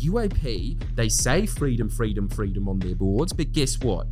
[0.00, 4.06] UAP, they say freedom, freedom, freedom on their boards, but guess what?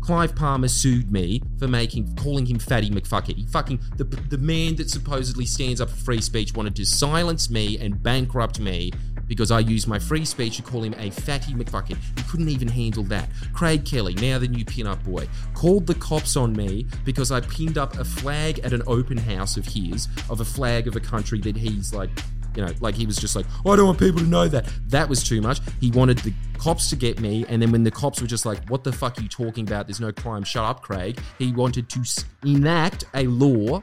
[0.00, 3.36] Clive Palmer sued me for making calling him Fatty McFuckett.
[3.36, 7.50] He fucking the the man that supposedly stands up for free speech wanted to silence
[7.50, 8.92] me and bankrupt me
[9.26, 11.96] because I used my free speech to call him a fatty McFuckett.
[12.16, 13.28] He couldn't even handle that.
[13.52, 17.78] Craig Kelly, now the new pin-up boy, called the cops on me because I pinned
[17.78, 21.40] up a flag at an open house of his of a flag of a country
[21.40, 22.10] that he's like
[22.56, 24.66] you know, like he was just like, "Oh, I don't want people to know that.
[24.88, 25.60] That was too much.
[25.80, 28.66] He wanted the cops to get me, and then when the cops were just like,
[28.68, 29.86] "What the fuck are you talking about?
[29.86, 30.42] There's no crime.
[30.42, 32.04] Shut up, Craig." He wanted to
[32.44, 33.82] enact a law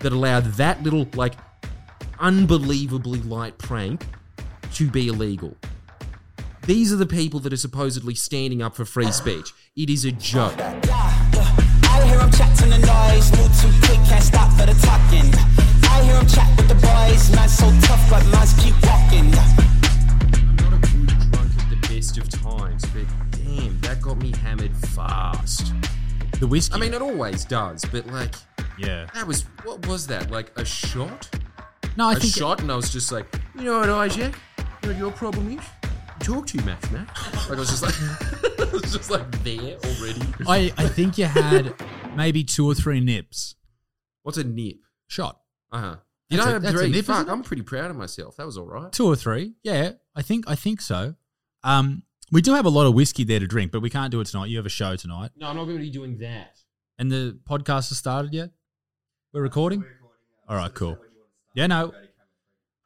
[0.00, 1.34] that allowed that little like
[2.18, 4.04] unbelievably light prank
[4.74, 5.56] to be illegal.
[6.66, 9.52] These are the people that are supposedly standing up for free speech.
[9.76, 10.54] It is a joke.
[10.58, 15.71] I hear him chat to the noise, move too quick, can't stop for the talking.
[15.92, 19.28] I hear him chat with the boys, man so tough, but mans keep walking.
[19.34, 24.32] I'm not a good drunk at the best of times, but damn, that got me
[24.36, 25.72] hammered fast.
[26.40, 26.74] The whiskey.
[26.74, 28.34] I mean, it always does, but like,
[28.78, 29.06] yeah.
[29.14, 30.30] that was what was that?
[30.30, 31.28] Like a shot?
[31.96, 34.34] No, I a think shot, and I was just like, you know what, Isaac?
[34.58, 35.64] You know what your problem is?
[35.84, 37.06] You talk too much, man.
[37.48, 37.94] Like I was just like,
[38.60, 40.22] I was just like there already.
[40.48, 41.74] I, I think you had
[42.16, 43.56] maybe two or three nips.
[44.22, 44.76] What's a nip?
[45.06, 45.41] Shot.
[45.72, 45.96] Uh huh.
[46.28, 46.90] You That's don't a- have three.
[46.90, 47.28] nip, Fuck.
[47.28, 48.36] I'm pretty proud of myself.
[48.36, 48.92] That was all right.
[48.92, 49.54] Two or three.
[49.62, 51.14] Yeah, I think I think so.
[51.64, 54.20] Um, we do have a lot of whiskey there to drink, but we can't do
[54.20, 54.46] it tonight.
[54.50, 56.56] You have a show tonight, No, I'm not going to be doing that.
[56.98, 58.50] and the podcast has started yet.
[59.32, 59.84] We're recording.
[60.48, 60.98] All right, cool.
[61.54, 61.92] Yeah, no.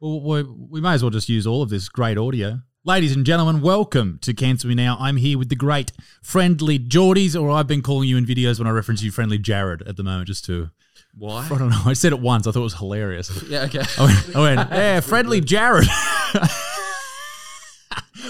[0.00, 2.60] Well, we, we may as well just use all of this great audio.
[2.84, 4.96] Ladies and gentlemen, welcome to Cancel Me Now.
[5.00, 5.90] I'm here with the great
[6.22, 9.82] friendly Jordies, or I've been calling you in videos when I reference you friendly Jared
[9.82, 10.70] at the moment, just to.
[11.16, 11.46] Why?
[11.50, 11.82] I don't know.
[11.86, 12.46] I said it once.
[12.46, 13.42] I thought it was hilarious.
[13.48, 13.82] Yeah, okay.
[13.98, 15.88] I went, I went yeah, friendly Jared.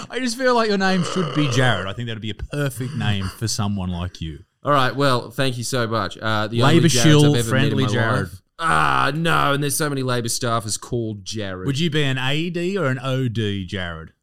[0.09, 1.85] I just feel like your name should be Jared.
[1.87, 4.39] I think that'd be a perfect name for someone like you.
[4.63, 4.95] All right.
[4.95, 6.17] Well, thank you so much.
[6.17, 8.19] Uh, the Jareds shill, I've ever met in friendly my Jared.
[8.27, 8.41] life.
[8.59, 9.53] Ah, no.
[9.53, 11.67] And there's so many Labour staffers called Jared.
[11.67, 14.13] Would you be an AD or an OD, Jared?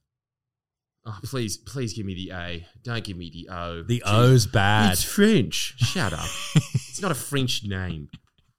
[1.07, 2.67] Oh, please, please give me the A.
[2.83, 3.83] Don't give me the O.
[3.83, 4.13] The Jeez.
[4.13, 4.95] O's bad.
[4.95, 5.75] It's French.
[5.77, 6.25] Shut up.
[6.55, 8.09] it's not a French name.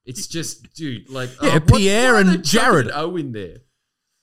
[0.06, 2.88] It's just, dude, like Yeah, oh, Pierre why are and Jared.
[2.88, 3.58] an O in there.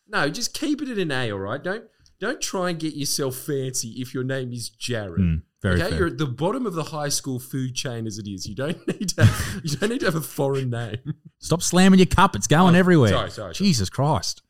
[0.09, 1.31] No, just keep it at an A.
[1.33, 1.63] All right.
[1.63, 1.85] Don't
[2.21, 5.21] don't try and get yourself fancy if your name is Jared.
[5.21, 5.99] Mm, very okay, fair.
[5.99, 8.47] you're at the bottom of the high school food chain as it is.
[8.47, 9.29] You don't need to.
[9.65, 10.99] you don't need to have a foreign name.
[11.39, 12.37] Stop slamming your cup.
[12.37, 13.09] It's going Oh, everywhere.
[13.11, 13.67] sorry, sorry, sorry.
[13.67, 14.43] Jesus Christ.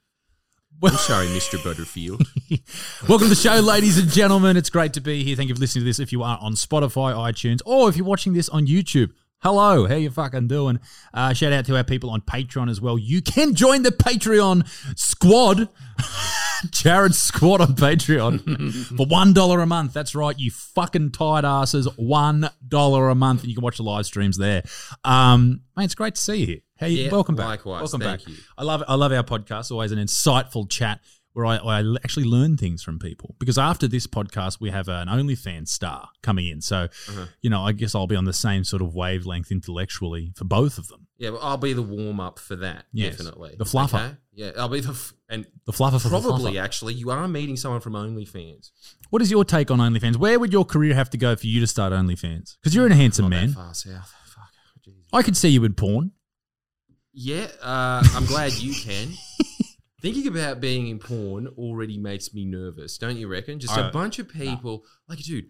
[0.84, 1.62] I'm sorry, Mr.
[1.62, 2.22] Butterfield.
[3.08, 4.56] Welcome to the show, ladies and gentlemen.
[4.56, 5.36] It's great to be here.
[5.36, 6.00] Thank you for listening to this.
[6.00, 9.94] If you are on Spotify, iTunes, or if you're watching this on YouTube, hello, how
[9.94, 10.80] you fucking doing?
[11.12, 12.98] Uh, shout out to our people on Patreon as well.
[12.98, 14.66] You can join the Patreon
[14.98, 15.68] squad.
[16.70, 19.92] Jared's squad on Patreon for one dollar a month.
[19.92, 21.86] That's right, you fucking tight asses.
[21.96, 24.62] One dollar a month, and you can watch the live streams there.
[25.04, 27.46] Um, mate, it's great to see you Hey, Yeah, welcome back.
[27.46, 27.80] likewise.
[27.82, 28.26] Welcome back.
[28.28, 28.34] you.
[28.56, 29.70] I love I love our podcast.
[29.72, 31.00] Always an insightful chat
[31.34, 33.34] where I, I actually learn things from people.
[33.38, 36.60] Because after this podcast, we have an OnlyFans star coming in.
[36.60, 37.26] So, Uh-huh.
[37.40, 40.76] you know, I guess I'll be on the same sort of wavelength intellectually for both
[40.78, 41.06] of them.
[41.16, 42.84] Yeah, well, I'll be the warm up for that.
[42.92, 43.16] Yes.
[43.16, 43.54] Definitely.
[43.56, 43.94] The fluffer.
[44.06, 44.16] Okay?
[44.34, 46.62] Yeah, I'll be the f- and The fluffer for the probably fluffer.
[46.64, 48.70] actually you are meeting someone from OnlyFans.
[49.10, 50.16] What is your take on OnlyFans?
[50.16, 52.56] Where would your career have to go for you to start OnlyFans?
[52.60, 53.52] Because you're a handsome man.
[53.52, 54.12] far south.
[54.26, 54.50] Fuck.
[55.12, 56.12] I could see you in porn.
[57.14, 59.08] Yeah, uh, I'm glad you can.
[60.02, 63.60] Thinking about being in porn already makes me nervous, don't you reckon?
[63.60, 65.46] Just a I- bunch of people, like, dude,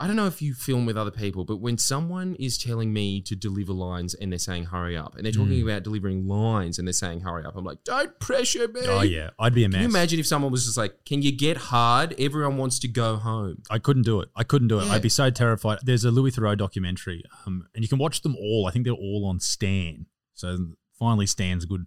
[0.00, 3.20] I don't know if you film with other people, but when someone is telling me
[3.20, 5.62] to deliver lines and they're saying hurry up, and they're talking Mm.
[5.64, 8.80] about delivering lines and they're saying hurry up, I'm like, don't pressure me.
[8.84, 9.76] Oh yeah, I'd be a mess.
[9.76, 12.16] Can you imagine if someone was just like, can you get hard?
[12.18, 13.62] Everyone wants to go home.
[13.70, 14.28] I couldn't do it.
[14.34, 14.86] I couldn't do it.
[14.86, 14.92] Yeah.
[14.94, 15.78] I'd be so terrified.
[15.84, 18.66] There's a Louis Theroux documentary, um, and you can watch them all.
[18.66, 20.06] I think they're all on Stan.
[20.34, 21.86] So finally, Stan's good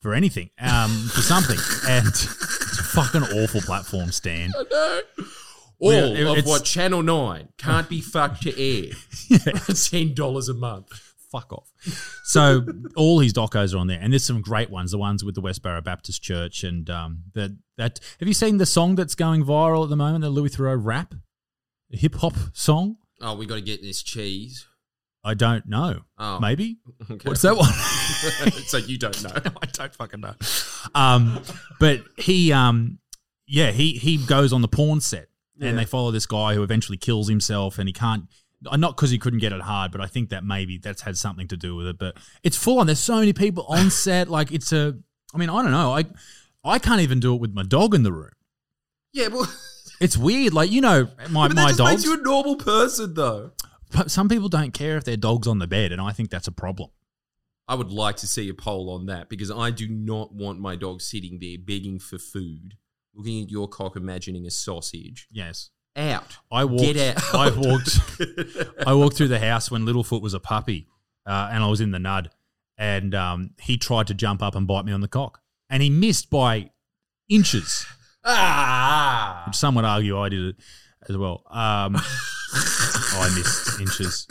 [0.00, 1.58] for anything, um, for something.
[1.88, 4.52] And it's a fucking awful platform, Stan.
[4.56, 5.00] I know.
[5.80, 8.92] All Yeah, it- of what Channel 9 can't be fucked to air.
[9.30, 10.88] $10 a month.
[11.30, 11.70] fuck off.
[12.24, 12.66] So
[12.96, 14.90] all his docos are on there, and there's some great ones.
[14.92, 18.00] The ones with the Westboro Baptist Church, and um, that that.
[18.18, 20.22] Have you seen the song that's going viral at the moment?
[20.22, 21.14] The Louis Theroux rap,
[21.90, 22.96] hip hop song.
[23.20, 24.66] Oh, we got to get this cheese.
[25.28, 26.00] I don't know.
[26.18, 26.40] Oh.
[26.40, 26.78] Maybe.
[27.10, 27.28] Okay.
[27.28, 27.72] What's that one?
[28.66, 29.30] so you don't know.
[29.62, 30.34] I don't fucking know.
[30.94, 31.40] Um,
[31.80, 32.98] but he, um,
[33.46, 35.28] yeah, he he goes on the porn set,
[35.60, 38.24] and they follow this guy who eventually kills himself, and he can't.
[38.66, 41.16] uh, Not because he couldn't get it hard, but I think that maybe that's had
[41.16, 41.98] something to do with it.
[41.98, 42.86] But it's full on.
[42.86, 44.28] There's so many people on set.
[44.28, 44.98] Like it's a.
[45.34, 45.92] I mean, I don't know.
[45.96, 46.04] I
[46.64, 48.32] I can't even do it with my dog in the room.
[49.14, 49.50] Yeah, well,
[50.00, 50.52] It's weird.
[50.52, 51.90] Like you know, my but that my just dogs.
[51.92, 53.52] makes you a normal person, though.
[53.90, 56.48] But some people don't care if their dog's on the bed, and I think that's
[56.48, 56.90] a problem.
[57.66, 60.74] I would like to see a poll on that because I do not want my
[60.74, 62.76] dog sitting there begging for food,
[63.14, 65.28] looking at your cock, imagining a sausage.
[65.30, 65.70] Yes.
[65.94, 66.38] Out.
[66.50, 66.94] I walked.
[66.94, 67.22] Get out.
[67.34, 67.98] I walked.
[68.86, 70.88] I walked through the house when Littlefoot was a puppy,
[71.26, 72.28] uh, and I was in the nud,
[72.78, 75.90] and um, he tried to jump up and bite me on the cock, and he
[75.90, 76.70] missed by
[77.28, 77.84] inches.
[78.24, 79.50] ah!
[79.52, 80.56] Some would argue I did it
[81.08, 81.42] as well.
[81.50, 81.96] Um,
[83.14, 84.26] I missed inches,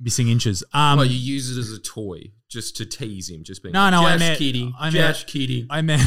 [0.00, 0.62] missing inches.
[0.72, 3.80] Um, well, you use it as a toy just to tease him, just being No,
[3.80, 5.66] like, no, I meant- kidding, I meant- just kidding.
[5.70, 6.02] I meant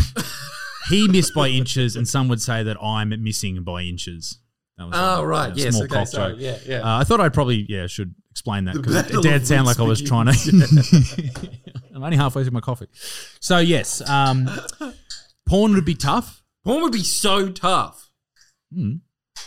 [0.89, 4.39] he missed by inches, and some would say that I'm missing by inches.
[4.77, 5.51] That was Oh, a- right.
[5.51, 6.33] a Yes, small okay, sorry.
[6.33, 6.42] joke.
[6.42, 6.80] Yeah, yeah.
[6.81, 9.83] Uh, I thought I'd probably yeah should explain that because it did sound like I
[9.83, 11.80] was trying to.
[11.94, 12.88] I'm only halfway through my coffee,
[13.42, 14.50] so yes, um,
[15.47, 16.42] porn would be tough.
[16.63, 18.09] Porn would be so tough.
[18.74, 18.97] Hmm.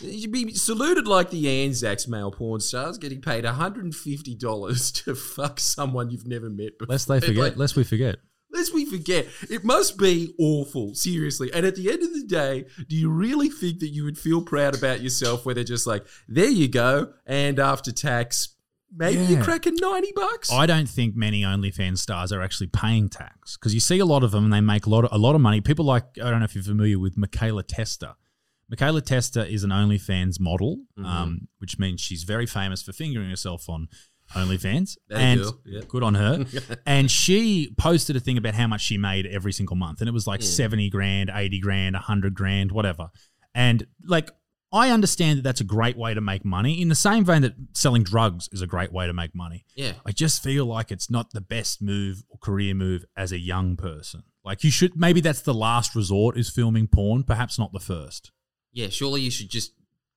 [0.03, 6.11] You'd be saluted like the Anzacs male porn stars getting paid $150 to fuck someone
[6.11, 6.93] you've never met before.
[6.93, 7.37] Lest they forget.
[7.37, 8.17] Like, lest we forget.
[8.51, 9.27] lest we forget.
[9.51, 11.51] It must be awful, seriously.
[11.53, 14.43] And at the end of the day, do you really think that you would feel
[14.43, 18.51] proud about yourself where they're just like, there you go, and after tax,
[18.95, 19.29] maybe Yeah.
[19.31, 20.53] you're cracking 90 bucks?
[20.53, 24.23] I don't think many OnlyFans stars are actually paying tax because you see a lot
[24.23, 25.61] of them and they make a lot of, a lot of money.
[25.63, 28.17] People like I don't know if you're familiar with Michaela Testa.
[28.73, 31.05] Michaela Testa is an OnlyFans model, Mm-hmm.
[31.05, 33.87] um, which means she's very famous for fingering herself on
[34.35, 34.97] OnlyFans.
[35.11, 35.83] And yeah.
[35.87, 36.47] good on her.
[36.87, 40.13] and she posted a thing about how much she made every single month, and it
[40.13, 43.11] was like seventy grand, eighty grand, hundred grand, whatever.
[43.55, 44.31] And like,
[44.73, 46.81] I understand that that's a great way to make money.
[46.81, 49.67] In the same vein that selling drugs is a great way to make money.
[49.77, 49.93] yeah.
[50.07, 53.77] I just feel like it's not the best move or career move as a young
[53.77, 54.23] person.
[54.43, 58.33] Like you should maybe that's the last resort is filming porn, perhaps not the first.
[58.73, 59.73] Yeah, surely you should just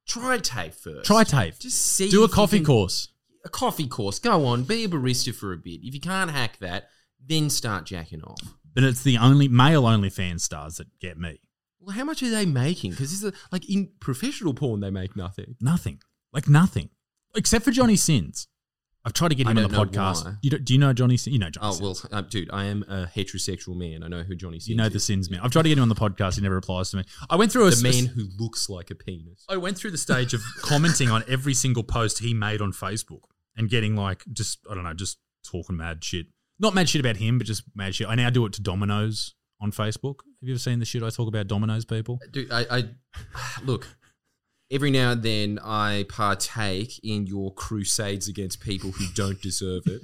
[0.07, 1.05] try TAFE first.
[1.05, 1.59] Try TAFE.
[1.59, 2.09] Just see.
[2.09, 3.09] Do a if you coffee can- course.
[3.43, 4.17] A coffee course.
[4.17, 5.81] Go on, be a barista for a bit.
[5.83, 6.89] If you can't hack that,
[7.23, 8.39] then start jacking off.
[8.73, 11.39] But it's the only male OnlyFans stars that get me.
[11.79, 12.91] Well, how much are they making?
[12.91, 15.55] Because this is a, like in professional porn, they make nothing.
[15.61, 16.01] Nothing.
[16.33, 16.89] Like nothing.
[17.35, 18.47] Except for Johnny Sins.
[19.05, 20.37] I've tried to get him on the podcast.
[20.41, 21.17] You don't, do you know Johnny?
[21.25, 24.03] You know Johnny Oh well, uh, dude, I am a heterosexual man.
[24.03, 24.99] I know who Johnny Sins You know the.
[24.99, 25.41] Sins man.
[25.43, 26.35] I've tried to get him on the podcast.
[26.35, 27.03] He never replies to me.
[27.29, 29.45] I went through a the man who looks like a penis.
[29.47, 33.25] I went through the stage of commenting on every single post he made on Facebook
[33.55, 36.25] and getting like just I don't know, just talking mad shit.
[36.57, 38.07] Not mad shit about him, but just mad shit.
[38.07, 40.21] I now do it to Domino's on Facebook.
[40.41, 42.19] Have you ever seen the shit I talk about Domino's people?
[42.31, 42.83] Dude, I, I
[43.63, 43.87] look.
[44.71, 50.01] Every now and then, I partake in your crusades against people who don't deserve it.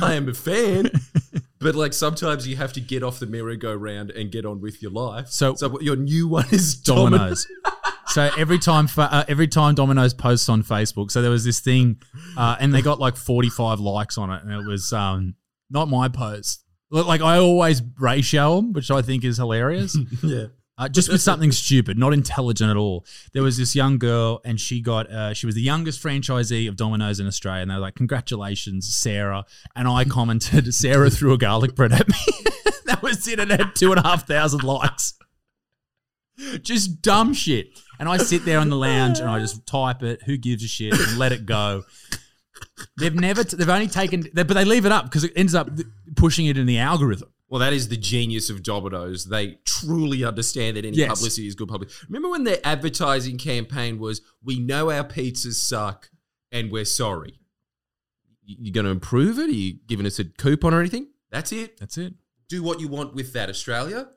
[0.02, 0.90] I am a fan,
[1.60, 4.90] but like sometimes you have to get off the merry-go-round and get on with your
[4.90, 5.28] life.
[5.28, 7.46] So- so your new one is Domino's.
[8.06, 12.02] So every time, uh, every time Domino's posts on Facebook, so there was this thing,
[12.36, 15.36] uh, and they got like forty five likes on it, and it was um,
[15.70, 16.64] not my post.
[16.90, 19.96] Like I always ratio them, which I think is hilarious.
[20.24, 20.46] yeah.
[20.80, 23.04] Uh, just with something stupid, not intelligent at all.
[23.34, 26.76] There was this young girl, and she got uh, she was the youngest franchisee of
[26.76, 29.44] Domino's in Australia, and they were like, "Congratulations, Sarah!"
[29.76, 32.16] And I commented, "Sarah threw a garlic bread at me."
[32.86, 35.14] that was it, and had two and a half thousand likes.
[36.62, 37.78] Just dumb shit.
[37.98, 40.22] And I sit there in the lounge and I just type it.
[40.22, 40.98] Who gives a shit?
[40.98, 41.82] And let it go.
[42.98, 43.44] They've never.
[43.44, 45.68] T- they've only taken, but they leave it up because it ends up
[46.16, 47.28] pushing it in the algorithm.
[47.50, 49.24] Well, that is the genius of Domino's.
[49.26, 51.08] They truly understand that any Yes.
[51.18, 52.06] publicity is good publicity.
[52.08, 56.10] Remember when their advertising campaign was, "We know our pizzas suck,
[56.52, 57.40] and we're sorry."
[58.44, 59.48] You, you going to improve it?
[59.48, 61.08] Are you giving us a coupon or anything?
[61.30, 61.76] That's it.
[61.78, 62.14] That's it.
[62.48, 64.08] Do what you want with that, Australia.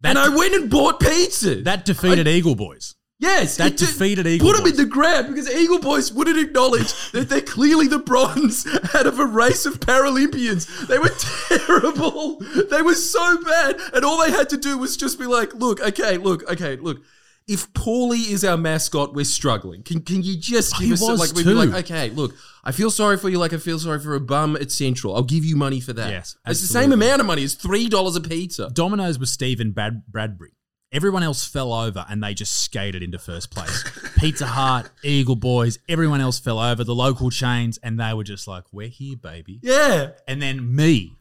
[0.00, 1.62] That and I went and bought pizza.
[1.62, 2.95] That defeated Eagle Boys.
[3.18, 7.30] Yes, that defeated Eagle Put them in the ground because Eagle Boys wouldn't acknowledge that
[7.30, 10.86] they're clearly the bronze out of a race of Paralympians.
[10.86, 11.08] They were
[11.66, 12.38] terrible.
[12.70, 15.80] They were so bad, and all they had to do was just be like, "Look,
[15.80, 17.02] okay, look, okay, look."
[17.48, 19.82] if Paulie is our mascot, we're struggling.
[19.84, 22.72] Can can you just give he us was like we'd be like, okay, look, I
[22.72, 25.14] feel sorry for you, like I feel sorry for a bum at Central.
[25.14, 26.10] I'll give you money for that.
[26.10, 27.44] Yes, it's the same amount of money.
[27.44, 28.68] It's three dollars a pizza.
[28.72, 30.52] Domino's was Steven Brad- Bradbury.
[30.96, 33.84] Everyone else fell over and they just skated into first place.
[34.16, 38.48] Pizza Hut, Eagle Boys, everyone else fell over, the local chains, and they were just
[38.48, 39.60] like, we're here, baby.
[39.62, 40.12] Yeah.
[40.26, 41.12] And then me,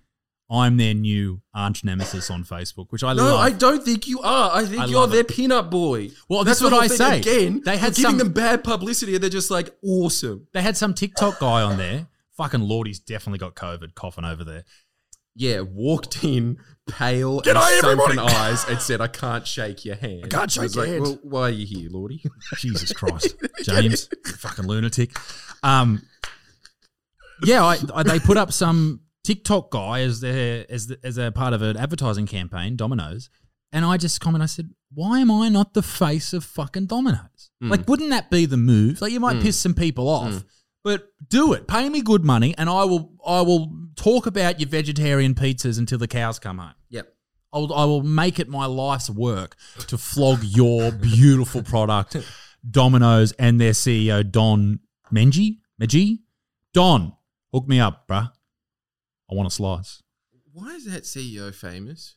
[0.50, 3.40] I'm their new arch nemesis on Facebook, which I No, love.
[3.42, 4.52] I don't think you are.
[4.56, 5.28] I think I you're their it.
[5.28, 6.12] peanut boy.
[6.30, 7.20] Well, That's that's what I say.
[7.20, 10.48] Again, They had giving some- them bad publicity, and they're just like awesome.
[10.54, 12.08] they had some TikTok guy on there.
[12.38, 14.64] Fucking Lord, he's definitely got COVID coughing over there.
[15.36, 18.36] Yeah, walked in pale G'day, and sunken everybody.
[18.36, 21.04] eyes and said, "I can't shake your hand." I can't shake was your like, hand.
[21.04, 22.24] Well, why are you here, Lordy?
[22.58, 25.12] Jesus Christ, James, you fucking lunatic.
[25.64, 26.04] Um,
[27.44, 31.32] yeah, I, I, they put up some TikTok guy as their as the, as a
[31.32, 33.30] part of an advertising campaign, Domino's,
[33.72, 34.44] and I just comment.
[34.44, 37.52] I said, "Why am I not the face of fucking Domino's?
[37.64, 37.72] Mm.
[37.72, 39.02] Like, wouldn't that be the move?
[39.02, 39.42] Like, you might mm.
[39.42, 40.44] piss some people off." Mm.
[40.86, 41.68] But do it.
[41.68, 43.12] Pay me good money, and I will.
[43.26, 46.76] I will talk about your vegetarian pizzas until the cows come home.
[46.90, 47.12] yep.
[47.52, 49.56] I'll, I will make it my life's work
[49.88, 52.18] to flog your beautiful product,
[52.70, 54.80] Domino's, and their CEO, Don
[55.12, 55.58] Menji.
[55.82, 56.20] Menji?
[56.72, 57.14] Don,
[57.52, 58.32] hook me up, bruh.
[59.32, 60.04] I want a slice.
[60.54, 62.16] Why is that CEO famous?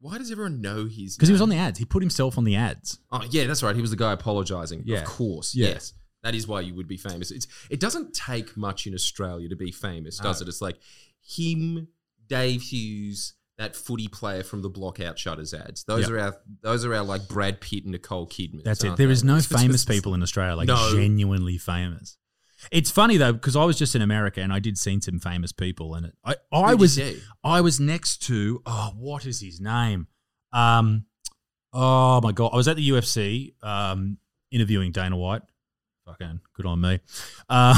[0.00, 1.16] Why does everyone know his?
[1.16, 1.78] Because he was on the ads.
[1.78, 3.00] He put himself on the ads.
[3.10, 3.76] Oh yeah, that's right.
[3.76, 4.84] He was the guy apologizing.
[4.86, 5.00] Yeah.
[5.00, 5.54] Of course.
[5.54, 5.68] Yeah.
[5.68, 5.92] Yes.
[6.22, 7.30] That is why you would be famous.
[7.30, 10.48] It's it doesn't take much in Australia to be famous, does it?
[10.48, 10.78] It's like
[11.20, 11.88] him,
[12.28, 15.84] Dave Hughes, that footy player from the block out shutters ads.
[15.84, 16.14] Those Yeah.
[16.14, 18.62] are our those are our like Brad Pitt and Nicole Kidman.
[18.64, 18.96] That's it.
[18.96, 20.92] There is no famous people in Australia, like No.
[20.94, 22.16] genuinely famous.
[22.70, 25.50] It's funny though because I was just in America and I did see some famous
[25.50, 26.14] people and it.
[26.24, 27.00] I, I Who'd was?
[27.42, 30.06] I was next to oh what is his name?
[30.52, 31.06] Um,
[31.72, 34.18] oh my god, I was at the UFC um,
[34.52, 35.42] interviewing Dana White.
[36.06, 37.00] Fucking good on me.
[37.48, 37.74] Uh,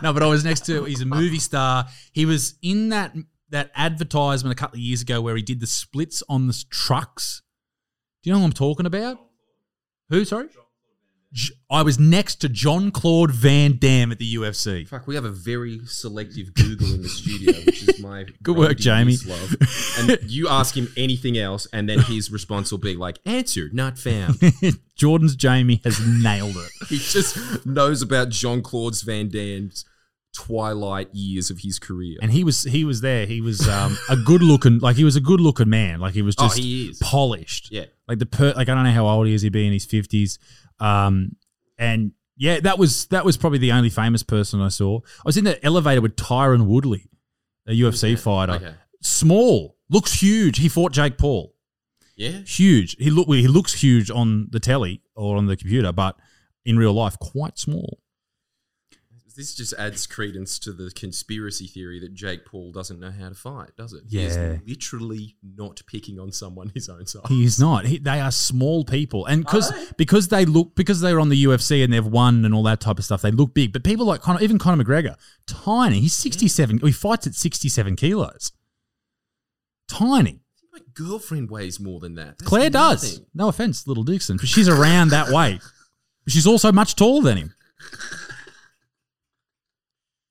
[0.02, 0.84] no, but I was next to.
[0.84, 1.86] He's a movie star.
[2.12, 3.14] He was in that
[3.50, 7.42] that advertisement a couple of years ago where he did the splits on the trucks.
[8.22, 9.18] Do you know who I'm talking about?
[10.10, 10.24] Who?
[10.24, 10.48] Sorry.
[11.70, 14.88] I was next to Jean Claude Van Damme at the UFC.
[14.88, 17.08] Fuck, we have a very selective Google in the
[17.66, 19.16] which is my Good work, Jamie.
[19.26, 19.56] Love.
[19.98, 23.98] And you ask him anything else, and then his response will be like, "Answer not
[23.98, 24.36] found."
[24.96, 26.70] Jordan's Jamie has nailed it.
[26.88, 29.84] he just knows about Jean Claude Van Damme's
[30.36, 32.16] twilight years of his career.
[32.22, 33.26] and he was he was there.
[33.26, 36.00] He was um, a good looking like he was a good looking man.
[36.00, 36.98] Like he was Oh, just he is.
[36.98, 37.72] polished.
[37.72, 37.86] Yeah.
[38.06, 39.42] Like the per like I don't know how old he is.
[39.42, 40.38] He'd be in his fifties.
[40.80, 41.36] Um,
[41.78, 44.98] and yeah, that was that was probably the only famous person I saw.
[45.00, 47.06] I was in the elevator with Tyron Woodley,
[47.68, 48.54] a UFC fighter.
[48.54, 48.74] Okay.
[49.02, 50.58] Small, looks huge.
[50.58, 51.54] He fought Jake Paul.
[52.16, 52.40] Yeah.
[52.44, 52.96] Huge.
[52.98, 56.16] He look he looks huge on the telly or on the computer, but
[56.64, 58.00] in real life, quite small.
[59.38, 63.36] This just adds credence to the conspiracy theory that Jake Paul doesn't know how to
[63.36, 64.02] fight, does it?
[64.08, 64.22] Yeah.
[64.64, 67.22] He's literally not picking on someone his own size.
[67.28, 67.86] He is not.
[67.86, 71.84] He, they are small people, and because because they look because they're on the UFC
[71.84, 73.72] and they've won and all that type of stuff, they look big.
[73.72, 75.14] But people like Conor, even Conor McGregor,
[75.46, 76.00] tiny.
[76.00, 76.80] He's sixty seven.
[76.80, 78.50] He fights at sixty seven kilos.
[79.86, 80.40] Tiny.
[80.72, 82.38] My girlfriend weighs more than that.
[82.38, 83.20] That's Claire does.
[83.32, 85.60] No offense, little Dixon, but she's around that weight.
[86.26, 87.54] She's also much taller than him.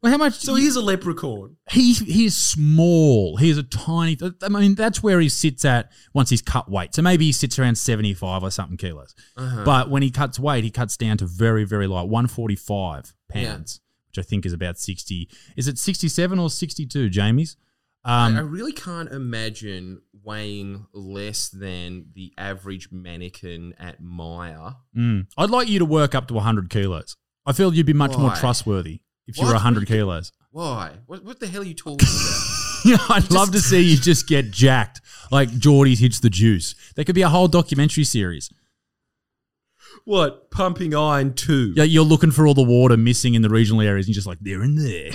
[0.08, 0.36] Well, how much?
[0.36, 1.58] So he's a leprechaun.
[1.70, 3.38] he he's small.
[3.38, 4.18] He's a tiny.
[4.42, 6.96] I mean, that's where he sits at once he's cut weight.
[6.96, 9.14] So maybe he sits around seventy five or something kilos.
[9.36, 9.64] Uh-huh.
[9.66, 13.14] But when he cuts weight, he cuts down to very very light, one forty five
[13.30, 15.30] pounds, which I think is about sixty.
[15.56, 17.58] Is it sixty seven or sixty two, Jamie's?
[18.06, 24.76] I, I Um, really can't imagine weighing less than the average mannequin at Myer.
[24.96, 25.28] mm.
[25.38, 27.18] I'd like you to work up to hundred kilos.
[27.46, 29.54] I feel you'd be much more trustworthy if you What?
[29.54, 30.32] were hundred What kilos.
[30.52, 30.94] Why?
[31.06, 32.54] What, what the hell are you talking about?
[32.86, 36.74] Yeah, I'd love to see you just get jacked like Jordie's hits the juice.
[36.96, 38.50] There could be a whole documentary series.
[40.06, 40.52] what?
[40.52, 41.74] Pumping iron too?
[41.76, 44.28] Yeah, you're looking for all the water missing in the regional areas, and you're just
[44.28, 45.10] like, they're in there.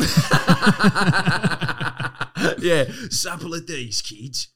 [2.59, 4.49] yeah, supple of these kids.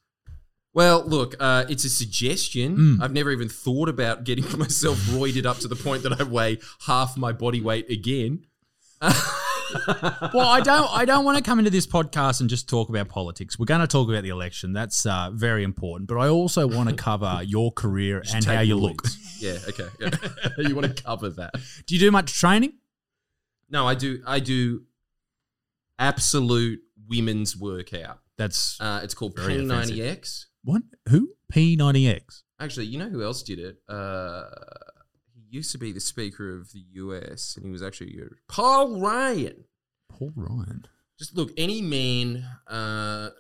[0.74, 2.76] Well, look, uh, it's a suggestion.
[2.76, 3.02] Mm.
[3.02, 6.58] I've never even thought about getting myself roided up to the point that I weigh
[6.86, 8.44] half my body weight again.
[10.34, 10.88] Well, I don't.
[10.92, 13.58] I don't want to come into this podcast and just talk about politics.
[13.58, 14.72] We're going to talk about the election.
[14.72, 16.08] That's uh, very important.
[16.08, 19.02] But I also want to cover your career and how you look.
[19.38, 19.88] Yeah, okay.
[20.00, 20.10] yeah.
[20.58, 21.54] you want to cover that?
[21.86, 22.74] Do you do much training?
[23.68, 24.22] No, I do.
[24.26, 24.82] I do
[25.98, 28.18] absolute women's workout.
[28.38, 30.46] That's Uh, it's called P90X.
[30.62, 30.82] what?
[31.08, 31.30] Who?
[31.52, 32.42] P90X.
[32.60, 33.76] Actually, you know who else did it?
[33.88, 34.44] Uh,
[35.48, 39.64] used to be the Speaker of the US, and he was actually Paul Ryan.
[40.08, 40.86] Paul Ryan.
[41.18, 43.30] Just look, any man uh,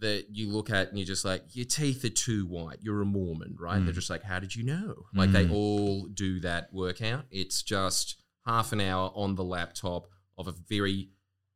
[0.00, 2.78] that you look at and you're just like, your teeth are too white.
[2.80, 3.82] You're a Mormon, right?
[3.84, 4.94] They're just like, how did you know?
[5.14, 7.24] Like they all do that workout.
[7.30, 10.06] It's just half an hour on the laptop
[10.38, 11.10] of a very,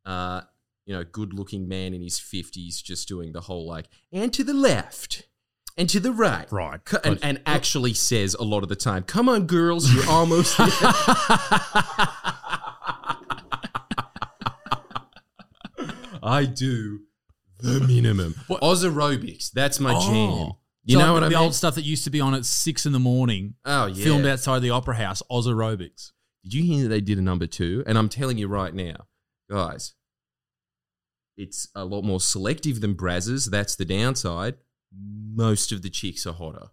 [0.04, 0.42] uh,
[0.86, 4.54] you know, good-looking man in his fifties just doing the whole like, and to the
[4.54, 5.26] left.
[5.76, 6.84] And to the right, Right.
[6.84, 10.58] Co- and, and actually says a lot of the time, "Come on, girls, you're almost
[10.58, 10.66] there."
[16.22, 17.00] I do
[17.60, 18.34] the minimum.
[18.62, 19.50] Oz aerobics.
[19.52, 20.00] That's my oh.
[20.00, 20.52] jam.
[20.84, 21.44] You So know what I the mean?
[21.44, 24.02] old stuff that used to be on at six in the morning, oh yeah.
[24.04, 26.10] filmed outside the opera house, Oz aerobics.
[26.42, 27.84] Did you hear that they did a number two?
[27.86, 29.06] And I'm telling you right now,
[29.50, 29.94] guys,
[31.36, 33.50] it's a lot more selective than Brazzers.
[33.50, 34.54] That's the downside.
[34.92, 36.68] Most of the chicks are hotter.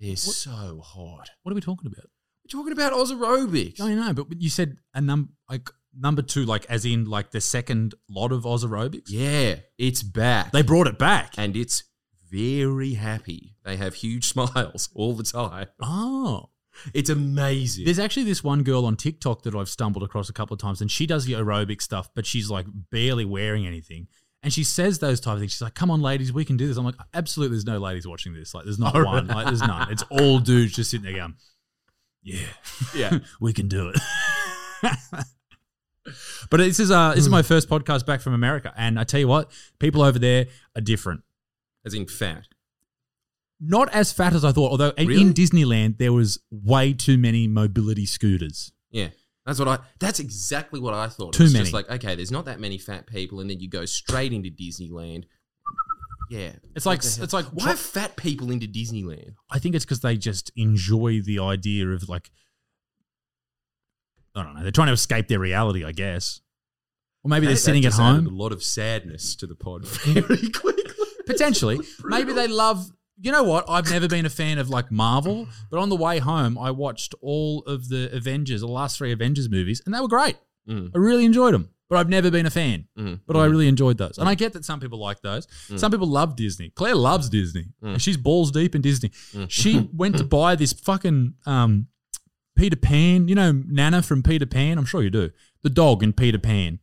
[0.00, 1.30] They're so hot.
[1.42, 2.06] What are we talking about?
[2.44, 3.80] We're talking about Oz aerobics.
[3.80, 7.40] I know, but you said a num like number two, like as in like the
[7.40, 9.06] second lot of Oz aerobics.
[9.08, 10.52] Yeah, it's back.
[10.52, 11.34] They brought it back.
[11.38, 11.84] and it's
[12.30, 13.56] very happy.
[13.64, 15.68] They have huge smiles all the time.
[15.80, 16.50] oh.
[16.92, 17.84] It's amazing.
[17.84, 20.80] There's actually this one girl on TikTok that I've stumbled across a couple of times,
[20.80, 24.08] and she does the aerobic stuff, but she's like barely wearing anything.
[24.44, 25.52] And she says those type of things.
[25.52, 28.06] She's like, "Come on, ladies, we can do this." I'm like, "Absolutely, there's no ladies
[28.06, 28.54] watching this.
[28.54, 29.26] Like, there's not one.
[29.26, 29.90] Like, there's none.
[29.90, 31.34] It's all dudes just sitting there going,
[32.22, 32.46] yeah,
[32.94, 33.18] yeah.
[33.40, 33.98] we can do it."
[36.50, 39.18] but this is uh, this is my first podcast back from America, and I tell
[39.20, 40.46] you what, people over there
[40.76, 41.22] are different.
[41.86, 42.46] As in fat.
[43.60, 44.70] Not as fat as I thought.
[44.70, 45.22] Although in- Really?
[45.22, 48.72] in Disneyland there was way too many mobility scooters.
[48.90, 49.08] Yeah.
[49.46, 51.34] That's what I that's exactly what I thought.
[51.34, 51.64] Too it's many.
[51.64, 54.50] just like, okay, there's not that many fat people, and then you go straight into
[54.50, 55.24] Disneyland.
[56.30, 56.52] Yeah.
[56.74, 57.24] It's like What the hell?
[57.24, 59.34] it's like why are fat people into Disneyland?
[59.50, 62.30] I think it's because they just enjoy the idea of like
[64.34, 64.62] I don't know.
[64.62, 66.40] They're trying to escape their reality, I guess.
[67.22, 68.26] Or maybe they're sitting that at home.
[68.26, 70.82] A lot of sadness to the pod very quickly.
[71.26, 71.80] Potentially.
[72.04, 72.90] maybe they love
[73.20, 73.64] you know what?
[73.68, 77.14] I've never been a fan of like Marvel, but on the way home I watched
[77.20, 80.36] all of the Avengers, the last three Avengers movies, and they were great.
[80.68, 80.90] Mm.
[80.94, 81.70] I really enjoyed them.
[81.90, 82.86] But I've never been a fan.
[82.98, 83.20] Mm.
[83.26, 84.16] But I really enjoyed those.
[84.16, 85.46] And I get that some people like those.
[85.76, 86.70] Some people love Disney.
[86.70, 87.66] Claire loves Disney.
[87.98, 89.10] She's balls deep in Disney.
[89.48, 91.88] She went to buy this fucking um,
[92.56, 93.28] Peter Pan.
[93.28, 94.78] You know Nana from Peter Pan?
[94.78, 95.30] I'm sure you do.
[95.62, 96.80] The dog in Peter Pan.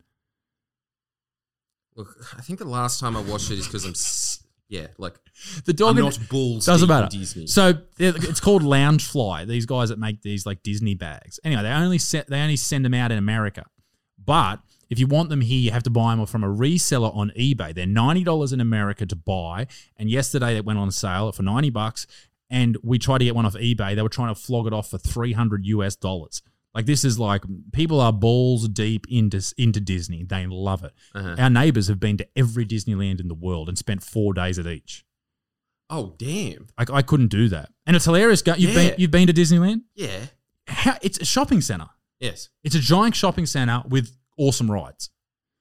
[1.96, 4.41] Look, I think the last time I watched it is because I'm, s-
[4.72, 5.20] yeah, like
[5.66, 7.10] The dog in- not balls Doesn't matter.
[7.12, 7.46] Disney.
[7.46, 9.46] So it's called Loungefly.
[9.46, 11.42] These guys that make these like Disney bags.
[11.44, 13.66] Anyway, they only set they only send them out in America.
[14.24, 17.32] But if you want them here, you have to buy them from a reseller on
[17.38, 17.76] eBay.
[17.76, 19.68] They're ninety dollars in America to buy.
[19.98, 22.08] And yesterday it went on sale for ninety bucks.
[22.50, 23.96] And we tried to get one off eBay.
[23.96, 26.42] They were trying to flog it off for three hundred US dollars.
[26.74, 30.24] Like this is like people are balls deep into into Disney.
[30.24, 30.94] They love it.
[31.14, 31.36] Uh-huh.
[31.38, 34.66] Our neighbors have been to every Disneyland in the world and spent four days at
[34.68, 35.04] each.
[35.90, 37.70] oh damn, I, I couldn't do that.
[37.86, 38.42] And it's hilarious.
[38.46, 38.74] You've Yeah.
[38.74, 39.82] been you've been to Disneyland?
[39.96, 40.28] yeah,
[40.68, 41.88] How, it's a shopping center.
[42.22, 45.10] yes, It's a giant shopping center with awesome rides.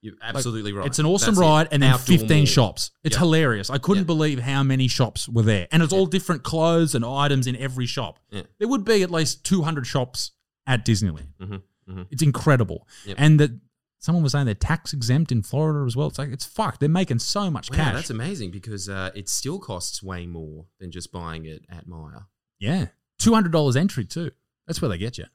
[0.03, 0.87] you're absolutely right.
[0.87, 1.51] It's an awesome That's it.
[1.51, 2.47] ride and then Outdoor 15 mall.
[2.47, 2.91] shops.
[3.05, 3.21] It's Yeah.
[3.21, 3.69] hilarious.
[3.69, 4.15] I couldn't Yeah.
[4.15, 5.67] believe how many shops were there.
[5.73, 8.19] And it's all different clothes and items in every shop.
[8.31, 10.31] There would be at least 200 shops
[10.67, 11.29] at Disneyland.
[11.41, 12.07] Mhm, mhm.
[12.11, 12.87] It's incredible.
[13.07, 13.17] Yep.
[13.19, 13.51] And that
[13.99, 16.07] someone was saying they're tax exempt in Florida as well.
[16.09, 16.81] It's like it's fucked.
[16.81, 17.95] They're making so much Wow, cash.
[17.95, 22.27] that's amazing because uh, it still costs way more than just buying it at Myer.
[22.59, 22.87] yeah.
[23.21, 24.31] $200 entry too.
[24.67, 25.27] That's where they get you.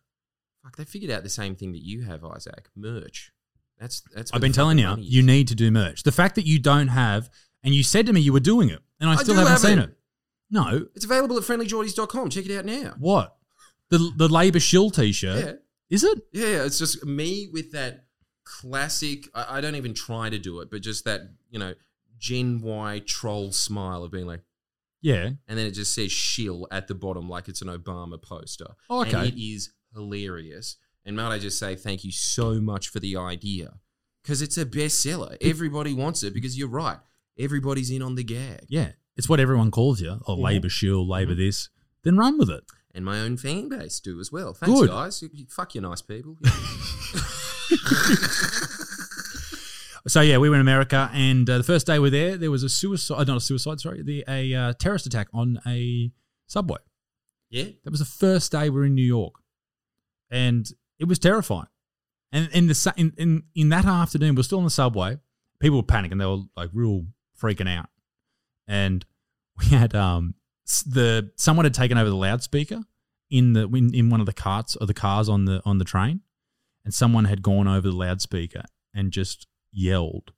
[0.64, 2.68] Fuck, they figured out the same thing that you have, Isaac.
[2.76, 3.32] Merch.
[3.80, 4.34] That's that's.
[4.34, 6.02] I've been telling you, you need to do merch.
[6.02, 7.30] The fact that you don't have,
[7.64, 9.60] and you said to me you were doing it, and I I still haven't have
[9.60, 9.90] seen it.
[9.90, 9.98] it.
[10.50, 12.30] No, It's available at friendlyjordies.com.
[12.30, 12.96] Check it out now.
[12.98, 13.36] what?
[13.90, 15.52] The the Labour Shill T-shirt Yeah.
[15.90, 16.20] is it?
[16.34, 18.06] Yeah, yeah, it's just me with that
[18.44, 19.28] classic.
[19.34, 21.74] I, I don't even try to do it, but just that you know
[22.18, 24.42] Gen Y troll smile of being like,
[25.02, 25.26] Yeah.
[25.48, 28.68] and then it just says "shill" at the bottom like it's an Obama poster.
[28.90, 29.14] Oh, okay.
[29.18, 30.78] and it is hilarious.
[31.08, 33.76] And might I just say thank you so much for the idea
[34.24, 35.38] because it's a bestseller.
[35.40, 36.98] Everybody wants it because you're right.
[37.38, 40.20] Everybody's in on the gag, Yeah, it's what everyone calls you.
[40.26, 41.42] Oh, Labour Shill, Labour Mm-hmm.
[41.42, 41.70] this.
[42.04, 42.64] Then run with it.
[42.96, 44.54] And my own fan base do as well.
[44.56, 44.90] Thanks, Good.
[44.90, 45.22] guys.
[45.22, 46.38] You- you- Fuck you, nice people.
[50.08, 52.52] So yeah, we were in America, and uh, the first day we were there, there
[52.52, 56.12] was a suicide, not a suicide, sorry, the, a uh, terrorist attack on a
[56.46, 56.78] subway.
[57.50, 59.34] yeah, That was the first day we were in New York,
[60.30, 61.66] and it was terrifying.
[62.32, 65.18] And in the in, in in that afternoon, we're still on the subway.
[65.60, 67.08] People were panicking; they were like real
[67.42, 67.90] freaking out.
[68.68, 69.04] And
[69.58, 72.82] we had um the someone had taken over the loudspeaker
[73.30, 75.86] in the in, in one of the carts or the cars on the on the
[75.86, 76.22] train,
[76.84, 80.32] and someone had gone over the loudspeaker and just yelled,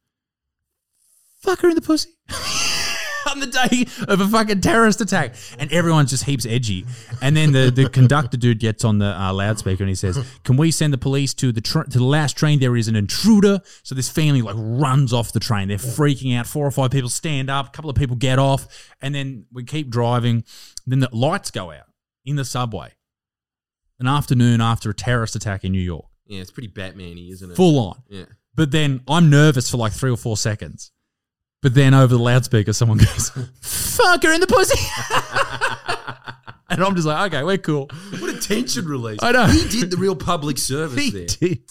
[1.39, 2.09] "Fuck her in the pussy."
[3.31, 6.85] On the day of a fucking terrorist attack, and everyone's just heaps edgy.
[7.21, 10.55] And then the, the conductor dude gets on the uh, loudspeaker and he says, "Can
[10.57, 12.59] we send the police to the tr- to the last train?
[12.59, 15.67] There is an intruder." So this family like runs off the train.
[15.67, 16.47] They're freaking out.
[16.47, 17.67] Four or five people stand up.
[17.67, 20.43] A couple of people get off, and then we keep driving.
[20.85, 21.87] Then the lights go out
[22.25, 22.93] in the subway.
[23.99, 27.55] An afternoon after a terrorist attack in New York, Yeah, it's pretty Batman-y, isn't it?
[27.55, 28.03] full on.
[28.09, 28.25] Yeah.
[28.55, 30.91] But then I'm nervous for like three or four seconds.
[31.63, 33.29] But then over the loudspeaker, someone goes,
[33.61, 34.77] "Fuck her in the pussy,"
[36.69, 37.89] and I'm just like, "Okay, we're cool."
[38.19, 39.19] What a tension release.
[39.21, 39.47] I know.
[39.47, 41.25] He did the real public service He there.
[41.25, 41.63] did.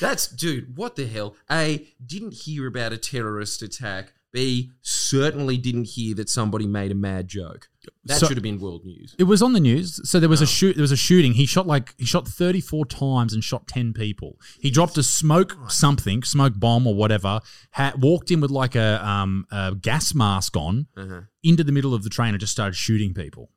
[0.00, 1.36] That's dude, what the hell?
[1.50, 4.12] A didn't hear about a terrorist attack.
[4.32, 7.68] B certainly didn't hear that somebody made a mad joke.
[8.04, 9.14] That So- should have been world news.
[9.18, 10.00] It was on the news.
[10.08, 10.76] So there was a shoot.
[10.76, 11.34] There was a shooting.
[11.34, 14.38] He shot like he shot 34 times and shot 10 people.
[14.60, 17.40] He dropped a smoke something, smoke bomb or whatever.
[17.72, 21.20] Ha- walked in with like a um a gas mask on Uh-huh.
[21.42, 23.50] into the middle of the train and just started shooting people.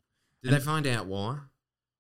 [0.43, 1.39] Did they find out why?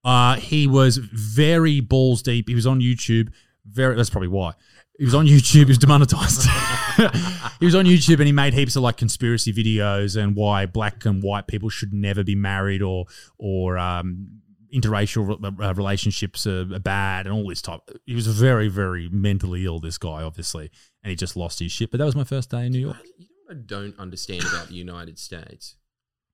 [0.03, 2.47] Uh, he was very balls deep.
[2.47, 3.29] He was on YouTube.
[3.65, 3.95] Very.
[3.95, 4.53] That's probably why.
[4.97, 5.53] He was on YouTube.
[5.55, 6.41] He was demonetized.
[7.59, 11.05] he was on YouTube and he made heaps of like conspiracy videos and why black
[11.05, 13.05] and white people should never be married or
[13.37, 14.41] or um,
[14.73, 17.81] interracial re- uh, relationships are, are bad and all this type.
[18.05, 19.79] He was very very mentally ill.
[19.79, 20.71] This guy obviously,
[21.03, 21.91] and he just lost his shit.
[21.91, 22.97] But that was my first day in New York.
[23.17, 25.75] You know what I don't understand about the United States?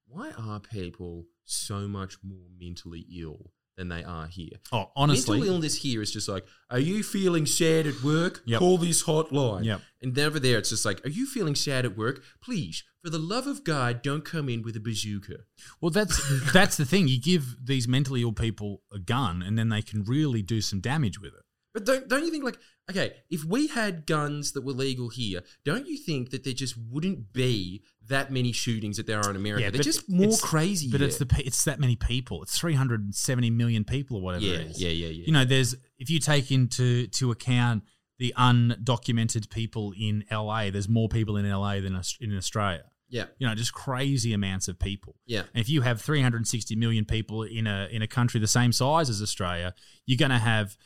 [0.08, 4.58] Why are people so much more mentally ill than they are here?
[4.72, 8.42] Oh, honestly, Mental illness here is just like, are you feeling sad at work?
[8.46, 8.60] Yep.
[8.60, 9.66] Call this hotline.
[9.66, 9.82] Yep.
[10.02, 12.24] And over there, it's just like, are you feeling sad at work?
[12.42, 15.40] Please, for the love of God, don't come in with a bazooka.
[15.82, 17.08] Well, that's that's the thing.
[17.08, 20.80] You give these mentally ill people a gun, and then they can really do some
[20.80, 21.44] damage with it.
[21.74, 22.58] But don't don't you think like
[22.90, 26.76] okay, if we had guns that were legal here, don't you think that there just
[26.78, 29.72] wouldn't be that many shootings that there are in America?
[29.72, 30.90] They're just more crazy.
[30.92, 32.44] But it's the it's that many people.
[32.44, 34.82] It's three hundred and seventy million people or whatever yeah, it is.
[34.82, 35.24] yeah, yeah, yeah.
[35.26, 37.84] You know, there's if you take into to account
[38.20, 42.84] the undocumented people in LA, there's more people in LA than in Australia.
[43.10, 45.16] yeah, You know, just crazy amounts of people.
[45.26, 45.40] yeah.
[45.54, 49.10] And if you have 360 million people in a in a country the same size
[49.10, 49.74] as Australia,
[50.06, 50.78] you're going to have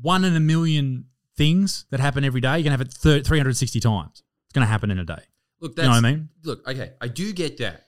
[0.00, 2.50] one in a million things that happen every day.
[2.58, 4.22] You're going to have it thir- 360 times.
[4.46, 5.22] It's going to happen in a day.
[5.60, 6.28] Look, You know what I mean?
[6.44, 7.86] Look, okay, I do get that.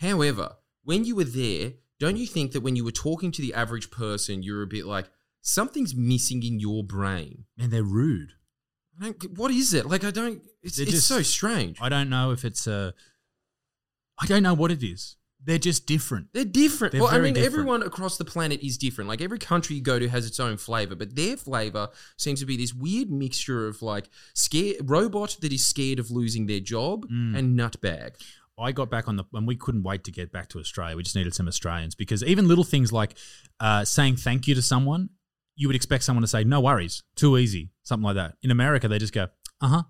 [0.00, 3.54] However, when you were there, don't you think that when you were talking to the
[3.54, 5.06] average person, you're a bit like
[5.40, 7.44] something's missing in your brain?
[7.58, 8.32] And they're rude.
[9.00, 9.86] I don't, what is it?
[9.86, 10.42] Like I don't.
[10.62, 11.78] It's, it's just- so strange.
[11.80, 12.92] I don't know if it's a.
[14.20, 15.16] I don't know what it is.
[15.46, 16.26] They're just different.
[16.34, 16.92] They're different.
[16.92, 17.52] They're well, I mean, different.
[17.54, 19.08] everyone across the planet is different.
[19.08, 22.46] Like every country you go to has its own flavor, but their flavor seems to
[22.46, 27.06] be this weird mixture of like scared robot that is scared of losing their job
[27.08, 27.38] Mm.
[27.38, 28.16] and nutbag.
[28.58, 30.96] I got back on the, and we couldn't wait to get back to Australia.
[30.96, 33.14] We just needed some Australians because even little things like
[33.60, 35.10] uh, saying thank you to someone,
[35.56, 38.34] you would expect someone to say, no worries, too easy, something like that.
[38.42, 39.28] In America, they just go,
[39.60, 39.82] uh huh.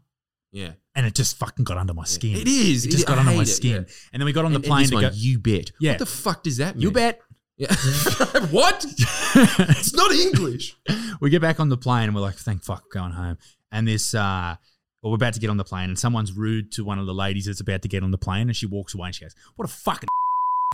[0.52, 2.36] Yeah, And it just fucking got under my skin.
[2.36, 2.84] It is.
[2.86, 3.70] It just It- got I under my hate it, skin.
[3.86, 3.94] yeah.
[4.12, 5.10] And then we got on the plane this to one, go.
[5.14, 5.70] You bet.
[5.78, 5.92] Yeah.
[5.92, 6.82] What the fuck does that mean?
[6.82, 7.20] You bet.
[7.58, 7.68] Yeah.
[8.50, 8.84] what?
[8.88, 10.76] it's not English.
[11.20, 13.36] we get back on the plane and we're like, thank fuck, going home.
[13.70, 14.56] And this, uh,
[15.02, 17.14] well, we're about to get on the plane and someone's rude to one of the
[17.14, 19.34] ladies that's about to get on the plane and she walks away and she goes,
[19.56, 20.08] what a fucking.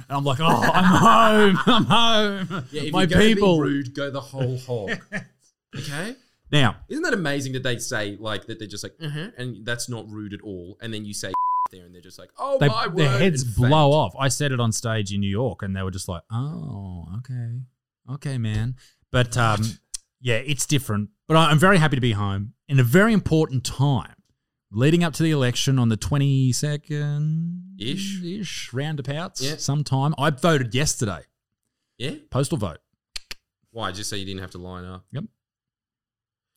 [0.08, 1.58] And I'm like, oh, I'm home.
[1.66, 1.84] I'm
[2.48, 2.64] home.
[2.72, 3.60] Yeah, if My people.
[3.60, 4.90] rude, go the whole hog.
[5.78, 6.16] okay.
[6.52, 8.58] Now, Isn't that amazing that they say like that?
[8.58, 10.76] They're just like, uh-huh, and that's not rude at all.
[10.82, 11.32] And then you say
[11.72, 13.72] there, and they're just like, oh they, my word, their heads blow faint.
[13.74, 14.14] off.
[14.18, 17.60] I said it on stage in New York, and they were just like, "Oh, okay,
[18.14, 18.76] okay, man."
[19.10, 19.62] But um,
[20.20, 21.08] yeah, it's different.
[21.26, 24.14] But I- I'm very happy to be home in a very important time,
[24.70, 28.22] leading up to the election on the 22nd Ish.
[28.22, 29.40] ish roundabouts.
[29.42, 29.56] Yeah.
[29.56, 30.14] sometime.
[30.18, 31.20] I voted yesterday,
[31.98, 32.16] Yeah.
[32.30, 32.78] postal vote.
[33.70, 33.92] Why?
[33.92, 35.04] Just so you didn't have to line up.
[35.12, 35.24] Yep.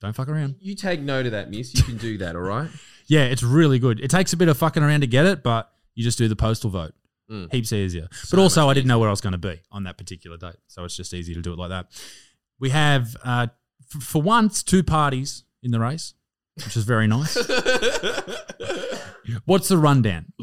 [0.06, 0.58] Don't fuck around.
[0.60, 1.74] You take note of that, miss.
[1.74, 2.70] You can do that, all right?
[3.08, 4.00] Yeah, it's really good.
[4.00, 6.36] It takes a bit of fucking around to get it, but you just do the
[6.36, 6.96] postal vote.
[7.30, 7.54] Mm.
[7.54, 8.08] Heaps easier.
[8.12, 10.38] So but also, I didn't know where I was going to be on that particular
[10.38, 10.56] date.
[10.66, 11.86] So it's just easy to do it like that.
[12.60, 13.46] We have, uh,
[13.96, 16.16] f- for once, two parties in the race,
[16.56, 17.36] which is very nice.
[19.46, 20.34] What's the rundown?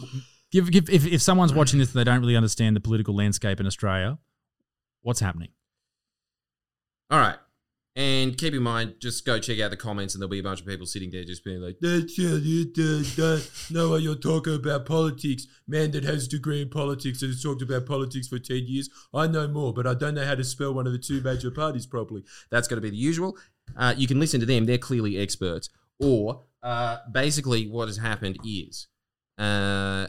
[0.53, 3.59] Give, give, if, if someone's watching this and they don't really understand the political landscape
[3.59, 4.18] in Australia,
[5.01, 5.48] what's happening?
[7.11, 7.38] All right.
[7.95, 10.61] And keep in mind, just go check out the comments, and there'll be a bunch
[10.61, 12.43] of people sitting there just being like, That's it.
[12.43, 15.47] You don't know what you're talking about politics.
[15.69, 18.89] Man that has a degree in politics and has talked about politics for 10 years.
[19.13, 21.51] I know more, but I don't know how to spell one of the two major
[21.51, 22.25] parties properly.
[22.51, 23.37] That's going to be the usual.
[23.77, 25.69] Uh, you can listen to them; they're clearly experts.
[26.01, 28.89] Or uh, basically, what has happened is
[29.37, 30.07] uh,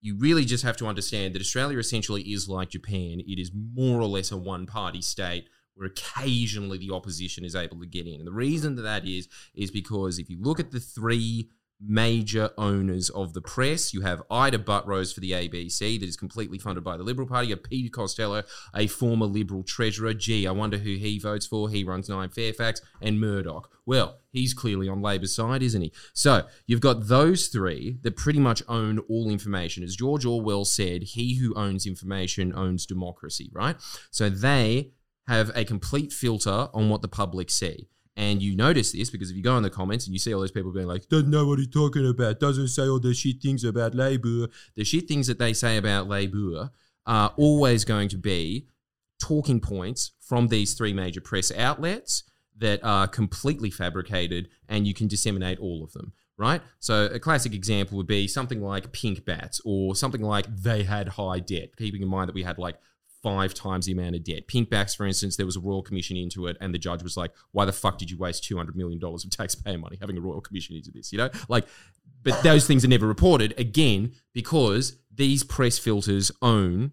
[0.00, 3.20] you really just have to understand that Australia essentially is like Japan.
[3.26, 5.48] It is more or less a one-party state.
[5.76, 9.28] Where occasionally the opposition is able to get in, and the reason that that is
[9.54, 13.92] is because if you look at the three major owners of the press.
[13.92, 17.48] You have Ita Buttrose for the ABC, that is completely funded by the Liberal Party.
[17.48, 18.42] You have Peter Costello,
[18.74, 20.14] a former Liberal treasurer.
[20.14, 21.68] Gee, I wonder who he votes for.
[21.68, 23.70] He runs Nine Fairfax and Murdoch.
[23.84, 25.92] Well, he's clearly on Labor's side, isn't he?
[26.12, 29.84] So you've got those three that pretty much own all information.
[29.84, 33.76] As George Orwell said, he who owns information owns democracy, right?
[34.10, 34.92] So they
[35.26, 37.88] have a complete filter on what the public see.
[38.16, 40.40] And you notice this because if you go in the comments and you see all
[40.40, 42.40] those people being like, Doesn't know what he's talking about.
[42.40, 44.48] Doesn't say all the shit things about Labour.
[44.74, 46.70] the shit things that they say about Labour
[47.06, 48.68] are always going to be
[49.20, 52.24] talking points from these three major press outlets
[52.58, 56.12] that are completely fabricated and you can disseminate all of them.
[56.38, 56.62] Right?
[56.80, 61.08] So, a classic example would be something like pink batts or something like they had
[61.08, 62.76] high debt, keeping in mind that we had like
[63.26, 64.46] five times the amount of debt.
[64.46, 67.16] Pink batts, for instance, there was a royal commission into it, and the judge was
[67.16, 70.40] like, Why the fuck did you waste $200 million of taxpayer money having a royal
[70.40, 71.12] commission into this?
[71.12, 71.30] You know?
[71.48, 71.66] Like,
[72.22, 76.92] but those things are never reported again because these press filters own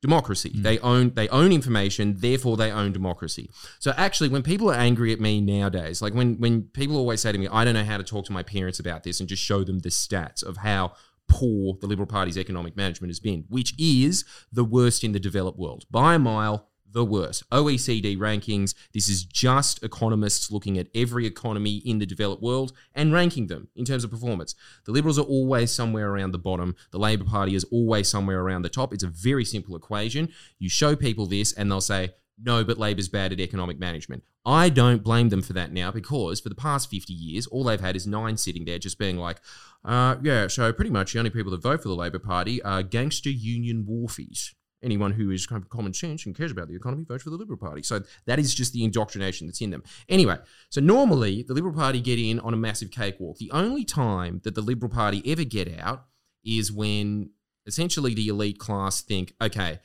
[0.00, 0.52] democracy.
[0.54, 0.62] Mm.
[0.62, 3.50] They own they own information, therefore they own democracy.
[3.78, 7.30] So actually when people are angry at me nowadays, like when when people always say
[7.30, 9.42] to me, I don't know how to talk to my parents about this and just
[9.42, 10.92] show them the stats of how
[11.28, 15.58] poor the Liberal Party's economic management has been, which is the worst in the developed
[15.58, 15.84] world.
[15.90, 17.42] By a mile, the worst.
[17.50, 18.74] OECD rankings.
[18.94, 23.68] This is just economists looking at every economy in the developed world and ranking them
[23.74, 24.54] in terms of performance.
[24.86, 26.76] The Liberals are always somewhere around the bottom.
[26.92, 28.94] The Labor Party is always somewhere around the top.
[28.94, 30.28] It's a very simple equation.
[30.58, 34.22] You show people this and they'll say, no, but Labor's bad at economic management.
[34.44, 37.80] I don't blame them for that now because for the past 50 years, all they've
[37.80, 39.38] had is nine sitting there just being like,
[39.84, 42.82] uh, yeah, so pretty much the only people that vote for the Labor Party are
[42.82, 44.50] gangster union wharfies
[44.84, 47.36] anyone who is kind of common sense and cares about the economy votes for the
[47.36, 47.82] Liberal Party.
[47.82, 49.82] So that is just the indoctrination that's in them.
[50.08, 50.36] Anyway,
[50.68, 53.38] so normally the Liberal Party get in on a massive cakewalk.
[53.38, 56.04] The only time that the Liberal Party ever get out
[56.44, 57.30] is when
[57.66, 59.80] essentially the elite class think, okay,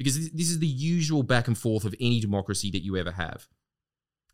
[0.00, 3.46] because this- is the usual back and forth of any democracy that you ever have.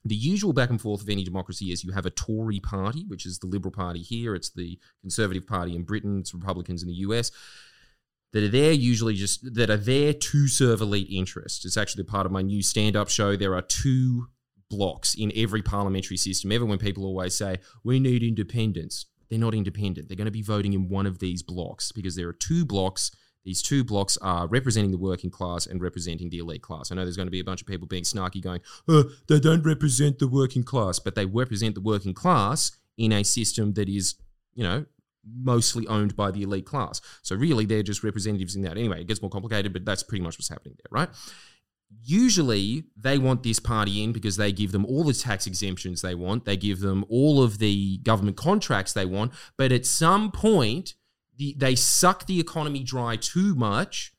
[0.05, 3.27] The usual back and forth of any democracy is you have a Tory party, which
[3.27, 6.95] is the Liberal Party here, it's the Conservative Party in Britain, it's Republicans in the
[7.07, 7.33] US
[8.33, 11.65] that are there usually just that are there to serve elite interests.
[11.65, 13.35] It's actually part of my new stand-up show.
[13.35, 14.29] There are two
[14.71, 16.53] blocks in every parliamentary system.
[16.53, 20.09] Ever when people always say we need independence, they're not independent.
[20.09, 23.11] They're going to be voting in one of these blocks because there are two blocks.
[23.47, 26.91] These two blocks are representing the working class and representing the elite class.
[26.91, 29.39] I know there's going to be a bunch of people being snarky going, Uh, they
[29.39, 33.89] don't represent the working class, but they represent the working class in a system that
[33.89, 34.17] is,
[34.55, 34.85] you know,
[35.25, 37.01] mostly owned by the elite class.
[37.23, 38.77] So really, they're just representatives in that.
[38.77, 41.09] Anyway, it gets more complicated, but that's pretty much what's happening there, right?
[42.03, 46.17] Usually, they want this party in because they give them all the tax exemptions they
[46.17, 50.95] want, they give them all of the government contracts they want, but at some point,
[51.37, 54.12] the, they suck the economy dry too much.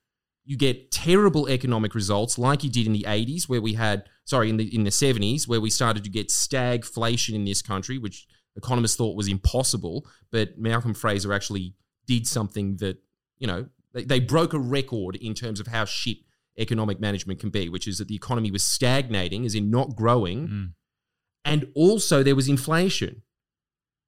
[0.45, 4.49] You get terrible economic results, like you did in the 80s, where we had, sorry,
[4.49, 8.27] in the in the 70s, where we started to get stagflation in this country, which
[8.55, 11.75] economists thought was impossible, but Malcolm Fraser actually
[12.07, 12.97] did something that,
[13.37, 16.17] you know, they, they broke a record in terms of how shit
[16.57, 20.47] economic management can be, which is that the economy was stagnating, as in not growing,
[20.47, 20.69] Mm.
[21.45, 23.21] and also there was inflation.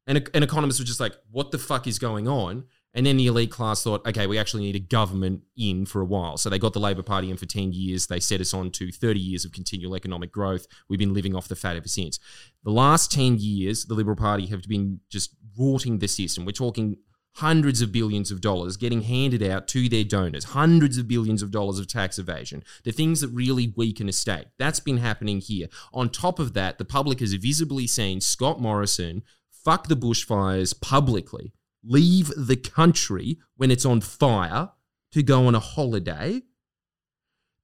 [0.08, 2.64] And an economist was just like, what the fuck is going on?
[2.94, 6.06] And then the elite class thought, okay, we actually need a government in for a
[6.06, 6.38] while.
[6.38, 8.08] So they got the Labor Party in for 10 years.
[8.08, 10.66] They set us on to 30 years of continual economic growth.
[10.88, 12.20] We've been living off the fat ever since.
[12.64, 16.46] The last 10 years, the Liberal Party have been just rorting the system.
[16.46, 16.98] We're talking
[17.36, 21.52] hundreds of billions of dollars getting handed out to their donors, hundreds of billions of
[21.52, 24.46] dollars of tax evasion, the things that really weaken a state.
[24.58, 25.68] That's been happening here.
[25.94, 31.54] On top of that, the public has visibly seen Scott Morrison fuck the bushfires publicly,
[31.84, 34.72] leave the country when it's on fire
[35.12, 36.42] to go on a holiday.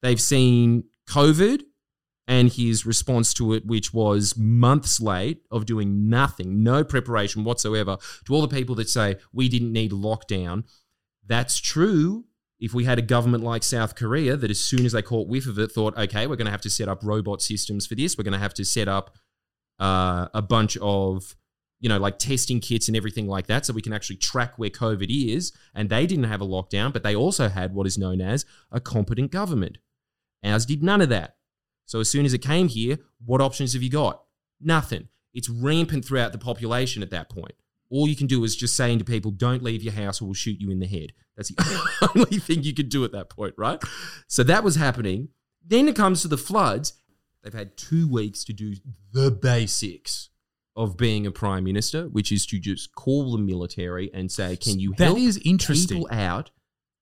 [0.01, 1.63] They've seen COVID
[2.27, 7.97] and his response to it, which was months late of doing nothing, no preparation whatsoever.
[8.25, 10.63] To all the people that say we didn't need lockdown,
[11.27, 12.25] that's true,
[12.59, 15.45] If we had a government like South Korea that, as soon as they caught whiff
[15.45, 18.17] of it, thought, okay, we're going to have to set up robot systems for this,
[18.17, 19.15] we're going to have to set up
[19.79, 21.35] uh, a bunch of,
[21.85, 24.71] you know, like testing kits and everything like that so we can actually track where
[24.71, 25.53] COVID is.
[25.75, 28.79] And they didn't have a lockdown, but they also had what is known as a
[28.79, 29.77] competent government.
[30.43, 31.35] Ours did none of that.
[31.85, 34.23] So as soon as it came here, what options have you got?
[34.59, 35.09] Nothing.
[35.31, 37.53] It's rampant throughout the population at that point.
[37.91, 40.33] All you can do is just saying to people, don't leave your house or we'll
[40.33, 41.13] shoot you in the head.
[41.37, 43.79] That's the only thing you could do at that point, right?
[44.27, 45.29] So that was happening.
[45.63, 46.93] Then it comes to the floods.
[47.43, 48.73] They've had two weeks to do
[49.11, 50.31] the basics
[50.75, 54.79] of being a prime minister, which is to just call the military and say, can
[54.79, 55.99] you That help is interesting.
[56.03, 56.51] people out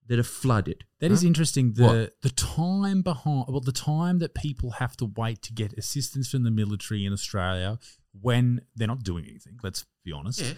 [0.07, 0.83] that are flooded?
[0.99, 1.27] That is Huh?
[1.27, 1.73] interesting.
[1.73, 2.21] The What?
[2.21, 6.43] the time behind well, the time that people have to wait to get assistance from
[6.43, 7.79] the military in Australia
[8.11, 10.41] when they're not doing anything, let's be honest.
[10.41, 10.53] Yeah.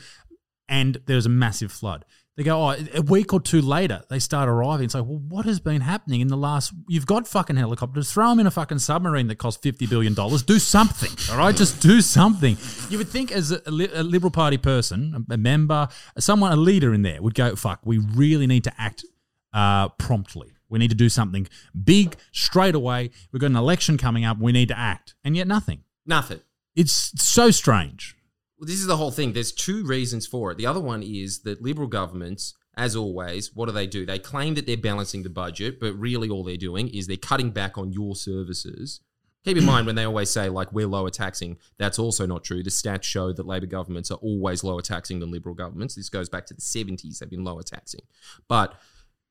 [0.67, 2.06] And there was a massive flood.
[2.38, 4.86] They go, oh, a week or two later, they start arriving.
[4.86, 6.73] It's like, well, what has been happening in the last?
[6.89, 8.12] You've got fucking helicopters.
[8.12, 10.43] Throw them in a fucking submarine that costs fifty billion dollars.
[10.43, 11.56] Do something, all right?
[11.56, 12.58] Just do something.
[12.89, 15.88] You would think, as a, a Liberal Party person, a, a member,
[16.19, 19.06] someone, a leader in there, would go, fuck, we really need to act
[19.54, 20.51] uh, promptly.
[20.67, 21.47] We need to do something
[21.86, 23.12] big straight away.
[23.32, 24.39] We've got an election coming up.
[24.39, 25.84] We need to act, and yet nothing.
[26.06, 26.41] Nothing.
[26.75, 28.14] It's so strange.
[28.57, 29.33] Well, this is the whole thing.
[29.33, 30.57] There's two reasons for it.
[30.57, 34.05] The other one is that liberal governments, as always, what do they do?
[34.05, 37.51] They claim that they're balancing the budget, but really all they're doing is they're cutting
[37.51, 39.01] back on your services.
[39.43, 42.63] Keep in mind when they always say, like, we're lower taxing, that's also not true.
[42.63, 45.93] The stats show that Labor governments are always lower taxing than Liberal governments.
[45.93, 48.01] This goes back to the 70s, they've been lower taxing.
[48.47, 48.73] But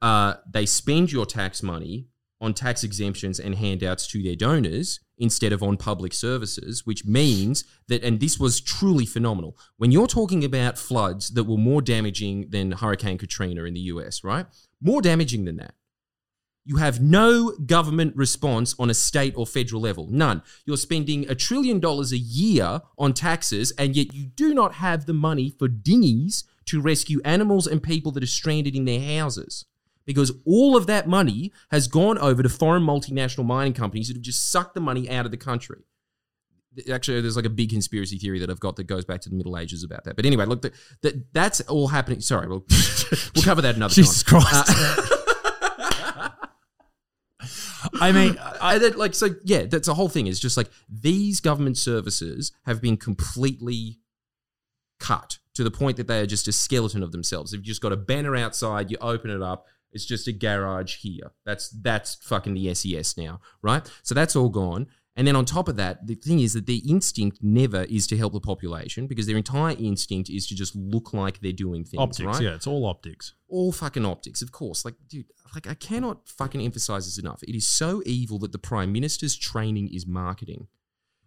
[0.01, 2.07] uh, they spend your tax money
[2.45, 7.65] on tax exemptions and handouts to their donors instead of on public services, which means
[7.89, 12.51] that, and this was truly phenomenal, when you're talking about floods that were more damaging
[12.51, 14.47] than Hurricane Katrina in the US, right?
[14.81, 15.75] More damaging than that.
[16.67, 20.09] You have no government response on a state or federal level.
[20.11, 20.43] None.
[20.65, 25.05] You're spending a trillion dollars a year on taxes, and yet you do not have
[25.05, 29.67] the money for dinghies to rescue animals and people that are stranded in their houses.
[30.07, 34.23] Because all of that money has gone over to foreign multinational mining companies that have
[34.23, 35.85] just sucked the money out of the country.
[36.93, 39.37] Actually, there's like a big conspiracy theory that I've got that goes back to the
[39.37, 40.17] Middle Ages about that.
[40.17, 42.21] But anyway, look, the, that's all happening.
[42.21, 42.67] Sorry, we'll,
[43.35, 44.43] we'll cover that another Jesus time.
[44.45, 45.11] Uh, Christ.
[48.01, 51.41] I mean, I, that, like so yeah that's the whole thing is just like these
[51.41, 54.01] government services have been completely
[54.99, 57.93] cut to the point that they are just a skeleton of themselves you've just got
[57.93, 62.55] a banner outside you open it up it's just a garage here that's that's fucking
[62.55, 66.17] the ses now right so that's all gone and then on top of that the
[66.17, 70.29] thing is that their instinct never is to help the population because their entire instinct
[70.29, 72.27] is to just look like they're doing things optics.
[72.27, 73.35] right Yeah, it's all optics.
[73.49, 74.85] all fucking optics, of course.
[74.85, 77.45] Like, dude, like I cannot fucking emphasize this enough.
[77.45, 80.67] It is so evil that the prime minister's training is marketing.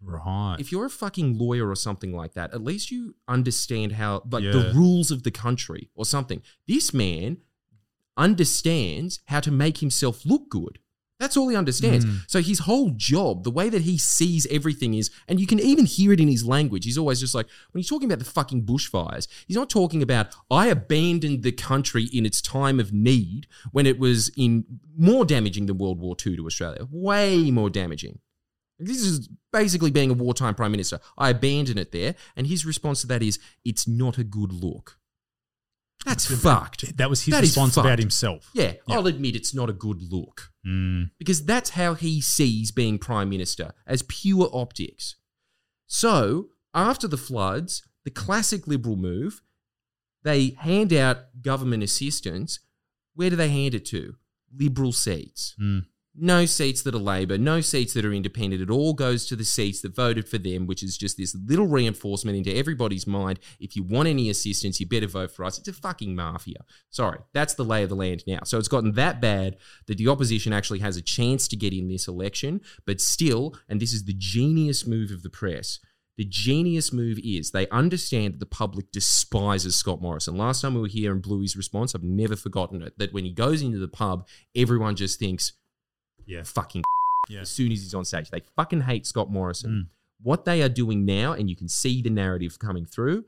[0.02, 0.56] Right.
[0.58, 4.44] If you're a fucking lawyer or something like that, at least you understand how, like,
[4.44, 4.52] Yeah.
[4.52, 6.42] the rules of the country or something.
[6.68, 7.38] This man
[8.18, 10.78] understands how to make himself look good.
[11.20, 12.04] That's all he understands.
[12.04, 12.16] Hmm.
[12.28, 15.84] So his whole job, the way that he sees everything is, and you can even
[15.84, 16.84] hear it in his language.
[16.84, 20.28] He's always just like, when he's talking about the fucking bushfires, he's not talking about,
[20.48, 24.64] I abandoned the country in its time of need when it was in
[24.96, 26.86] more damaging than World War II to Australia.
[26.88, 28.20] Way more damaging.
[28.78, 31.00] This is basically being a wartime prime minister.
[31.16, 32.14] I abandon it there.
[32.36, 34.97] And his response to that is, it's not a good look.
[36.04, 36.96] That's fucked.
[36.96, 38.00] that was his That is response about fucked.
[38.00, 38.50] himself.
[38.54, 41.10] Yeah, I'll admit it's not a good look Mm.
[41.18, 45.16] because that's how he sees being prime minister as pure optics.
[45.86, 49.42] So, after the floods, the classic liberal move,
[50.22, 52.60] they hand out government assistance.
[53.14, 54.16] Where do they hand it to?
[54.54, 55.54] Liberal seats.
[56.20, 58.60] No seats that are Labor, no seats that are independent.
[58.60, 61.68] It all goes to the seats that voted for them, which is just this little
[61.68, 63.38] reinforcement into everybody's mind.
[63.60, 65.58] If you want any assistance, you better vote for us.
[65.58, 66.64] It's a fucking mafia.
[66.90, 68.40] Sorry, that's the lay of the land now.
[68.44, 71.88] So it's gotten that bad that the opposition actually has a chance to get in
[71.88, 75.78] this election, but still, and this is the genius move of the press.
[76.16, 80.36] The genius move is they understand that the public despises Scott Morrison.
[80.36, 82.98] Last time we were here and Bluey's response, I've never forgotten it.
[82.98, 84.26] That when he goes into the pub,
[84.56, 85.52] everyone just thinks,
[86.28, 86.42] Yeah.
[86.44, 86.82] fucking
[87.28, 87.40] Yeah.
[87.40, 88.30] as soon as he's on stage.
[88.30, 89.70] They fucking hate Scott Morrison.
[89.70, 89.86] Mm.
[90.22, 93.24] What they are doing now, and you can see the narrative coming through.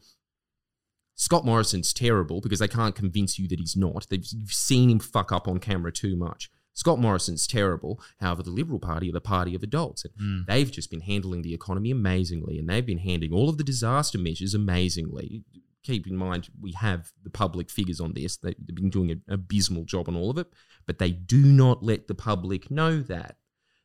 [1.15, 4.07] Scott Morrison's terrible because they can't convince you that he's not.
[4.09, 6.51] They've you've seen him fuck up on camera too much.
[6.73, 8.01] Scott Morrison's terrible.
[8.21, 10.05] However, the Liberal Party are the party of adults.
[10.05, 10.47] And Mm.
[10.47, 14.19] they've just been handling the economy amazingly, and they've been handling all of the disaster
[14.19, 15.45] measures amazingly.
[15.83, 18.37] Keep in mind we have the public figures on this.
[18.37, 20.49] They, they've been doing an abysmal job on all of it,
[20.87, 23.37] but they do not let the public know that.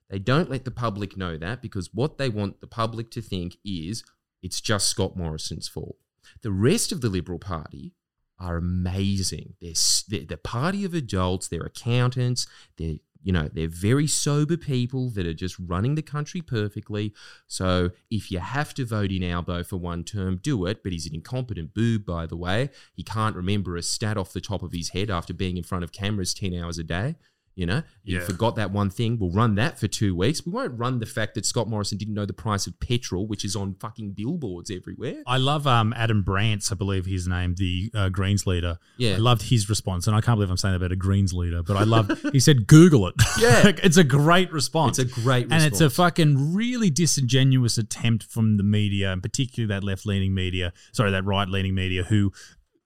[0.10, 3.58] They don't let the public know that because what they want the public to think
[3.66, 4.04] is
[4.44, 5.98] it's just Scott Morrison's fault.
[6.42, 7.94] The rest of the Liberal Party
[8.40, 9.54] are amazing.
[9.62, 9.74] They're,
[10.08, 11.48] they're the party of adults.
[11.48, 12.48] They're accountants.
[12.78, 17.12] They're you know they're very sober people that are just running the country perfectly.
[17.48, 20.84] So if you have to vote in Albo for one term, do it.
[20.84, 22.70] But he's an incompetent boob, by the way.
[22.94, 25.84] He can't remember a stat off the top of his head after being in front
[25.84, 27.16] of cameras ten hours a day.
[27.56, 28.26] You know, you Yeah.
[28.26, 29.18] forgot that one thing.
[29.18, 30.46] We'll run that for two weeks.
[30.46, 33.46] We won't run the fact that Scott Morrison didn't know the price of petrol, which
[33.46, 35.24] is on fucking billboards everywhere.
[35.26, 38.78] I love um, Adam Bandt, I believe his name, the uh, Greens leader.
[38.98, 39.14] Yeah.
[39.14, 41.64] I loved his response, and I can't believe I'm saying that about a Greens leader,
[41.64, 42.12] but I love.
[42.34, 43.62] he said, "Google it." Yeah.
[43.64, 44.98] Like, it's a great response.
[45.00, 49.68] It's a great and it's a fucking really disingenuous attempt from the media, and particularly
[49.74, 52.32] that left leaning media, sorry, that right leaning media, who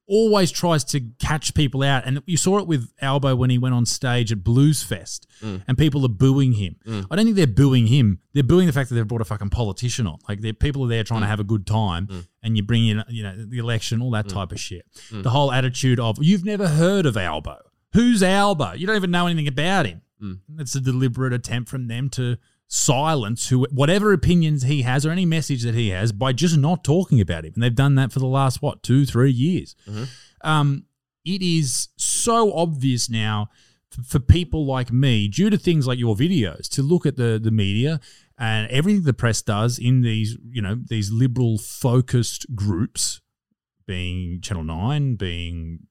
[0.10, 2.04] always tries to catch people out.
[2.06, 5.64] And you saw it with Albo when he went on stage at Blues Fest, Mm.
[5.68, 6.76] and people are booing him.
[7.10, 9.52] I don't think they're booing him; they're booing the fact that they've brought a fucking
[9.52, 10.18] politician on.
[10.28, 11.30] Like, they're people are there trying to Mm.
[11.30, 12.08] have a good time,
[12.44, 14.34] and you bring in, you know, the election, all that Mm.
[14.34, 14.86] type of shit.
[15.12, 17.58] The whole attitude of you've never heard of Albo.
[17.94, 18.74] Who's Albo?
[18.74, 20.02] You don't even know anything about him.
[20.22, 20.40] Mm.
[20.58, 22.38] It's a deliberate attempt from them to
[22.72, 26.84] silence who whatever opinions he has or any message that he has by just not
[26.84, 27.52] talking about him.
[27.56, 29.76] And they've done that for the last what two, three years.
[30.42, 30.86] Um,
[31.26, 33.50] it is so obvious now
[34.06, 37.52] for people like me, due to things like your videos, to look at the the
[37.52, 38.00] media
[38.38, 43.20] and everything the press does in these you know these liberal focused groups,
[43.88, 45.88] being Channel Nine, being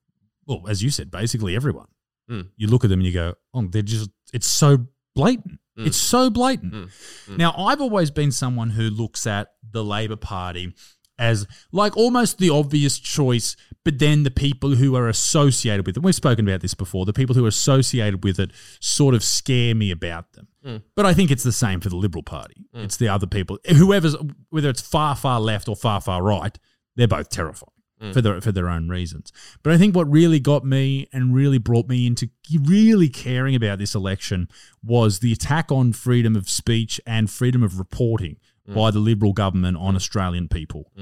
[0.46, 1.88] well as you said, basically everyone.
[2.30, 2.50] Mm.
[2.56, 5.58] You look at them and you go, oh, they're just it's so blatant.
[5.78, 5.86] Mm.
[5.86, 6.72] It's so blatant.
[6.74, 6.90] Mm.
[7.28, 7.38] Mm.
[7.38, 10.74] Now, I've always been someone who looks at the Labor Party
[11.18, 16.02] as like almost the obvious choice, but then the people who are associated with it.
[16.02, 17.04] We've spoken about this before.
[17.06, 20.48] The people who are associated with it sort of scare me about them.
[20.94, 22.66] But I think it's the same for the Liberal Party.
[22.74, 24.14] It's the other people, whoever's
[24.50, 26.56] whether it's far far left or far far right,
[26.94, 28.14] they're both terrifying Mm.
[28.14, 29.32] for their for their own reasons.
[29.64, 32.30] But I think what really got me and really brought me into
[32.64, 34.48] really caring about this election
[34.84, 38.36] was the attack on freedom of speech and freedom of reporting
[38.68, 38.74] mm.
[38.76, 39.96] by the Liberal government on mm.
[39.96, 40.92] Australian people.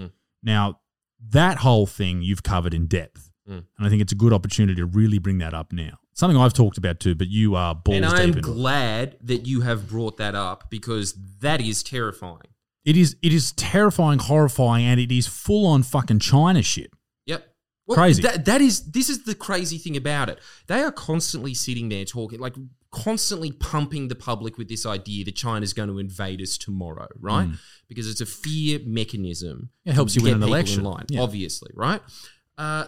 [0.42, 0.80] Now,
[1.20, 3.30] that whole thing you've covered in depth.
[3.76, 5.98] And I think it's a good opportunity to really bring that up now.
[6.14, 9.88] Something I've talked about too, but you are balls And I'm glad that you have
[9.88, 12.48] brought that up because that is terrifying.
[12.86, 16.92] It is it is terrifying, horrifying, and it is full on fucking China shit.
[17.26, 17.44] Yep.
[17.86, 18.22] Well, Crazy.
[18.22, 20.38] That, that is this is the crazy thing about it.
[20.68, 22.54] They are constantly sitting there talking, like
[22.92, 27.48] constantly pumping the public with this idea that China's going to invade us tomorrow, right?
[27.88, 29.70] Because it's a fear mechanism.
[29.84, 30.80] It helps you win get an election.
[30.80, 31.20] In line, Yeah.
[31.20, 32.00] obviously, right?
[32.56, 32.86] Uh,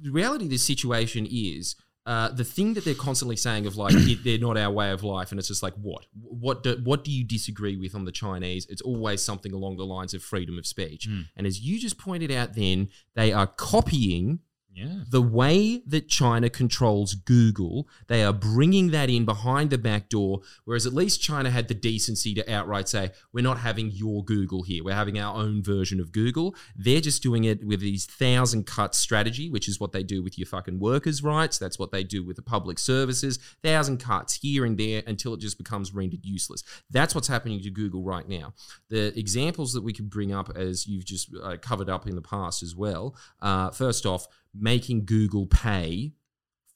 [0.00, 1.76] the reality of this situation is
[2.12, 5.00] uh, the thing that they're constantly saying of like it, they're not our way of
[5.04, 6.02] life, and it's just like what
[6.46, 8.66] what do, what do you disagree with on the Chinese?
[8.72, 11.22] It's always something along the lines of freedom of speech, Hmm.
[11.36, 14.40] and as you just pointed out, then they are copying
[14.72, 15.00] Yeah.
[15.10, 20.40] the way that China controls Google, they are bringing that in behind the back door.
[20.64, 24.62] Whereas at least China had the decency to outright say, we're not having your Google
[24.62, 24.84] here.
[24.84, 26.54] We're having our own version of Google.
[26.76, 30.38] They're just doing it with these thousand cut strategy, which is what they do with
[30.38, 31.58] your fucking workers' rights.
[31.58, 33.38] That's what they do with the public services.
[33.62, 36.62] Thousand cuts here and there until it just becomes rendered useless.
[36.90, 38.54] That's what's happening to Google right now.
[38.88, 42.22] The examples that we could bring up, as you've just uh, covered up in the
[42.22, 43.16] past as well.
[43.42, 46.12] Uh, first off, making Google pay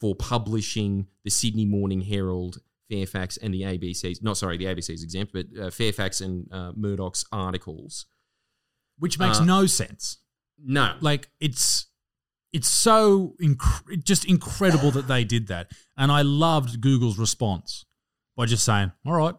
[0.00, 2.58] for publishing the Sydney Morning Herald,
[2.90, 4.22] Fairfax, and the ABC's.
[4.22, 8.06] Not sorry, the ABC's exempt, but uh, Fairfax and uh, Murdoch's articles.
[8.98, 10.18] Which makes Uh, no sense.
[10.62, 11.86] No, Like it's
[12.52, 17.84] it's so inc- just incredible that they did that, and I loved Google's response
[18.36, 19.34] by just saying, "All right,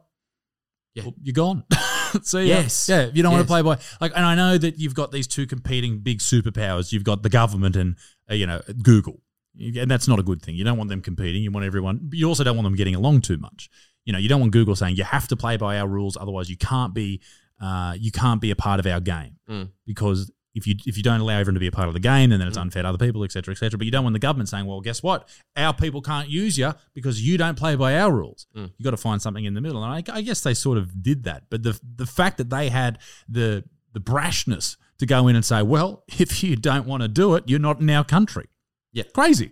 [0.93, 1.03] Yeah.
[1.03, 1.63] well, you're gone."
[2.23, 2.57] See, ya.
[2.57, 2.87] Yes.
[2.89, 5.27] yeah, you don't want to play by like, and I know that you've got these
[5.27, 6.91] two competing big superpowers.
[6.91, 7.95] You've got the government and
[8.29, 9.21] uh, you know Google,
[9.59, 10.55] and that's not a good thing.
[10.55, 11.43] You don't want them competing.
[11.43, 11.99] You want everyone.
[12.03, 13.69] But you also don't want them getting along too much.
[14.05, 16.49] You know, you don't want Google saying you have to play by our rules, otherwise
[16.49, 17.21] you can't be
[17.61, 19.69] uh, you can't be a part of our game Mm.
[19.85, 22.31] because if you if you don't allow everyone to be a part of the game,
[22.31, 23.77] then then it's unfair to other people, etc., etc.
[23.77, 25.27] But you don't want the government saying, "Well, guess what?
[25.55, 28.71] Our people can't use you because you don't play by our rules." Mm.
[28.77, 31.03] You got to find something in the middle, and I, I guess they sort of
[31.03, 31.43] did that.
[31.49, 35.61] But the the fact that they had the the brashness to go in and say,
[35.61, 38.47] "Well, if you don't want to do it, you're not in our country,"
[38.93, 39.03] Yeah.
[39.13, 39.51] crazy,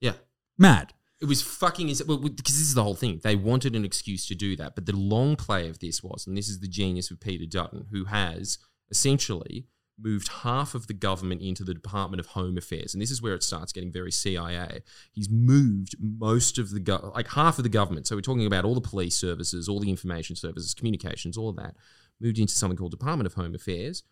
[0.00, 0.14] yeah.
[0.58, 0.94] mad.
[1.20, 2.06] It was fucking insane.
[2.06, 3.20] Well, because this is the whole thing.
[3.22, 4.74] They wanted an excuse to do that.
[4.74, 7.88] But the long play of this was, and this is the genius of Peter Dutton,
[7.90, 8.56] who has
[8.90, 9.66] essentially
[10.00, 13.34] moved half of the government into the Department of Home Affairs, and this is where
[13.34, 14.82] it starts getting very CIA.
[15.12, 18.06] He's moved most of the go- like half of the government.
[18.06, 21.56] So we're talking about all the police services, all the information services, communications, all of
[21.56, 21.74] that,
[22.20, 24.02] moved into something called Department of Home Affairs,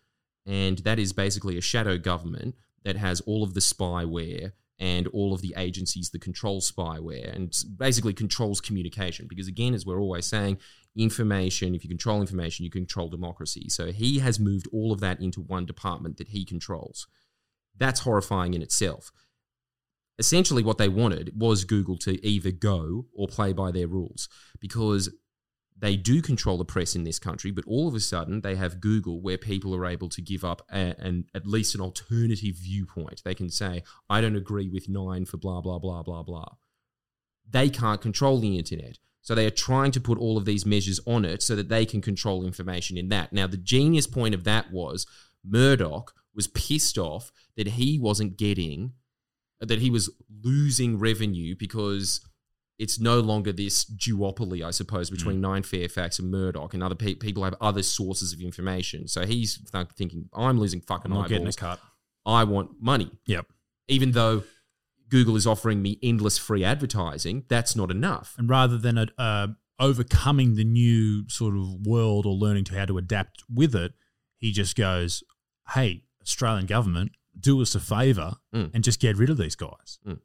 [0.45, 5.33] and that is basically a shadow government that has all of the spyware and all
[5.33, 9.27] of the agencies that control spyware and basically controls communication.
[9.27, 10.57] Because again, as we're always saying,
[11.01, 13.69] information, if you control information, you control democracy.
[13.69, 17.07] So he has moved all of that into one department that he controls.
[17.77, 19.11] That's horrifying in itself.
[20.17, 24.27] Essentially, what they wanted was Google to either go or play by their rules
[24.59, 25.09] because
[25.77, 28.81] they do control the press in this country, but all of a sudden they have
[28.81, 33.21] Google where people are able to give up a, an at least an alternative viewpoint.
[33.23, 36.55] They can say, I don't agree with nine for blah, blah, blah, blah, blah.
[37.49, 38.97] They can't control the internet.
[39.21, 41.85] So they are trying to put all of these measures on it so that they
[41.85, 43.33] can control information in that.
[43.33, 45.05] Now, the genius point of that was
[45.45, 48.93] Murdoch was pissed off that he wasn't getting,
[49.59, 50.09] that he was
[50.43, 52.21] losing revenue because
[52.77, 55.41] it's no longer this duopoly, I suppose, between mm.
[55.41, 59.07] Nine Fairfax and Murdoch, and other pe- people have other sources of information.
[59.09, 61.55] So he's th- thinking, I'm losing fucking I'm not getting a eyeballs.
[61.57, 61.79] cut.
[62.25, 63.11] I want money.
[63.25, 63.47] Yep.
[63.89, 64.43] Even though
[65.09, 68.35] Google is offering me endless free advertising, that's not enough.
[68.37, 69.47] And rather than a, uh,
[69.79, 73.93] overcoming the new sort of world or learning to how to adapt with it,
[74.37, 75.23] he just goes,
[75.73, 78.71] "Hey, Australian government, do us a favor Mm.
[78.73, 80.19] and just get rid of these guys." Mm.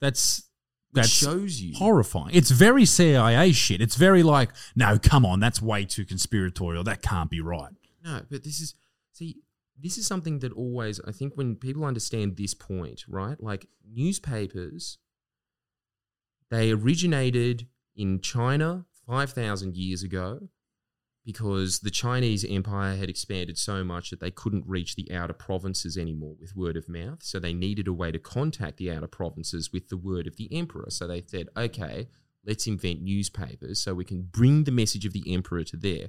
[0.00, 0.48] That's
[0.94, 1.74] that's shows you.
[1.76, 2.34] horrifying.
[2.34, 3.80] It's very CIA shit.
[3.80, 6.84] It's very like, no, come on, that's way too conspiratorial.
[6.84, 7.72] That can't be right.
[8.04, 8.74] No, but this is
[9.12, 9.36] see,
[9.78, 13.42] this is something that always I think when people understand this point, right?
[13.42, 14.98] Like newspapers,
[16.50, 17.66] they originated
[17.96, 20.48] in China five thousand years ago
[21.24, 25.96] because the Chinese Empire had expanded so much that they couldn't reach the outer provinces
[25.96, 27.22] anymore with word of mouth.
[27.22, 30.52] So they needed a way to contact the outer provinces with the word of the
[30.52, 30.86] emperor.
[30.88, 32.08] So they said, okay,
[32.44, 36.08] let's invent newspapers so we can bring the message of the emperor to there.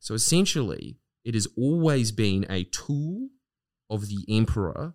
[0.00, 0.96] So essentially,
[1.28, 3.28] it has always been a tool
[3.90, 4.94] of the emperor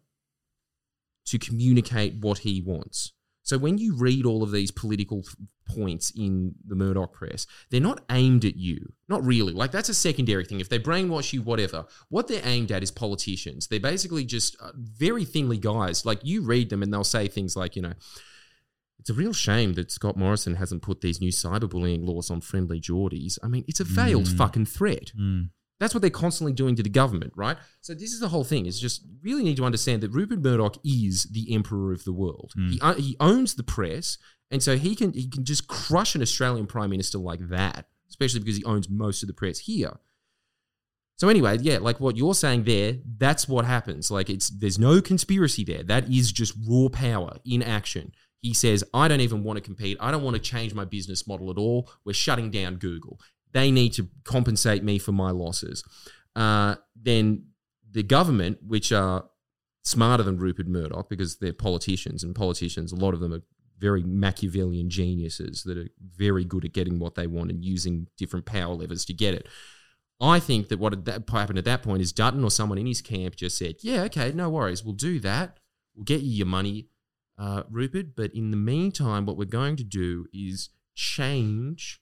[1.26, 3.14] to communicate what he wants.
[3.44, 5.24] So when you read all of these political
[5.68, 8.94] points in the Murdoch press, they're not aimed at you.
[9.08, 9.54] Not really.
[9.54, 10.60] Like that's a secondary thing.
[10.60, 11.86] If they brainwash you, whatever.
[12.10, 13.68] What they're aimed at is politicians.
[13.68, 16.04] They're basically just uh, very thinly guys.
[16.04, 17.94] Like you read them and they'll say things like, you know,
[18.98, 22.82] it's a real shame that Scott Morrison hasn't put these new cyberbullying laws on friendly
[22.82, 23.38] Jordies.
[23.44, 25.12] I mean, it's a veiled fucking threat.
[25.84, 27.58] That's what they're constantly doing to the government, right?
[27.82, 28.68] So this is the whole thing.
[28.68, 32.54] Is just really need to understand that Rupert Murdoch is the emperor of the world.
[32.70, 34.18] He uh, he owns the press,
[34.50, 38.40] and so he can he can just crush an Australian prime minister like that, especially
[38.40, 40.00] because he owns most of the press here.
[41.18, 44.10] So anyway, yeah, like what you're saying there, that's what happens.
[44.10, 45.84] Like it's there's no conspiracy there.
[45.84, 48.14] That is just raw power in action.
[48.40, 49.98] He says, I don't even want to compete.
[50.02, 51.90] I don't want to change my business model at all.
[52.04, 53.20] We're shutting down Google.
[53.54, 55.84] They need to compensate me for my losses.
[56.36, 57.45] Uh, then
[57.89, 59.26] the government, which are
[59.84, 63.43] smarter than Rupert Murdoch because they're politicians, and politicians, a lot of them are
[63.80, 68.45] very Machiavellian geniuses that are very good at getting what they want and using different
[68.45, 69.47] power levers to get it.
[70.22, 73.01] I think that what that happened at that point is Dutton or someone in his
[73.01, 75.60] camp just said, "Yeah, okay, no worries, we'll do that.
[75.95, 76.88] We'll get you your money,
[77.38, 78.16] uh, Rupert.
[78.16, 81.99] But in the meantime, what we're going to do is change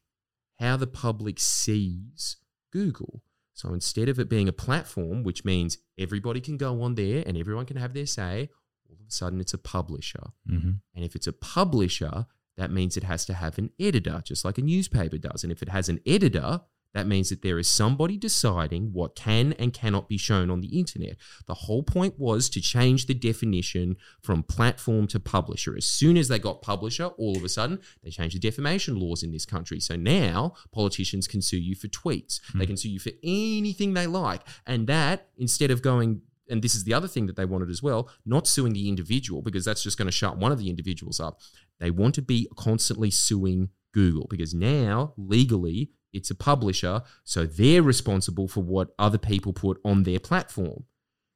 [0.61, 2.37] how the public sees
[2.71, 3.23] Google.
[3.53, 7.37] So instead of it being a platform, which means everybody can go on there and
[7.37, 8.49] everyone can have their say,
[8.89, 10.31] all of a sudden it's a publisher.
[10.49, 10.71] Mm-hmm.
[10.95, 12.25] And if it's a publisher,
[12.57, 15.43] that means it has to have an editor, just like a newspaper does.
[15.43, 16.61] And if it has an editor,
[16.93, 20.79] that means that there is somebody deciding what can and cannot be shown on the
[20.79, 21.15] internet.
[21.47, 25.75] The whole point was to change the definition from platform to publisher.
[25.75, 29.23] As soon as they got publisher, all of a sudden they changed the defamation laws
[29.23, 29.79] in this country.
[29.79, 32.59] So now politicians can sue you for tweets, hmm.
[32.59, 34.41] they can sue you for anything they like.
[34.65, 37.81] And that, instead of going and this is the other thing that they wanted as
[37.81, 41.17] well, not suing the individual because that's just going to shut one of the individuals
[41.17, 41.39] up.
[41.79, 47.83] They want to be constantly suing Google because now legally it's a publisher, so they're
[47.83, 50.85] responsible for what other people put on their platform.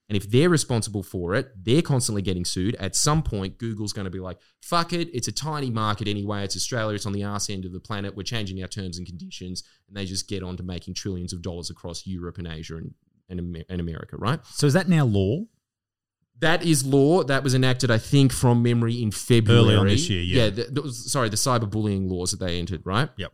[0.08, 2.76] And if they're responsible for it, they're constantly getting sued.
[2.76, 6.44] At some point, Google's going to be like, fuck it, it's a tiny market anyway.
[6.44, 8.16] It's Australia, it's on the arse end of the planet.
[8.16, 9.64] We're changing our terms and conditions.
[9.88, 12.94] And they just get on to making trillions of dollars across Europe and Asia and,
[13.30, 14.40] and, and America, right?
[14.46, 15.40] So is that now law?
[16.38, 19.74] That is law that was enacted, I think, from memory in February.
[19.74, 20.50] Early on this year, yeah.
[20.50, 23.10] the, the- sorry, the cyberbullying laws that they entered, right?
[23.18, 23.34] Yep.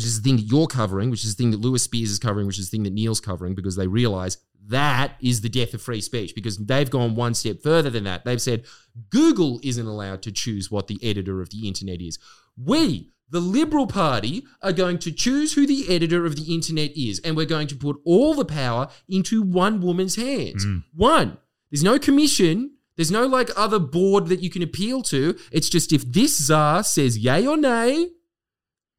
[0.00, 2.18] Which is the thing that you're covering, which is the thing that Lewis Spears is
[2.18, 4.38] covering, which is the thing that Neil's covering, because they realize
[4.68, 8.24] That is the death of free speech because they've gone one step further than that.
[8.24, 8.64] They've said
[9.10, 12.18] Google isn't allowed to choose what the editor of the internet is.
[12.62, 17.20] We, the Liberal Party, are going to choose who the editor of the internet is,
[17.20, 20.64] and we're going to put all the power into one woman's hands.
[20.66, 20.84] Mm.
[20.94, 21.38] One.
[21.70, 22.72] There's no commission.
[22.96, 25.38] There's no like other board that you can appeal to.
[25.52, 28.08] It's just if this czar says yay or nay,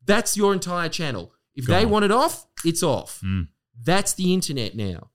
[0.05, 1.33] that's your entire channel.
[1.55, 3.21] If they want it off, it's off.
[3.83, 5.09] That's the internet now.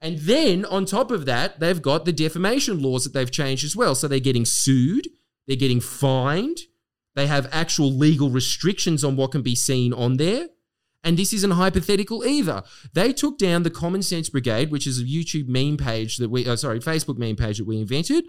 [0.00, 3.74] And then on top of that, they've got the defamation laws that they've changed as
[3.74, 3.94] well.
[3.94, 5.08] So they're getting sued,
[5.46, 6.58] they're getting fined,
[7.14, 10.48] they have actual legal restrictions on what can be seen on there.
[11.02, 12.62] And this isn't hypothetical either.
[12.94, 16.46] They took down the Common Sense Brigade, which is a YouTube meme page that we,
[16.46, 18.24] uh, sorry, Facebook meme page that we invented.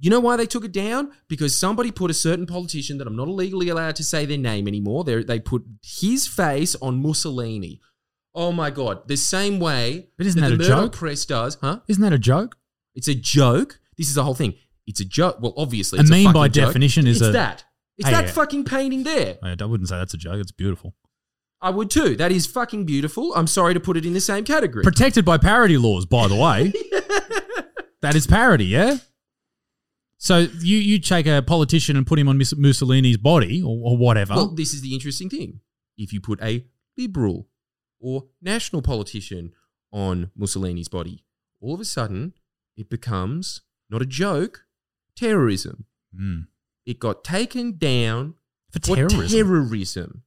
[0.00, 1.10] You know why they took it down?
[1.28, 4.68] Because somebody put a certain politician that I'm not legally allowed to say their name
[4.68, 5.02] anymore.
[5.04, 7.80] They they put his face on Mussolini.
[8.34, 9.08] Oh my god!
[9.08, 10.92] The same way But isn't that, that the a joke?
[10.92, 11.80] press does, huh?
[11.88, 12.56] Isn't that a joke?
[12.94, 13.80] It's a joke.
[13.96, 14.54] This is the whole thing.
[14.86, 15.38] It's a joke.
[15.40, 16.66] Well, obviously, A it's meme fucking by joke.
[16.66, 17.64] definition is it's a- that.
[17.96, 18.30] It's Hey, that yeah.
[18.30, 19.38] fucking painting there.
[19.42, 20.40] I I wouldn't say that's a joke.
[20.40, 20.94] It's beautiful.
[21.60, 22.14] I would too.
[22.14, 23.34] That is fucking beautiful.
[23.34, 24.84] I'm sorry to put it in the same category.
[24.84, 26.72] Protected by parody laws, by the way.
[28.02, 28.98] that is parody, yeah?
[30.18, 34.34] So you, you take a politician and put him on Mussolini's body or, or whatever.
[34.34, 35.60] Well, this is the interesting thing.
[35.96, 36.64] If you put a
[36.96, 37.48] liberal
[38.00, 39.52] or national politician
[39.92, 41.24] on Mussolini's body,
[41.60, 42.34] all of a sudden
[42.76, 44.64] it becomes not a joke,
[45.16, 45.86] terrorism.
[46.14, 46.48] Mm.
[46.84, 48.34] It got taken down
[48.72, 49.28] For for terrorism.
[49.28, 50.22] terrorism.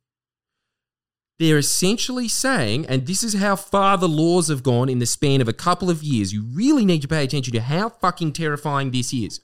[1.38, 5.42] They're essentially saying, and this is how far the laws have gone in the span
[5.42, 6.32] of a couple of years.
[6.32, 9.42] You really need to pay attention to how fucking terrifying this is.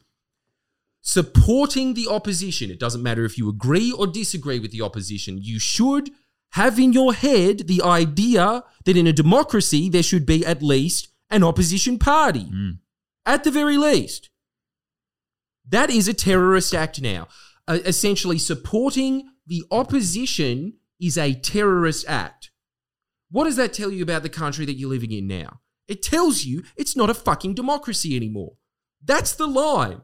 [1.02, 5.60] Supporting the opposition, it doesn't matter if you agree or disagree with the opposition, you
[5.60, 6.10] should
[6.52, 11.10] have in your head the idea that in a democracy there should be at least
[11.30, 12.48] an opposition party.
[13.26, 14.30] At the very least.
[15.68, 17.28] That is a terrorist act now.
[17.68, 22.52] Uh, essentially, supporting the opposition is a terrorist act.
[23.30, 25.60] What does that tell you about the country that you're living in now?
[25.88, 28.54] It tells you it's not a fucking democracy anymore.
[29.04, 30.02] That's the line.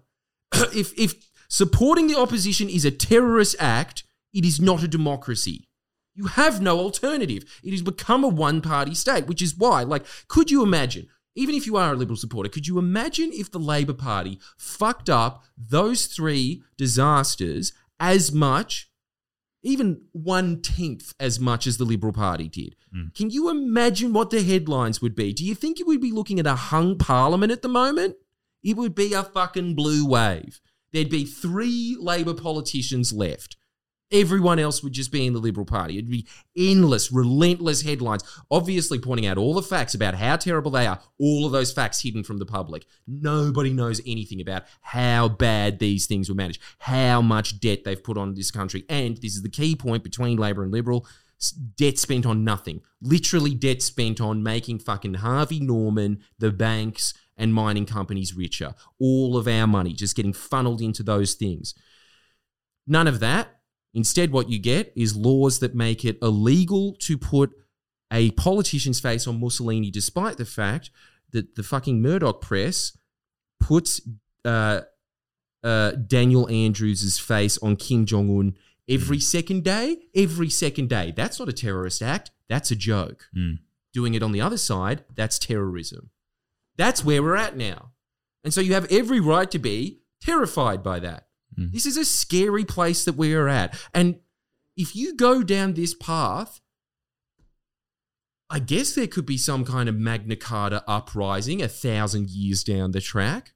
[0.75, 5.67] if, if supporting the opposition is a terrorist act, it is not a democracy.
[6.15, 7.43] You have no alternative.
[7.63, 11.55] It has become a one party state, which is why, like, could you imagine, even
[11.55, 15.43] if you are a Liberal supporter, could you imagine if the Labor Party fucked up
[15.57, 18.91] those three disasters as much,
[19.63, 22.75] even one tenth as much as the Liberal Party did?
[22.95, 23.15] Mm.
[23.15, 25.33] Can you imagine what the headlines would be?
[25.33, 28.17] Do you think you would be looking at a hung parliament at the moment?
[28.63, 30.59] It would be a fucking blue wave.
[30.91, 33.57] There'd be three Labor politicians left.
[34.11, 35.97] Everyone else would just be in the Liberal Party.
[35.97, 40.85] It'd be endless, relentless headlines, obviously pointing out all the facts about how terrible they
[40.85, 42.85] are, all of those facts hidden from the public.
[43.07, 48.19] Nobody knows anything about how bad these things were managed, how much debt they've put
[48.19, 48.85] on this country.
[48.87, 51.07] And this is the key point between Labor and Liberal
[51.75, 52.81] debt spent on nothing.
[53.01, 58.73] Literally, debt spent on making fucking Harvey Norman, the banks, and mining companies richer.
[58.99, 61.73] All of our money just getting funneled into those things.
[62.87, 63.59] None of that.
[63.93, 67.51] Instead, what you get is laws that make it illegal to put
[68.11, 70.89] a politician's face on Mussolini, despite the fact
[71.31, 72.97] that the fucking Murdoch press
[73.59, 74.01] puts
[74.45, 74.81] uh,
[75.63, 78.57] uh, Daniel Andrews' face on Kim Jong Un
[78.89, 79.97] every second day.
[80.15, 81.13] Every second day.
[81.15, 82.31] That's not a terrorist act.
[82.49, 83.29] That's a joke.
[83.35, 83.59] Mm.
[83.93, 86.09] Doing it on the other side, that's terrorism.
[86.77, 87.91] That's where we're at now.
[88.43, 91.27] And so you have every right to be terrified by that.
[91.55, 91.67] Hmm.
[91.71, 93.79] This is a scary place that we are at.
[93.93, 94.19] And
[94.75, 96.59] if you go down this path,
[98.49, 102.91] I guess there could be some kind of Magna Carta uprising a thousand years down
[102.91, 103.53] the track.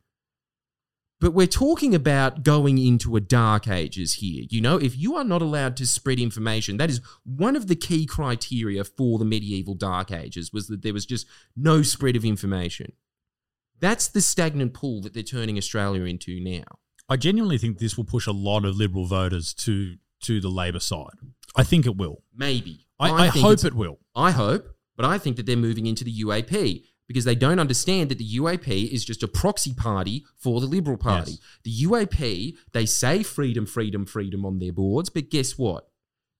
[1.19, 4.45] But we're talking about going into a dark ages here.
[4.49, 7.75] You know, if you are not allowed to spread information, that is one of the
[7.75, 12.23] key criteria for the medieval dark ages was that there was just no spread of
[12.23, 12.93] information.
[13.79, 16.63] That's the stagnant pool that they're turning Australia into now.
[17.09, 20.79] I genuinely think this will push a lot of Liberal voters to to the Labor
[20.79, 21.13] side.
[21.55, 22.23] I think it will.
[22.35, 22.87] Maybe.
[22.99, 23.99] I, I, think hope it will.
[24.15, 28.09] I hope, but I think that they're moving into the UAP because they don't understand
[28.09, 31.31] that the UAP is just a proxy party for the Liberal Party.
[31.31, 31.39] Yes.
[31.63, 35.87] The UAP, they say freedom, freedom, freedom on their boards, but guess what?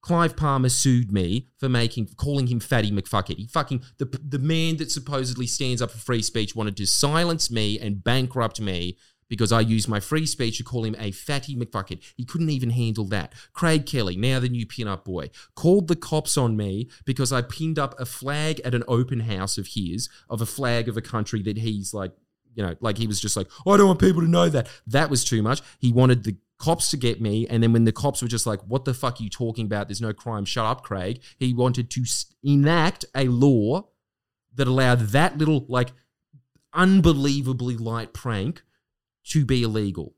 [0.02, 3.38] Clive Palmer sued me for making calling him Fatty McFuckett.
[3.38, 7.52] He fucking the the man that supposedly stands up for free speech wanted to silence
[7.52, 8.98] me and bankrupt me
[9.30, 12.02] because I used my free speech to call him a fatty McFuckhead.
[12.16, 13.34] He couldn't even handle that.
[13.54, 17.80] Craig Kelly, now the new pin-up boy, called the cops on me because I pinned
[17.80, 21.42] up a flag at an open house of his, of a flag of a country
[21.44, 22.14] that he's like,
[22.58, 24.68] you know, like he was just like, I don't want people to know that.
[24.88, 25.62] That was too much.
[25.78, 27.48] He wanted the cops to get me.
[27.48, 29.88] And then when the cops were just like, what the fuck are you talking about?
[29.88, 30.44] There's no crime.
[30.44, 31.22] Shut up, Craig.
[31.38, 32.04] He wanted to
[32.44, 33.90] enact a law
[34.56, 35.90] that allowed that little, like,
[36.74, 38.64] unbelievably light prank
[39.26, 40.16] to be illegal.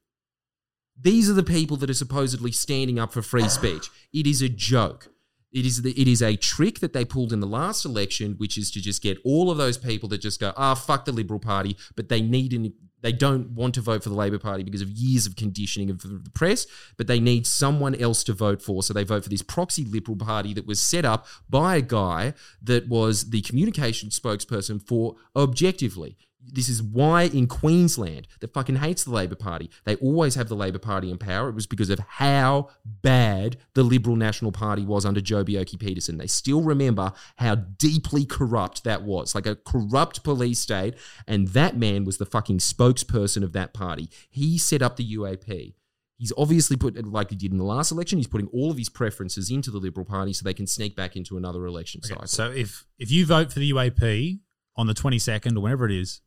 [0.98, 3.90] These are the people that are supposedly standing up for free speech.
[4.14, 5.10] It is a joke.
[5.52, 8.58] It is the, it is a trick that they pulled in the last election, which
[8.58, 11.39] is to just get all of those people that just go, ah, fuck the Liberal
[11.39, 14.82] Party, but they need an, they don't want to vote for the Labor Party because
[14.82, 18.84] of years of conditioning of the press, but they need someone else to vote for.
[18.84, 22.34] So they vote for this proxy Liberal Party that was set up by a guy
[22.62, 26.18] that was the communication spokesperson for Objectively.
[26.42, 29.70] This is why in Queensland that fucking hates the Labor Party.
[29.84, 31.50] They always have the Labor Party in power.
[31.50, 36.18] It was because of how bad the Liberal National Party was under Joh Bjelke-Petersen.
[36.18, 40.96] They still remember how deeply corrupt that was, like a corrupt police state.
[41.28, 44.10] And that man was the fucking spokesperson of that party.
[44.30, 45.74] He set up the UAP.
[46.18, 48.90] He's obviously put, like he did in the last election, he's putting all of his
[48.90, 52.28] preferences into the Liberal Party so they can sneak back into another election Okay, cycle.
[52.28, 54.40] so if if you vote for the UAP
[54.76, 56.22] on the twenty second or whenever it is,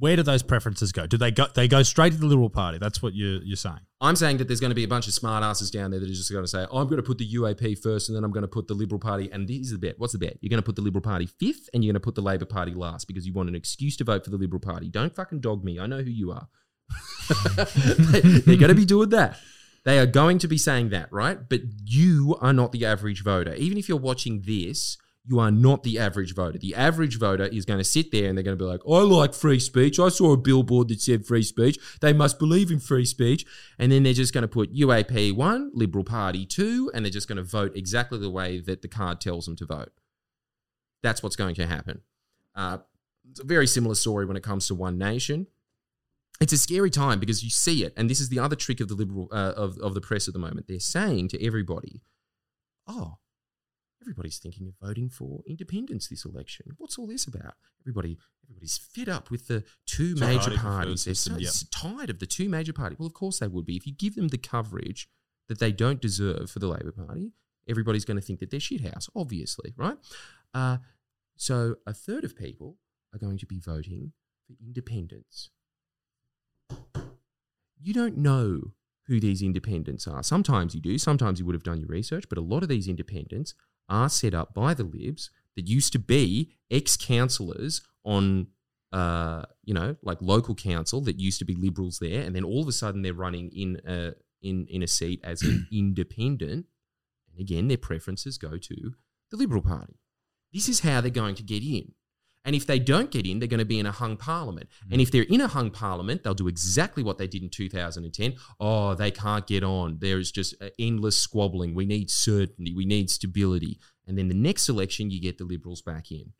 [0.00, 1.06] where do those preferences go?
[1.06, 2.78] Do they go they go straight to the Liberal Party?
[2.78, 3.80] That's what you're you're saying.
[4.00, 6.12] I'm saying that there's going to be a bunch of smartasses down there that are
[6.12, 8.30] just going to say, oh, I'm going to put the UAP first and then I'm
[8.30, 9.28] going to put the Liberal Party.
[9.30, 9.98] And this is the bet.
[9.98, 10.38] What's the bet?
[10.40, 12.46] You're going to put the Liberal Party fifth and you're going to put the Labor
[12.46, 14.88] Party last because you want an excuse to vote for the Liberal Party.
[14.88, 15.78] Don't fucking dog me.
[15.78, 16.48] I know who you are.
[17.56, 19.38] they, they're going to be doing that.
[19.84, 21.38] They are going to be saying that, right?
[21.48, 23.54] But you are not the average voter.
[23.54, 24.96] Even if you're watching this,
[25.26, 26.58] you are not the average voter.
[26.58, 29.00] The average voter is going to sit there and they're going to be like, I
[29.02, 29.98] like free speech.
[29.98, 31.78] I saw a billboard that said free speech.
[32.00, 33.44] They must believe in free speech.
[33.78, 37.28] And then they're just going to put UAP one, Liberal Party two, and they're just
[37.28, 39.92] going to vote exactly the way that the card tells them to vote.
[41.02, 42.00] That's what's going to happen.
[42.54, 42.78] Uh,
[43.30, 45.46] it's a very similar story when it comes to One Nation.
[46.40, 48.88] It's a scary time because you see it, and this is the other trick of
[48.88, 50.66] the liberal uh, of of the press at the moment.
[50.68, 52.00] They're saying to everybody,
[52.86, 53.18] "Oh,
[54.02, 56.66] everybody's thinking of voting for independence this election.
[56.78, 57.54] What's all this about?
[57.82, 61.04] Everybody, everybody's fed up with the two major parties.
[61.04, 61.50] They're so yeah.
[61.70, 62.98] tired of the two major parties.
[62.98, 63.76] Well, of course they would be.
[63.76, 65.08] If you give them the coverage
[65.48, 67.32] that they don't deserve for the Labor Party,
[67.68, 69.96] everybody's going to think that they're shithouse, obviously, right?
[70.54, 70.78] Uh,
[71.36, 72.78] so a third of people
[73.14, 74.12] are going to be voting
[74.46, 75.50] for independence.
[77.82, 78.72] You don't know
[79.06, 80.22] who these independents are.
[80.22, 82.86] Sometimes you do, sometimes you would have done your research, but a lot of these
[82.86, 83.54] independents
[83.90, 88.46] are set up by the libs that used to be ex councillors on,
[88.92, 92.62] uh, you know, like local council that used to be liberals there, and then all
[92.62, 96.66] of a sudden they're running in a, in, in a seat as an independent.
[97.32, 98.94] And again, their preferences go to
[99.30, 99.98] the Liberal Party.
[100.52, 101.92] This is how they're going to get in.
[102.44, 104.70] And if they don't get in, they're going to be in a hung parliament.
[104.90, 108.34] And if they're in a hung parliament, they'll do exactly what they did in 2010.
[108.58, 109.98] Oh, they can't get on.
[110.00, 111.74] There's just uh, endless squabbling.
[111.74, 112.74] We need certainty.
[112.74, 113.78] We need stability.
[114.06, 116.32] And then the next election, you get the Liberals back in.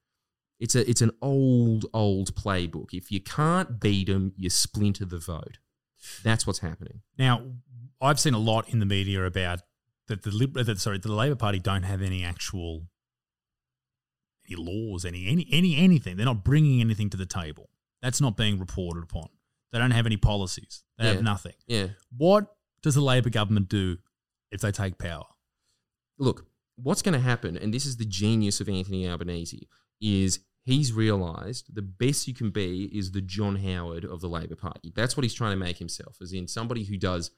[0.58, 2.92] It's a it's an old old playbook.
[2.92, 5.58] If you can't beat them, you splinter the vote.
[6.22, 7.00] That's what's happening.
[7.18, 7.44] Now,
[8.00, 9.60] I've seen a lot in the media about
[10.08, 12.86] that the Lib- that sorry the Labor Party don't have any actual
[14.50, 16.16] any laws, any any any anything.
[16.16, 17.70] They're not bringing anything to the table.
[18.02, 19.28] That's not being reported upon.
[19.72, 20.82] They don't have any policies.
[20.98, 21.12] They Yeah.
[21.14, 21.54] have nothing.
[21.66, 21.88] Yeah.
[22.16, 23.98] What does the Labor government do
[24.50, 25.24] if they take power?
[26.18, 26.46] look,
[26.76, 29.66] what's going to happen, and this is the genius of Anthony Albanese,
[30.02, 34.54] is he's realised the best you can be is the John Howard of the Labor
[34.56, 34.92] Party.
[34.94, 37.30] That's what he's trying to make himself, as in somebody who does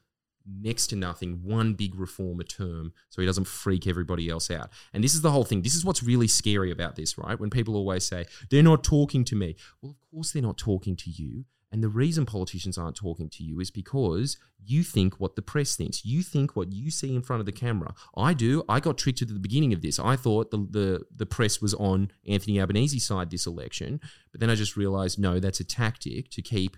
[0.45, 4.69] next to nothing, one big reform a term, so he doesn't freak everybody else out.
[4.93, 5.61] And this is the whole thing.
[5.61, 7.39] This is what's really scary about this, right?
[7.39, 9.55] When people always say, they're not talking to me.
[9.81, 11.45] Well, of course they're not talking to you.
[11.73, 15.75] And the reason politicians aren't talking to you is because you think what the press
[15.75, 16.05] thinks.
[16.05, 17.95] You think what you see in front of the camera.
[18.15, 18.63] I do.
[18.69, 19.97] I got tricked at the beginning of this.
[19.97, 23.99] I thought the the, the press was on Anthony Albanese's side this election,
[24.31, 26.77] but then I just realized no, that's a tactic to keep,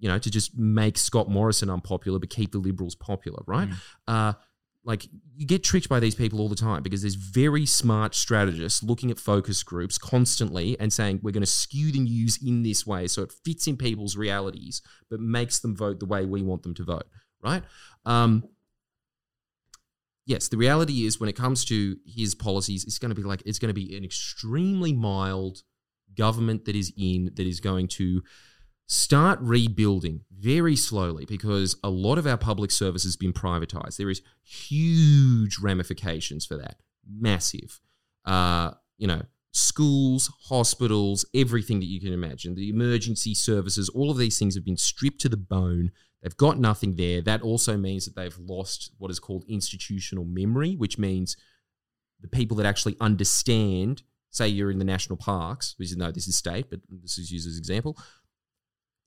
[0.00, 3.68] you know, to just make Scott Morrison unpopular but keep the Liberals popular, right?
[4.08, 4.32] Uh,
[4.84, 8.82] like you get tricked by these people all the time because there's very smart strategists
[8.82, 12.86] looking at focus groups constantly and saying we're going to skew the news in this
[12.86, 14.80] way so it fits in people's realities
[15.10, 17.04] but makes them vote the way we want them to vote
[17.42, 17.62] right
[18.06, 18.42] um,
[20.24, 23.42] yes the reality is when it comes to his policies it's going to be like
[23.44, 25.62] it's going to be an extremely mild
[26.16, 28.22] government that is in that is going to
[28.90, 33.96] start rebuilding very slowly because a lot of our public service has been privatized.
[33.96, 37.80] There is huge ramifications for that, massive.
[38.24, 39.22] Uh, you know,
[39.52, 44.64] schools, hospitals, everything that you can imagine, the emergency services, all of these things have
[44.64, 45.92] been stripped to the bone.
[46.20, 47.20] They've got nothing there.
[47.20, 51.36] That also means that they've lost what is called institutional memory, which means
[52.20, 56.26] the people that actually understand, say you're in the national parks, which is no, this
[56.26, 57.96] is state, but this is used as an example.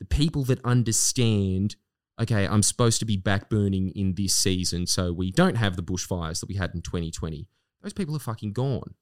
[0.04, 1.78] The people that understand,
[2.20, 6.42] okay, I'm supposed to be backburning in this season, so we don't have the bushfires
[6.42, 7.48] that we had in 2020.
[7.82, 8.96] Those people are fucking gone.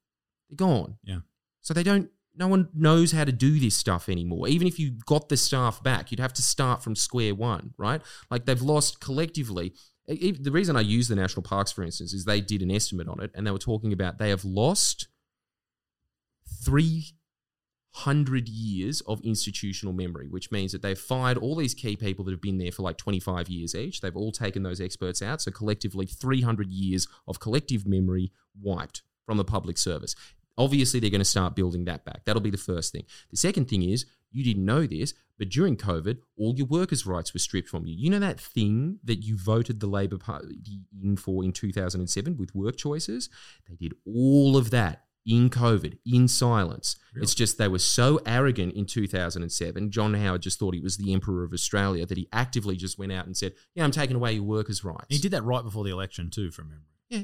[0.49, 0.97] They're gone.
[1.03, 1.19] Yeah.
[1.61, 2.09] So they don't.
[2.35, 4.47] No one knows how to do this stuff anymore.
[4.47, 8.01] Even if you got the staff back, you'd have to start from square one, right?
[8.29, 9.73] Like they've lost collectively.
[10.07, 13.21] The reason I use the national parks, for instance, is they did an estimate on
[13.21, 15.07] it, and they were talking about they have lost
[16.63, 17.13] three
[17.93, 22.31] hundred years of institutional memory, which means that they've fired all these key people that
[22.31, 24.01] have been there for like twenty five years each.
[24.01, 28.31] They've all taken those experts out, so collectively three hundred years of collective memory
[28.61, 30.15] wiped from the public service.
[30.57, 32.25] Obviously, they're going to start building that back.
[32.25, 33.03] That'll be the first thing.
[33.31, 37.33] The second thing is, you didn't know this, but during COVID, all your workers' rights
[37.33, 37.95] were stripped from you.
[37.97, 40.59] You know that thing that you voted the Labor Party
[41.01, 43.29] in for in 2007 with work choices?
[43.67, 46.95] They did all of that in COVID, in silence.
[47.15, 49.91] It's just they were so arrogant in 2007.
[49.91, 53.11] John Howard just thought he was the Emperor of Australia that he actively just went
[53.11, 55.05] out and said, Yeah, I'm taking away your workers' rights.
[55.09, 56.83] He did that right before the election too, from memory.
[57.09, 57.19] Yeah.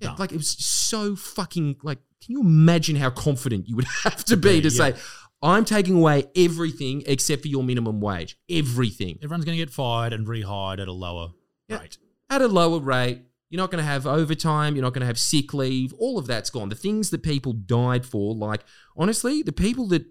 [0.00, 0.16] Yeah, Dumb.
[0.18, 1.98] like it was so fucking like.
[2.22, 4.92] Can you imagine how confident you would have to be to Yeah.
[4.92, 4.94] say,
[5.40, 10.12] "I'm taking away everything except for your minimum wage, everything Everyone's going to get fired
[10.12, 11.30] and rehired at a lower
[11.68, 11.78] Yeah.
[11.80, 11.96] rate.
[12.28, 14.74] at a lower rate." You're not going to have overtime.
[14.74, 15.92] You're not going to have sick leave.
[15.98, 16.68] All of that's gone.
[16.68, 18.62] The things that people died for, like
[18.96, 20.04] honestly, the people that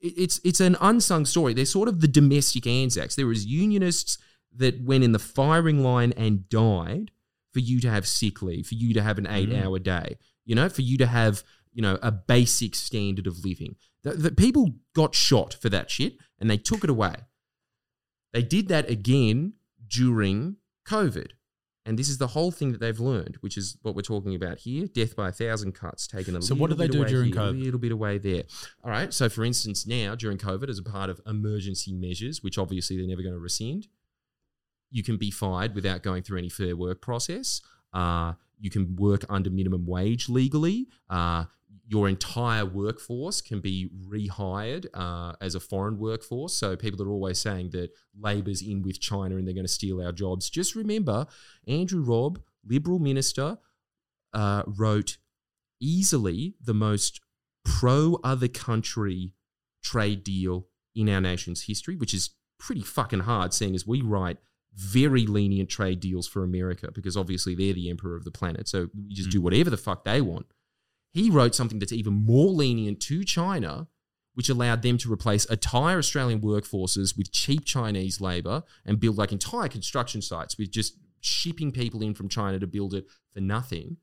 [0.00, 1.54] it's it's an unsung story.
[1.54, 3.14] They're sort of the domestic Anzacs.
[3.14, 4.18] There was unionists
[4.54, 7.10] that went in the firing line and died
[7.52, 9.66] for you to have sick leave, for you to have an eight mm-hmm.
[9.66, 13.76] hour day, you know, for you to have, you know, a basic standard of living.
[14.02, 17.14] The, the people got shot for that shit and they took it away.
[18.32, 19.54] They did that again
[19.86, 21.32] during COVID.
[21.84, 24.58] And this is the whole thing that they've learned, which is what we're talking about
[24.58, 27.00] here death by a thousand cuts, taken a So little what did they bit do
[27.00, 27.60] away during here, COVID?
[27.60, 28.44] A little bit away there.
[28.84, 29.12] All right.
[29.12, 33.06] So, for instance, now during COVID, as a part of emergency measures, which obviously they're
[33.06, 33.88] never going to rescind,
[34.90, 37.60] you can be fired without going through any fair work process.
[37.92, 40.86] Uh, you can work under minimum wage legally.
[41.10, 41.44] Uh,
[41.86, 46.54] your entire workforce can be rehired uh, as a foreign workforce.
[46.54, 50.00] So people are always saying that Labor's in with China and they're going to steal
[50.00, 50.48] our jobs.
[50.48, 51.26] Just remember,
[51.66, 53.58] Andrew Robb, Liberal minister,
[54.32, 55.18] uh, wrote
[55.80, 57.20] easily the most
[57.64, 59.34] pro other country
[59.82, 64.38] trade deal in our nation's history, which is pretty fucking hard, seeing as we write
[64.74, 68.68] very lenient trade deals for America because obviously they're the emperor of the planet.
[68.68, 70.46] So we just do whatever the fuck they want.
[71.12, 73.88] He wrote something that's even more lenient to China,
[74.34, 79.32] which allowed them to replace entire Australian workforces with cheap Chinese labor and build like
[79.32, 83.98] entire construction sites with just shipping people in from China to build it for nothing.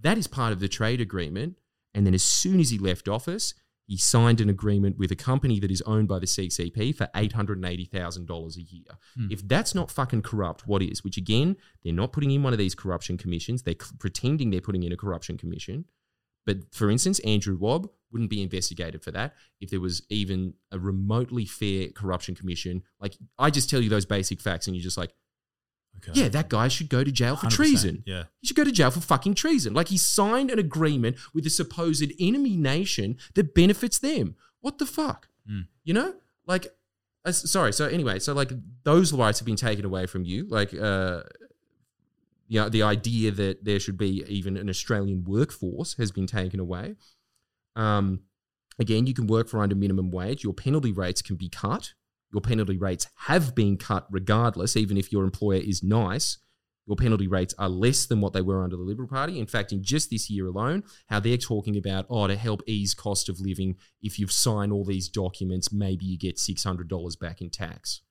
[0.00, 1.56] That is part of the trade agreement.
[1.94, 3.54] And then as soon as he left office,
[3.86, 8.56] he signed an agreement with a company that is owned by the CCP for $880,000
[8.56, 8.84] a year.
[9.16, 9.26] Hmm.
[9.30, 11.02] If that's not fucking corrupt, what is?
[11.04, 13.62] Which again, they're not putting in one of these corruption commissions.
[13.62, 15.86] They're c- pretending they're putting in a corruption commission.
[16.46, 20.78] But for instance, Andrew Robb wouldn't be investigated for that if there was even a
[20.78, 22.82] remotely fair corruption commission.
[23.00, 25.12] Like, I just tell you those basic facts and you're just like,
[25.98, 26.12] Okay.
[26.22, 28.02] yeah, that guy should go to jail for 100%, treason.
[28.06, 28.24] yeah.
[28.40, 29.72] He should go to jail for fucking treason.
[29.74, 34.34] Like he signed an agreement with a supposed enemy nation that benefits them.
[34.60, 35.28] What the fuck?
[35.48, 35.66] Mm.
[35.84, 36.14] You know?
[36.46, 36.66] Like,
[37.24, 37.72] uh, sorry.
[37.72, 38.50] So anyway, so like
[38.84, 40.48] those rights have been taken away from you.
[40.48, 41.22] Like, uh,
[42.52, 46.60] you know, the idea that there should be even an Australian workforce has been taken
[46.60, 46.96] away.
[47.76, 48.24] Um,
[48.78, 50.44] again, you can work for under minimum wage.
[50.44, 51.94] Your penalty rates can be cut.
[52.30, 56.36] Your penalty rates have been cut regardless, even if your employer is nice.
[56.86, 59.38] Your penalty rates are less than what they were under the Liberal Party.
[59.38, 62.92] In fact, in just this year alone, how they're talking about, oh, to help ease
[62.92, 67.48] cost of living, if you've signed all these documents, maybe you get $600 back in
[67.48, 68.02] tax.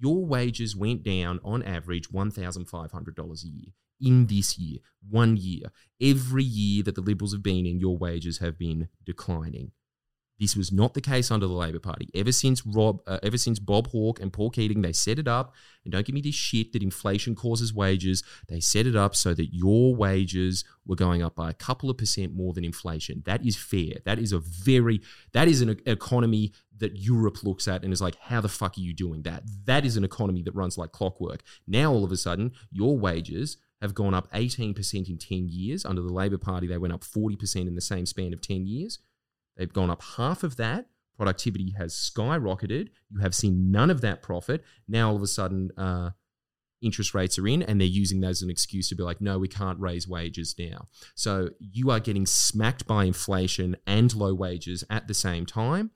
[0.00, 4.78] Your wages went down on average $1,500 a year in this year,
[5.08, 5.70] one year.
[6.00, 9.72] Every year that the Liberals have been in, your wages have been declining.
[10.40, 12.08] This was not the case under the Labor Party.
[12.14, 15.54] Ever since Rob, uh, ever since Bob Hawke and Paul Keating, they set it up.
[15.84, 18.24] And don't give me this shit that inflation causes wages.
[18.48, 21.98] They set it up so that your wages were going up by a couple of
[21.98, 23.22] percent more than inflation.
[23.26, 23.96] That is fair.
[24.06, 28.16] That is a very that is an economy that Europe looks at and is like,
[28.16, 29.42] how the fuck are you doing that?
[29.66, 31.42] That is an economy that runs like clockwork.
[31.66, 35.84] Now all of a sudden, your wages have gone up 18% in 10 years.
[35.84, 38.98] Under the Labor Party, they went up 40% in the same span of 10 years.
[39.60, 40.86] They've gone up half of that.
[41.18, 42.88] Productivity has skyrocketed.
[43.10, 44.64] You have seen none of that profit.
[44.88, 46.12] Now all of a sudden, uh,
[46.80, 49.38] interest rates are in, and they're using that as an excuse to be like, no,
[49.38, 50.86] we can't raise wages now.
[51.14, 55.90] So you are getting smacked by inflation and low wages at the same time.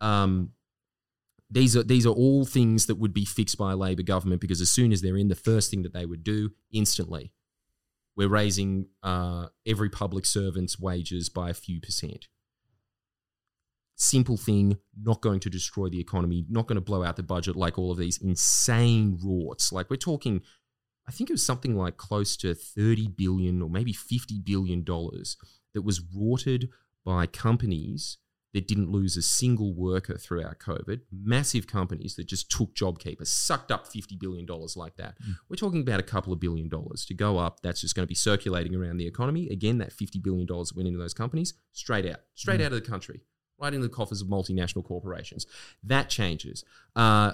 [0.00, 0.50] Um,
[1.48, 4.60] these are these are all things that would be fixed by a Labor government because
[4.60, 7.30] as soon as they're in, the first thing that they would do instantly,
[8.16, 12.26] we're raising uh, every public servant's wages by a few percent
[13.98, 17.56] simple thing, not going to destroy the economy, not going to blow out the budget
[17.56, 19.72] like all of these insane rorts.
[19.72, 20.40] Like we're talking,
[21.06, 25.36] I think it was something like close to 30 billion or maybe 50 billion dollars
[25.74, 26.70] that was rorted
[27.04, 28.18] by companies
[28.54, 31.00] that didn't lose a single worker throughout COVID.
[31.12, 35.16] Massive companies that just took JobKeeper, sucked up $50 billion like that.
[35.22, 35.32] Hmm.
[35.50, 37.60] We're talking about a couple of billion dollars to go up.
[37.62, 39.48] That's just going to be circulating around the economy.
[39.50, 42.66] Again, that $50 billion that went into those companies, straight out, straight hmm.
[42.66, 43.20] out of the country
[43.60, 45.46] right in the coffers of multinational corporations.
[45.82, 46.64] That changes.
[46.96, 47.32] Uh,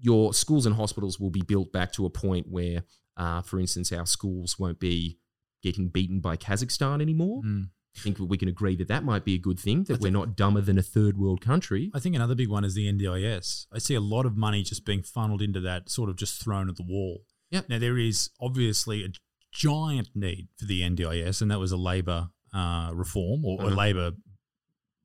[0.00, 2.82] your schools and hospitals will be built back to a point where,
[3.16, 5.18] uh, for instance, our schools won't be
[5.62, 7.42] getting beaten by Kazakhstan anymore.
[7.44, 10.36] I think we can agree that that might be a good thing, that we're not
[10.36, 11.90] dumber than a third world country.
[11.92, 13.66] I think another big one is the NDIS.
[13.72, 16.68] I see a lot of money just being funneled into that, sort of just thrown
[16.70, 17.24] at the wall.
[17.50, 17.68] Yep.
[17.68, 19.08] Now there is obviously a
[19.52, 23.74] giant need for the NDIS, and that was a Labor uh, reform or Uh-huh.
[23.74, 24.12] Labor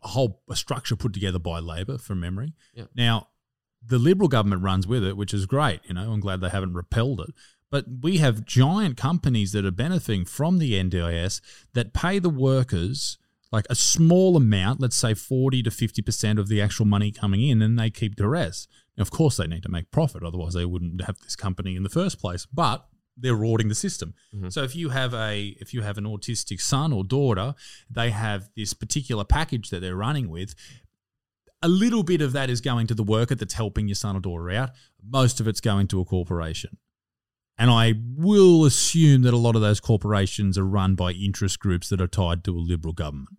[0.05, 2.53] a whole a structure put together by Labor from memory.
[2.73, 2.85] Yeah.
[2.95, 3.27] Now
[3.85, 5.81] the Liberal government runs with it, which is great.
[5.85, 7.33] You know, I'm glad they haven't repelled it.
[7.71, 11.41] But we have giant companies that are benefiting from the NDIS
[11.73, 13.17] that pay the workers
[13.51, 17.61] like a small amount, let's say 40 to 50% of the actual money coming in,
[17.61, 18.69] and they keep the rest.
[18.97, 21.83] Now, of course, they need to make profit, otherwise, they wouldn't have this company in
[21.83, 22.45] the first place.
[22.45, 22.85] But
[23.17, 24.13] they're rorting the system.
[24.33, 24.49] Mm-hmm.
[24.49, 27.55] So if you have a if you have an autistic son or daughter,
[27.89, 30.55] they have this particular package that they're running with.
[31.61, 34.19] A little bit of that is going to the worker that's helping your son or
[34.19, 34.71] daughter out.
[35.03, 36.77] Most of it's going to a corporation.
[37.57, 41.89] And I will assume that a lot of those corporations are run by interest groups
[41.89, 43.37] that are tied to a liberal government.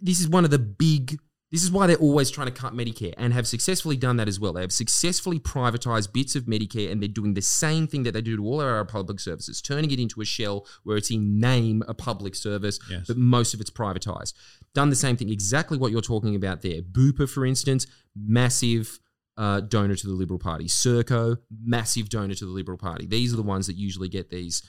[0.00, 1.18] this is one of the big
[1.50, 4.38] this is why they're always trying to cut Medicare and have successfully done that as
[4.38, 4.52] well.
[4.52, 8.20] They have successfully privatized bits of Medicare and they're doing the same thing that they
[8.20, 11.82] do to all our public services, turning it into a shell where it's in name
[11.88, 13.06] a public service, Yes.
[13.06, 14.34] but most of it's privatized.
[14.74, 16.82] Done the same thing, exactly what you're talking about there.
[16.82, 19.00] Bupa, for instance, massive
[19.38, 20.66] uh, donor to the Liberal Party.
[20.66, 23.06] Serco, massive donor to the Liberal Party.
[23.06, 24.62] These are the ones that usually get these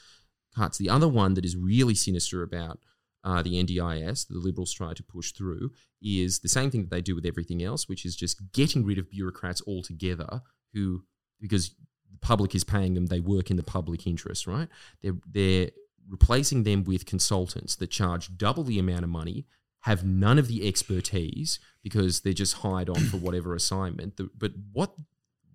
[0.55, 0.77] cuts.
[0.77, 2.80] The other one that is really sinister about
[3.24, 7.01] uh, the NDIS, the Liberals try to push through, is the same thing that they
[7.01, 10.41] do with everything else, which is just getting rid of bureaucrats altogether
[10.74, 11.03] who,
[11.39, 11.70] because
[12.11, 14.70] the public is paying them, they work in the public interest, right?
[15.01, 15.70] They're, they're
[16.09, 19.45] replacing them with consultants that charge double the amount of money,
[19.82, 24.17] have none of the expertise because they're just hired on for whatever assignment.
[24.17, 24.93] The, but what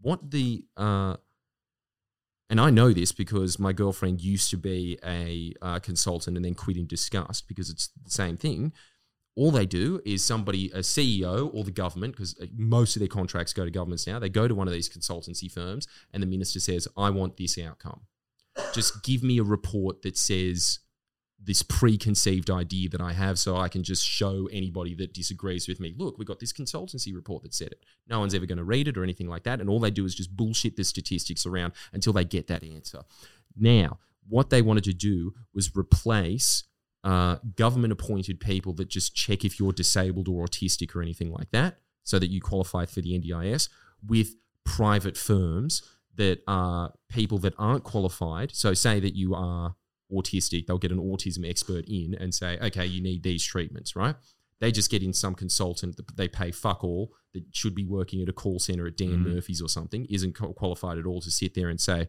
[0.01, 1.17] what the uh,
[2.51, 6.55] and I know this because my girlfriend used to be a uh, consultant and then
[6.55, 8.73] quit in disgust because it's the same thing.
[9.37, 13.53] All they do is somebody, a CEO or the government, because most of their contracts
[13.53, 16.61] go to governments now, they go to one of these consultancy firms and the minister
[16.61, 18.03] says, I want this outcome.
[18.73, 20.79] Just give me a report that says
[21.45, 25.79] this preconceived idea that I have so I can just show anybody that disagrees with
[25.79, 25.95] me.
[25.97, 27.85] Look, we got this consultancy report that said it.
[28.09, 29.61] No one's ever going to read it or anything like that.
[29.61, 33.03] And all they do is just bullshit the statistics around until they get that answer.
[33.57, 36.65] Now, what they wanted to do was replace
[37.03, 41.51] uh, government appointed people that just check if you're disabled or autistic or anything like
[41.51, 43.69] that so that you qualify for the NDIS
[44.07, 44.35] with
[44.65, 45.83] private firms
[46.17, 48.55] that are people that aren't qualified.
[48.55, 49.75] So, say that you are
[50.13, 54.17] autistic, they'll get an autism expert in and say, okay, you need these treatments, right?
[54.61, 58.23] They just get in some consultant that they pay fuck all that should be working
[58.23, 59.35] at a call center at Dan mm-hmm.
[59.35, 62.09] Murphy's or something, isn't qualified at all to sit there and say,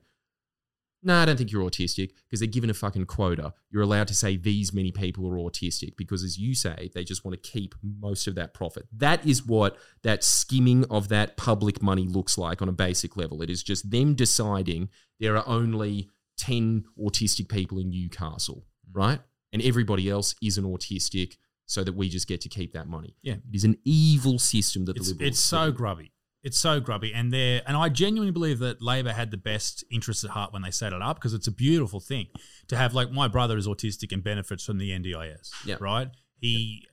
[1.05, 3.53] no, I don't think you're autistic because they're given a fucking quota.
[3.69, 7.23] You're allowed to say these many people are autistic because, as you say, they just
[7.23, 8.87] want to keep most of that profit.
[8.91, 13.43] That is what that skimming of that public money looks like on a basic level.
[13.43, 14.89] It is just them deciding
[15.19, 18.95] there are only 10 autistic people in Newcastle, mm.
[18.95, 19.19] right?
[19.53, 23.15] And everybody else isn't autistic so that we just get to keep that money.
[23.21, 23.35] Yeah.
[23.35, 25.29] It is an evil system that It's, the Liberals.
[25.29, 26.11] it's so grubby.
[26.43, 30.23] It's so grubby, and they and I genuinely believe that Labor had the best interests
[30.23, 32.27] at heart when they set it up because it's a beautiful thing
[32.67, 32.93] to have.
[32.93, 35.49] Like my brother is autistic and benefits from the NDIS.
[35.65, 35.77] Yeah.
[35.79, 36.09] right.
[36.37, 36.85] He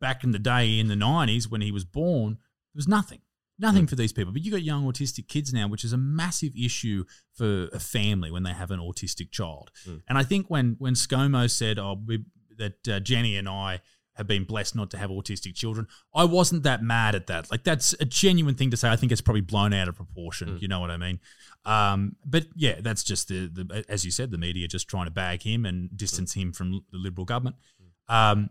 [0.00, 3.18] back in the day in the nineties when he was born, there was nothing,
[3.58, 3.90] nothing Mm.
[3.90, 4.32] for these people.
[4.32, 7.04] But you got young autistic kids now, which is a massive issue
[7.34, 9.70] for a family when they have an autistic child.
[9.86, 10.02] Mm.
[10.08, 12.24] And I think when when ScoMo said, "Oh, we,
[12.56, 13.80] that uh, Jenny and I."
[14.14, 15.86] Have been blessed not to have autistic children.
[16.12, 17.52] I wasn't that mad at that.
[17.52, 18.90] Like that's a genuine thing to say.
[18.90, 20.48] I think it's probably blown out of proportion.
[20.56, 20.62] Mm.
[20.62, 21.20] You know what I mean?
[21.64, 25.12] Um, but yeah, that's just the, the as you said, the media just trying to
[25.12, 27.54] bag him and distance him from the Liberal government.
[28.08, 28.50] Um,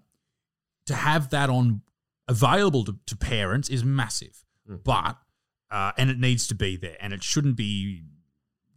[0.86, 1.82] to have that on
[2.30, 4.84] available to, to parents is massive, Mm.
[4.84, 5.18] but
[5.70, 8.03] uh, and it needs to be there, and it shouldn't be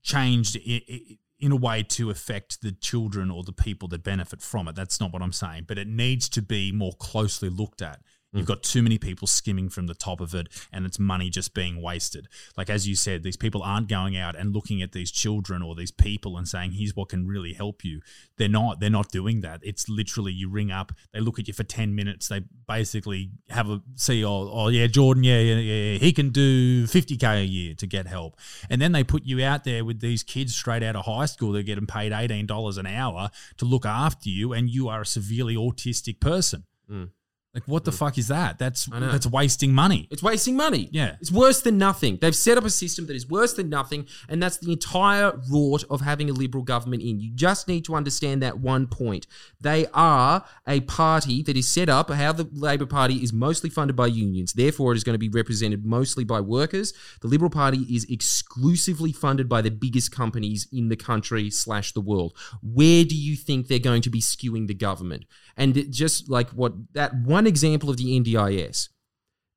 [0.02, 4.42] changed i- i- in a way to affect the children or the people that benefit
[4.42, 4.74] from it.
[4.74, 8.02] That's not what I'm saying, but it needs to be more closely looked at.
[8.32, 8.52] You've hmm.
[8.52, 11.82] got too many people skimming from the top of it, and it's money just being
[11.82, 12.28] wasted.
[12.56, 15.74] Like as you said, these people aren't going out and looking at these children or
[15.74, 18.00] these people and saying, "Here's what can really help you."
[18.36, 18.80] They're not.
[18.80, 19.60] They're not doing that.
[19.62, 23.68] It's literally you ring up, they look at you for ten minutes, they basically have
[23.68, 27.44] a see, oh, oh yeah, Jordan, yeah, yeah, yeah, he can do fifty k a
[27.44, 28.36] year to get help,
[28.68, 31.52] and then they put you out there with these kids straight out of high school.
[31.52, 35.06] They're getting paid eighteen dollars an hour to look after you, and you are a
[35.06, 36.64] severely autistic person.
[36.88, 37.04] Hmm.
[37.52, 37.98] Like what the mm.
[37.98, 38.58] fuck is that?
[38.58, 39.10] That's I know.
[39.10, 40.06] that's wasting money.
[40.10, 40.88] It's wasting money.
[40.92, 41.16] Yeah.
[41.20, 42.18] It's worse than nothing.
[42.20, 45.82] They've set up a system that is worse than nothing, and that's the entire rot
[45.90, 47.18] of having a Liberal government in.
[47.18, 49.26] You just need to understand that one point.
[49.60, 53.96] They are a party that is set up, how the Labor Party is mostly funded
[53.96, 54.52] by unions.
[54.52, 56.92] Therefore, it is going to be represented mostly by workers.
[57.20, 62.00] The Liberal Party is exclusively funded by the biggest companies in the country slash the
[62.00, 62.36] world.
[62.62, 65.24] Where do you think they're going to be skewing the government?
[65.60, 68.88] And just like what that one example of the NDIS.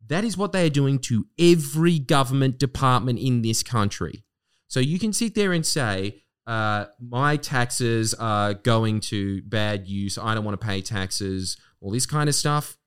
[0.08, 4.26] That is what they are doing to every government department in this country.
[4.68, 10.18] So you can sit there and say, uh, my taxes are going to bad use.
[10.18, 12.78] I don't want to pay taxes, all this kind of stuff.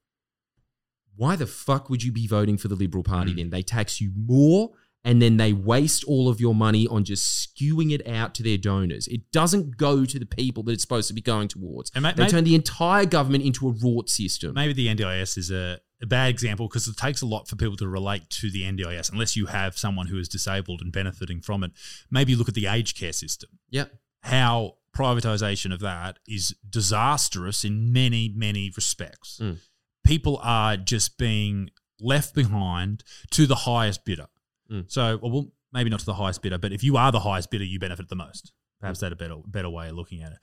[1.17, 3.49] Why the fuck would you be voting for the Liberal Party then?
[3.49, 4.73] They tax you more
[5.07, 8.59] and then they waste all of your money on just skewing it out to their
[8.59, 9.07] donors.
[9.07, 11.93] It doesn't go to the people that it's supposed to be going towards.
[11.95, 14.55] And ma- they turn the entire government into a rort system.
[14.55, 17.77] Maybe the NDIS is a, a bad example because it takes a lot for people
[17.77, 21.63] to relate to the NDIS unless you have someone who is disabled and benefiting from
[21.63, 21.71] it.
[22.11, 23.51] Maybe look at the aged care system.
[23.71, 23.93] Yep.
[24.23, 29.39] How privatization of that is disastrous in many, many respects.
[29.41, 29.59] Mm.
[30.03, 34.27] People are just being left behind to the highest bidder.
[34.71, 34.91] Mm.
[34.91, 37.65] So, well, maybe not to the highest bidder, but if you are the highest bidder,
[37.65, 38.53] you benefit the most.
[38.81, 40.39] Perhaps that's a better better way of looking at it.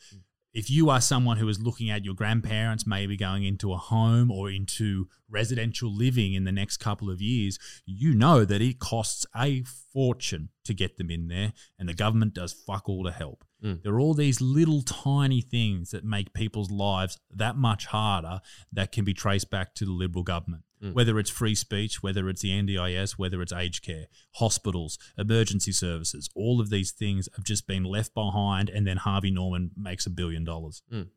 [0.53, 4.29] If you are someone who is looking at your grandparents maybe going into a home
[4.29, 7.57] or into residential living in the next couple of years,
[7.87, 12.35] you know that it costs a fortune to get them in there, and the government
[12.35, 13.43] does fuck all to help.
[13.63, 13.81] Mm.
[13.81, 18.39] There are all these little tiny things that make people's lives that much harder
[18.71, 20.63] that can be traced back to the Liberal government.
[20.83, 20.93] Mm.
[20.93, 26.29] Whether it's free speech, whether it's the NDIS, whether it's aged care, hospitals, emergency services,
[26.35, 30.09] all of these things have just been left behind, and then Harvey Norman makes a
[30.09, 30.83] billion dollars.
[30.91, 31.07] Mm.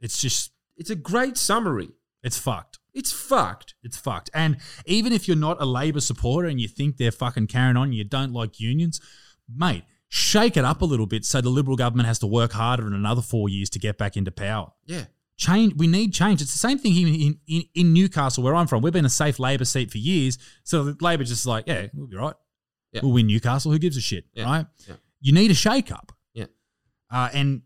[0.00, 1.88] It's just, It's a great summary.
[2.22, 2.78] it's fucked.
[2.92, 3.74] It's fucked.
[3.82, 4.30] It's fucked.
[4.32, 7.88] And even if you're not a Labor supporter and you think they're fucking carrying on,
[7.88, 9.00] and you don't like unions,
[9.52, 12.86] mate, shake it up a little bit so the Liberal government has to work harder
[12.86, 14.70] in another four years to get back into power.
[14.86, 15.06] Yeah.
[15.36, 15.74] Change.
[15.76, 16.40] We need change.
[16.40, 18.82] It's the same thing in, in, in Newcastle, where I'm from.
[18.82, 20.38] We've been a safe Labor seat for years.
[20.62, 22.34] So Labor just like, yeah, we'll be right.
[22.92, 23.00] Yeah.
[23.02, 23.72] We'll win Newcastle.
[23.72, 24.44] Who gives a shit, Yeah.
[24.44, 24.66] right?
[24.86, 24.94] Yeah.
[25.20, 26.12] You need a shake up.
[26.34, 26.44] Yeah.
[27.10, 27.62] Uh, and,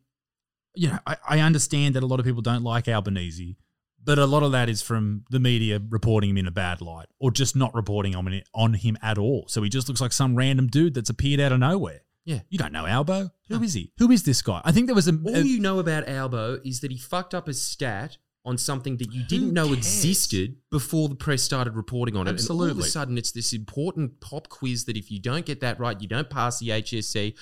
[0.75, 3.59] you know, I, I understand that a lot of people don't like Albanese,
[4.03, 7.07] but a lot of that is from the media reporting him in a bad light
[7.19, 9.45] or just not reporting on, it- on him at all.
[9.49, 12.01] So he just looks like some random dude that's appeared out of nowhere.
[12.29, 12.41] Yeah.
[12.51, 13.31] You don't know Albo.
[13.49, 13.91] Who is he?
[13.97, 14.61] Who is this guy?
[14.63, 15.13] I think there was a.
[15.13, 18.99] All a- you know about Albo is that he fucked up a stat on something
[18.99, 19.79] that you didn't know cares?
[19.79, 22.39] existed before the press started reporting on it.
[22.39, 25.61] And all of a sudden, it's this important pop quiz that if you don't get
[25.63, 27.35] that right, you don't pass the HSC.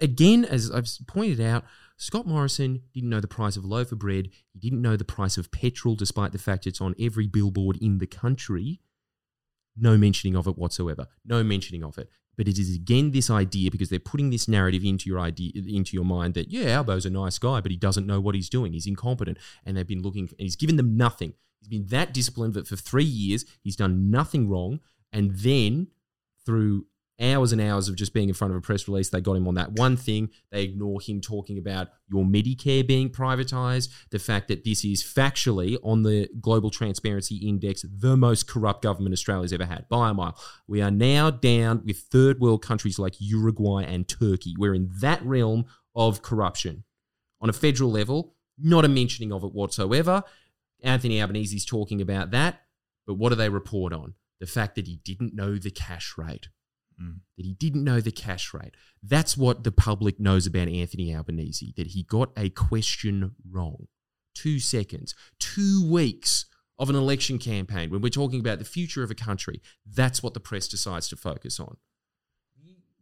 [0.00, 1.64] Again, as I've pointed out,
[1.98, 4.30] Scott Morrison didn't know the price of a loaf of bread.
[4.54, 7.98] He didn't know the price of petrol, despite the fact it's on every billboard in
[7.98, 8.80] the country.
[9.76, 11.08] No mentioning of it whatsoever.
[11.26, 12.08] No mentioning of it.
[12.38, 15.96] But it is again this idea because they're putting this narrative into your idea into
[15.96, 18.72] your mind that yeah, Albo's a nice guy, but he doesn't know what he's doing.
[18.72, 20.28] He's incompetent, and they've been looking.
[20.28, 21.34] And he's given them nothing.
[21.58, 24.80] He's been that disciplined that for three years he's done nothing wrong,
[25.12, 25.88] and then
[26.46, 26.86] through
[27.20, 29.08] hours and hours of just being in front of a press release.
[29.08, 30.30] They got him on that one thing.
[30.50, 35.76] They ignore him talking about your Medicare being privatized, the fact that this is factually
[35.82, 40.38] on the Global Transparency Index the most corrupt government Australia's ever had by a mile.
[40.66, 44.54] We are now down with third world countries like Uruguay and Turkey.
[44.56, 46.84] We're in that realm of corruption.
[47.40, 50.22] On a federal level, not a mentioning of it whatsoever.
[50.82, 52.62] Anthony Albanese is talking about that,
[53.06, 54.14] but what do they report on?
[54.40, 56.48] The fact that he didn't know the cash rate
[57.00, 57.20] Mm.
[57.36, 58.74] that he didn't know the cash rate.
[59.02, 63.86] That's what the public knows about Anthony Albanese, that he got a question wrong.
[64.34, 66.46] Two seconds, two weeks
[66.78, 69.60] of an election campaign when we're talking about the future of a country.
[69.86, 71.76] That's what the press decides to focus on.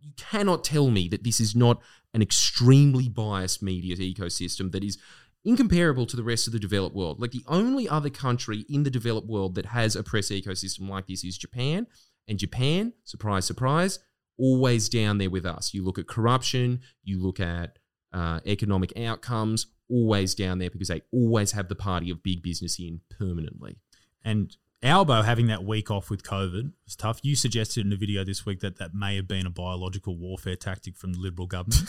[0.00, 1.80] You cannot tell me that this is not
[2.14, 4.98] an extremely biased media ecosystem that is
[5.44, 7.20] incomparable to the rest of the developed world.
[7.20, 11.06] Like the only other country in the developed world that has a press ecosystem like
[11.06, 11.86] this is Japan.
[12.28, 13.98] And Japan, surprise, surprise,
[14.38, 15.72] always down there with us.
[15.72, 17.78] You look at corruption, you look at
[18.12, 22.78] uh, economic outcomes, always down there because they always have the party of big business
[22.78, 23.76] in permanently.
[24.24, 27.20] And Albo having that week off with COVID was tough.
[27.22, 30.56] You suggested in a video this week that that may have been a biological warfare
[30.56, 31.88] tactic from the Liberal government.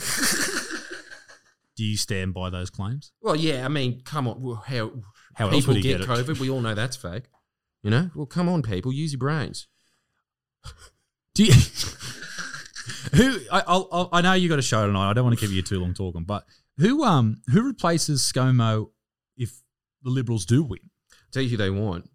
[1.76, 3.12] Do you stand by those claims?
[3.22, 4.42] Well, yeah, I mean, come on.
[4.42, 4.90] well, How,
[5.34, 6.08] How else people get, get?
[6.08, 6.40] COVID?
[6.40, 7.24] We all know that's fake.
[7.82, 8.10] You know?
[8.16, 8.92] Well, come on, people.
[8.92, 9.68] Use your brains.
[11.34, 11.52] Do you,
[13.14, 15.10] who I, I'll, I'll, I know you got a show tonight.
[15.10, 16.44] I don't want to keep you too long talking, but
[16.78, 18.90] who um who replaces ScoMo
[19.36, 19.62] if
[20.02, 20.80] the Liberals do win?
[21.30, 22.08] tell you who they want.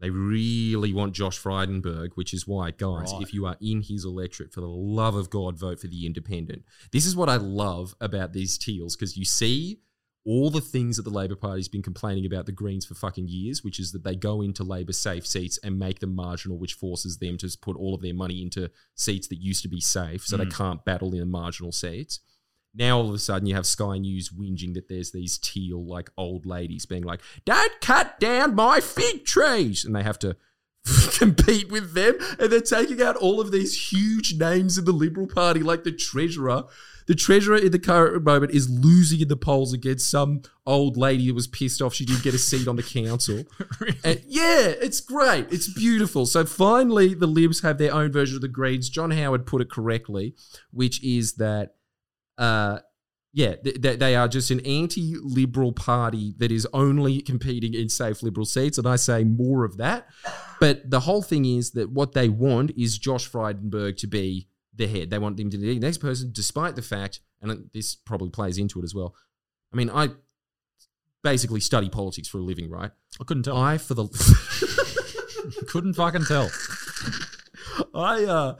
[0.00, 3.20] They really want Josh Frydenberg, which is why, guys, Right.
[3.22, 6.62] if you are in his electorate, for the love of God, vote for the independent.
[6.92, 9.80] This is what I love about these teals because you see
[10.28, 13.64] all the things that the Labor Party's been complaining about the Greens for fucking years,
[13.64, 17.16] which is that they go into Labor safe seats and make them marginal, which forces
[17.16, 20.36] them to put all of their money into seats that used to be safe, so
[20.36, 20.50] they hmm.
[20.50, 22.20] can't battle in marginal seats.
[22.74, 26.10] Now all of a sudden you have Sky News whinging that there's these teal like
[26.18, 30.36] old ladies being like, "Don't cut down my fig trees," and they have to
[31.18, 35.26] compete with them, and they're taking out all of these huge names in the Liberal
[35.26, 36.64] Party, like the treasurer.
[37.08, 41.26] The treasurer in the current moment is losing in the polls against some old lady
[41.26, 43.44] who was pissed off she didn't get a seat on the council.
[44.04, 45.50] And yeah, it's great.
[45.50, 46.26] It's beautiful.
[46.26, 48.88] So finally, the Libs have their own version of the Greens.
[48.88, 50.34] John Howard put it correctly,
[50.70, 51.74] which is that
[52.36, 52.80] uh,
[53.32, 58.22] yeah, th- th- they are just an anti-liberal party that is only competing in safe
[58.22, 60.06] liberal seats, and I say more of that.
[60.60, 64.48] But the whole thing is that what they want is Josh Frydenberg to be
[64.78, 65.10] the head.
[65.10, 68.56] They want him to be the next person, despite the fact, and this probably plays
[68.58, 69.14] into it as well.
[69.72, 70.08] I mean, I
[71.22, 72.90] basically study politics for a living, right?
[73.20, 73.56] I couldn't tell.
[73.56, 74.06] I for the
[75.68, 76.50] couldn't fucking tell.
[77.94, 78.54] I uh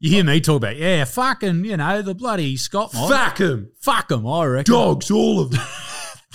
[0.00, 4.10] You hear me talk about yeah, fucking you know the bloody Scott fuck him, Fuck
[4.10, 4.72] 'em, I reckon.
[4.72, 5.60] dogs, all of them.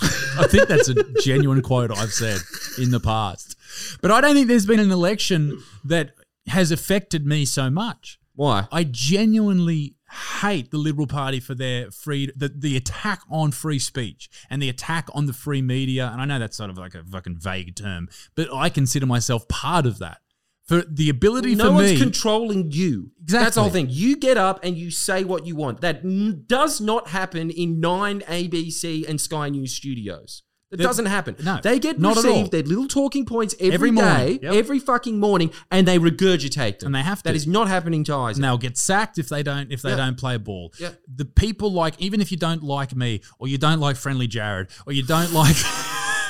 [0.02, 2.40] I think that's a genuine quote I've said
[2.82, 3.56] in the past.
[4.02, 6.12] But I don't think there's been an election that
[6.48, 8.19] has affected me so much.
[8.40, 8.70] Why?
[8.72, 9.96] I genuinely
[10.40, 14.70] hate the Liberal Party for their free the, the attack on free speech and the
[14.70, 16.10] attack on the free media.
[16.10, 19.46] And I know that's sort of like a fucking vague term, but I consider myself
[19.50, 20.20] part of that.
[20.66, 23.12] For the ability for no for one's me controlling you.
[23.22, 23.44] Exactly.
[23.44, 23.88] That's the whole thing.
[23.90, 25.82] You get up and you say what you want.
[25.82, 30.44] That n- does not happen in nine ABC and Sky News studios.
[30.72, 31.36] It That- doesn't happen.
[31.44, 34.54] no, they get not received their little talking points every, Every day, yep.
[34.54, 36.88] every fucking morning, and they regurgitate them.
[36.88, 37.36] And they have That to.
[37.38, 38.38] is not happening to Isaac.
[38.38, 39.96] and they'll get sacked if they don't if they Yeah.
[39.96, 40.72] don't play ball.
[40.80, 40.92] Yeah.
[41.14, 44.68] The people like even if you don't like me or you don't like friendly Jared
[44.86, 45.56] or you don't like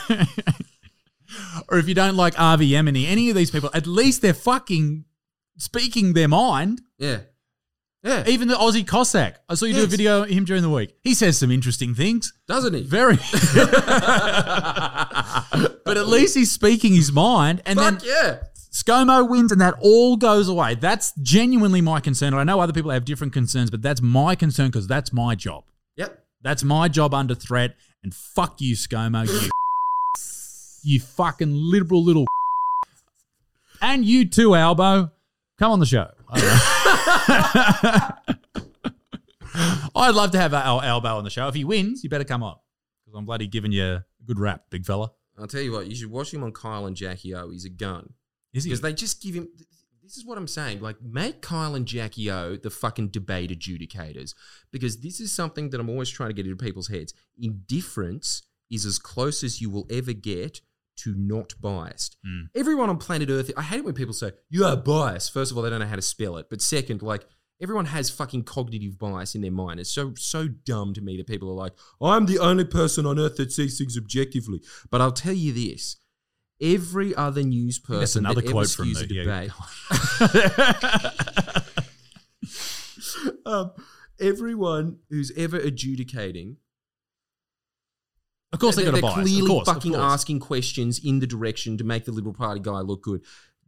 [1.70, 5.06] or if you don't like Avi Yemini, any of these people, at least they're fucking
[5.57, 6.82] speaking their mind.
[6.98, 7.20] Yeah.
[8.03, 8.23] Yeah.
[8.27, 9.41] Even the Aussie Cossack.
[9.49, 9.91] I saw you do a Yes.
[9.91, 10.93] video of him during the week.
[11.03, 12.31] He says some interesting things.
[12.47, 12.81] Doesn't he?
[12.84, 13.17] Very
[15.85, 18.39] But at least he's speaking his mind and Fuck then yeah.
[18.71, 20.76] ScoMo wins and that all goes away.
[20.76, 22.34] That's genuinely my concern.
[22.34, 25.63] I know other people have different concerns, but that's my concern because that's my job.
[25.97, 26.23] Yep.
[26.41, 27.76] That's my job under threat.
[28.03, 29.27] And fuck you, ScoMo.
[29.27, 29.49] You,
[30.93, 32.26] you fucking liberal little.
[33.81, 35.09] And you too, Albo.
[35.57, 36.11] Come on the show.
[36.30, 39.89] I don't know.
[39.95, 41.47] I'd love to have Al- Albo on the show.
[41.47, 42.56] If he wins, you better come on.
[43.06, 45.11] Because I'm bloody giving you a good rap, big fella.
[45.38, 47.49] I'll tell you what, you should watch him on Kyle and Jackie O.
[47.49, 48.14] He's a gun.
[48.53, 48.69] Is he?
[48.69, 49.47] Because they just give him.
[50.03, 50.81] This is what I'm saying.
[50.81, 54.34] Like, make Kyle and Jackie O the fucking debate adjudicators.
[54.72, 57.14] Because this is something that I'm always trying to get into people's heads.
[57.38, 60.61] Indifference is as close as you will ever get
[61.03, 62.17] to not biased.
[62.26, 62.43] Hmm.
[62.55, 65.34] Everyone on planet Earth, I hate it when people say, you are biased.
[65.34, 66.47] First of all, they don't know how to spell it.
[66.49, 67.26] But second, like,
[67.61, 69.80] everyone has fucking cognitive bias in their mind.
[69.80, 73.19] It's so, so dumb to me that people are like, I'm the only person on
[73.19, 74.61] earth that sees things objectively.
[74.89, 75.97] But I'll tell you this.
[76.61, 79.23] Every other news That's person another that quote from a me.
[79.23, 79.47] Yeah.
[83.45, 83.71] um,
[84.19, 86.57] everyone who's ever adjudicating
[88.51, 89.27] Of course, they they're, got a they're bias.
[89.27, 92.80] clearly of course, fucking asking questions in the direction to make the Liberal Party guy
[92.80, 93.21] look good.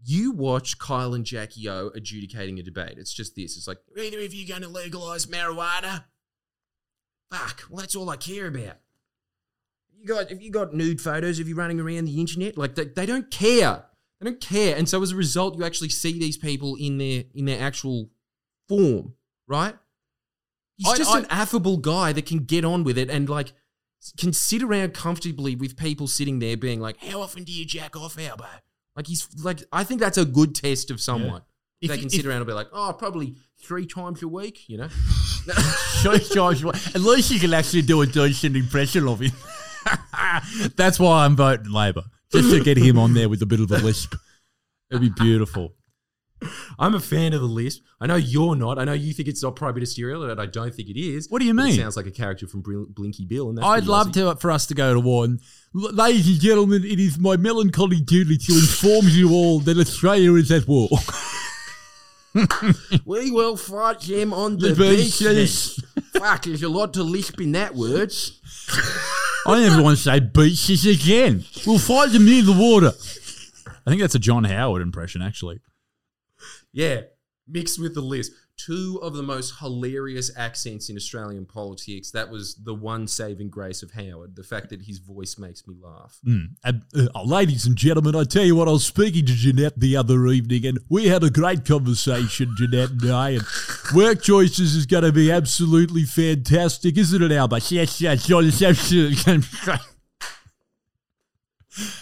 [0.04, 2.96] You watch Kyle and Jackie O adjudicating a debate.
[2.98, 3.56] It's just this.
[3.58, 6.06] It's like, either of you going to legalize marijuana?
[7.32, 7.66] Fuck.
[7.70, 8.78] Well, that's all I care about.
[10.00, 12.58] You got have you got nude photos of you running around the internet?
[12.58, 13.86] Like they, they don't care.
[14.20, 14.76] They don't care.
[14.76, 18.10] And so as a result, you actually see these people in their in their actual
[18.68, 19.14] form,
[19.48, 19.76] right?
[20.78, 23.54] He's I- just I- an affable guy that can get on with it and like
[24.18, 27.96] can sit around comfortably with people sitting there being like, "How often do you jack
[27.96, 28.46] off, Albo?"
[28.96, 31.42] Like he's like, I think that's a good test of someone.
[31.82, 34.78] If they can sit around and be like, "Oh, probably three times a week," you
[34.78, 34.90] know.
[36.64, 39.32] What- At least you can actually do a decent impression of him.
[40.76, 42.04] That's why I'm voting Labor.
[42.32, 44.16] Just to get him on there with a bit of a lisp.
[44.90, 45.74] It'd be beautiful.
[46.80, 47.82] I'm a fan of the list.
[48.00, 48.80] I know you're not.
[48.80, 51.30] I know you think it's not pro-ministerial, and I don't think it is.
[51.30, 51.74] What do you mean?
[51.74, 53.50] It sounds like a character from Bl- Blinky Bill.
[53.50, 54.34] And that's I'd love Aussie.
[54.34, 55.26] to for us to go to war.
[55.26, 55.40] And,
[55.74, 60.52] ladies and gentlemen, it is my melancholy duty to inform you all that Australia is
[60.52, 60.90] at war.
[63.06, 65.20] We will fight them on the, The beach.
[65.20, 65.84] beaches.
[66.14, 68.14] Fuck, there's a lot to lisp in that word.
[69.46, 71.44] I never want to say beaches again.
[71.68, 72.94] We'll fight them near the water.
[73.86, 75.60] I think that's a John Howard impression, actually.
[76.74, 77.02] Yeah,
[77.48, 78.32] mixed with the list.
[78.58, 82.12] Two of the most hilarious accents in Australian politics.
[82.12, 84.36] That was the one saving grace of Howard.
[84.36, 86.20] The fact that his voice makes me laugh.
[86.24, 86.50] Mm.
[86.64, 89.98] And, uh, ladies and gentlemen, I tell you what, I was speaking to Janette the
[89.98, 93.30] other evening, and we had a great conversation, Janette and I.
[93.32, 93.44] And
[93.96, 97.62] work choices is going to be absolutely fantastic, isn't it, Albert?
[97.72, 99.78] Yes, yes, yes, absolutely.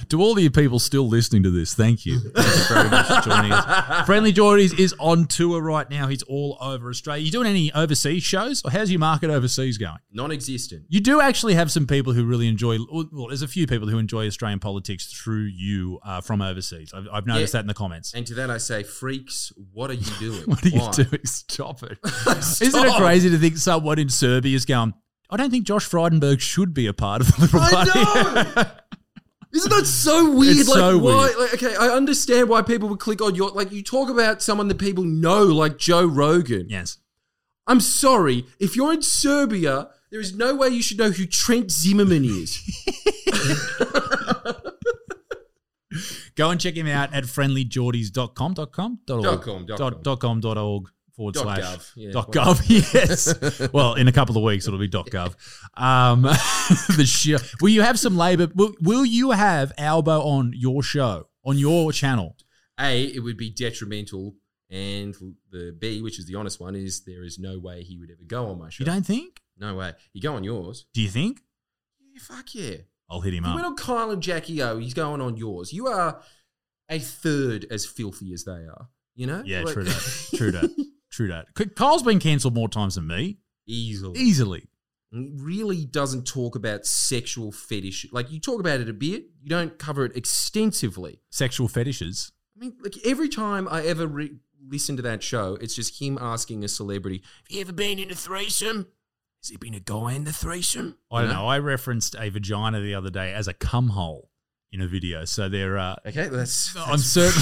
[0.10, 2.20] To all the people still listening to this, thank you.
[2.20, 2.36] Thank
[2.70, 4.06] you very much for joining us.
[4.08, 6.08] Friendly Jordies is on tour right now.
[6.08, 7.24] He's all over Australia.
[7.24, 8.64] You doing any overseas shows?
[8.66, 9.98] Or how's your market overseas going?
[10.12, 10.86] Non-existent.
[10.90, 12.80] You do actually have some people who really enjoy.
[12.92, 16.92] Well, there's a few people who enjoy Australian politics through you uh, from overseas.
[16.94, 17.60] I've, I've noticed Yeah.
[17.60, 18.14] that in the comments.
[18.16, 20.42] And to that I say, freaks, what are you doing?
[20.44, 20.92] What are you Why?
[20.92, 21.26] doing?
[21.26, 22.00] Stop it!
[22.62, 24.96] Isn't it crazy to think someone in Serbia is going?
[25.30, 27.92] I don't think Josh Frydenberg should be a part of the Liberal Party.
[27.94, 28.66] I know.
[29.52, 30.58] Isn't that so weird?
[30.58, 31.16] It's like, so why?
[31.16, 31.38] weird.
[31.38, 33.50] Like, okay, I understand why people would click on your.
[33.50, 36.68] Like, you talk about someone that people know, like Joe Rogan.
[36.70, 36.98] yes.
[37.68, 41.70] I'm sorry, if you're in Serbia, there is no way you should know who Trent
[41.70, 42.60] Zimmerman is.
[46.36, 48.56] Go and check him out at friendlyjordies.com.
[51.20, 51.36] Dot com.
[51.36, 51.36] Dot, Dot org.
[51.36, 51.36] com, dot Dot, com.
[51.36, 51.36] dot com.
[51.36, 51.36] Dot org.
[51.36, 52.54] Forward Dot slash gov, yeah, dot whatever.
[52.62, 52.94] gov.
[52.94, 53.74] Yes.
[53.74, 55.36] well, in a couple of weeks it'll be dot gov.
[55.76, 56.22] Um,
[56.96, 57.38] the show.
[57.62, 58.48] Will you have some labor?
[58.56, 62.38] Will, will you have Albo on your show on your channel?
[62.80, 64.36] A, it would be detrimental,
[64.70, 65.14] and
[65.52, 68.24] the B, which is the honest one, is there is no way he would ever
[68.26, 68.82] go on my show.
[68.82, 69.42] You don't think?
[69.58, 69.92] No way.
[70.14, 70.86] You go on yours.
[70.94, 71.42] Do you think?
[72.14, 72.76] Yeah, fuck yeah.
[73.10, 73.56] I'll hit him you up.
[73.56, 75.74] went on Kyle and Jackie O, he's going on yours.
[75.74, 76.22] You are
[76.88, 78.88] a third as filthy as they are.
[79.16, 79.44] You know?
[79.46, 80.30] Yeah, Like- true that.
[80.38, 80.86] True that.
[81.20, 81.76] True that.
[81.76, 83.40] Kyle's been cancelled more times than me.
[83.68, 84.18] Easily.
[84.18, 84.70] Easily.
[85.12, 88.06] He really doesn't talk about sexual fetish.
[88.14, 91.20] Like you talk about it a bit, you don't cover it extensively.
[91.30, 92.32] Sexual fetishes.
[92.56, 96.18] I mean, like every time I ever re- listen to that show, it's just him
[96.22, 98.88] asking a celebrity, "Have you ever been in a threesome?
[99.42, 101.48] Has there been a guy in the threesome?" I don't know.
[101.48, 104.32] I referenced a vagina the other day as a cum hole
[104.72, 105.26] in a video.
[105.26, 105.78] So they're.
[105.78, 107.42] Uh, Okay, that's, I'm that's certain.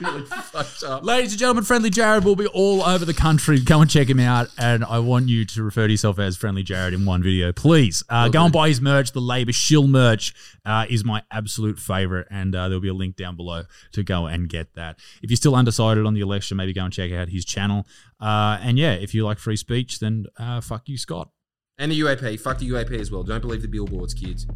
[0.00, 1.04] really fucked up.
[1.04, 3.60] Ladies and gentlemen, Friendly Jared will be all over the country.
[3.60, 4.48] Go and check him out.
[4.58, 8.02] And I want you to refer to yourself as Friendly Jared in one video, please.
[8.08, 9.12] Uh, go and buy his merch.
[9.12, 10.34] The Labor Shill merch
[10.64, 12.28] uh, is my absolute favorite.
[12.30, 14.98] And uh, there'll be a link down below to go and get that.
[15.22, 17.86] If you're still undecided on the election, maybe go and check out his channel.
[18.20, 21.30] Uh, and yeah, if you like free speech, then uh, fuck you, Scott.
[21.78, 23.22] And the UAP, fuck the UAP as well.
[23.22, 24.46] Don't believe the billboards, kids.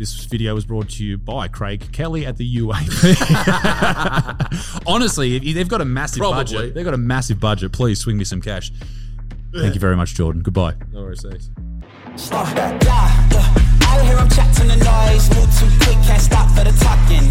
[0.00, 2.86] This video was brought to you by Craig Kelly at the UAP.
[4.86, 6.42] Honestly, if they've got a massive Probably.
[6.42, 6.72] budget.
[6.72, 7.72] They've got a massive budget.
[7.72, 8.72] Please swing me some cash.
[9.54, 10.40] Thank you very much, Jordan.
[10.40, 10.76] Goodbye.
[10.90, 11.50] No worries, thanks.
[12.30, 13.54] Yeah, yeah.
[13.82, 17.30] I hear 'em the noise, move too quick, can't stop for the talking.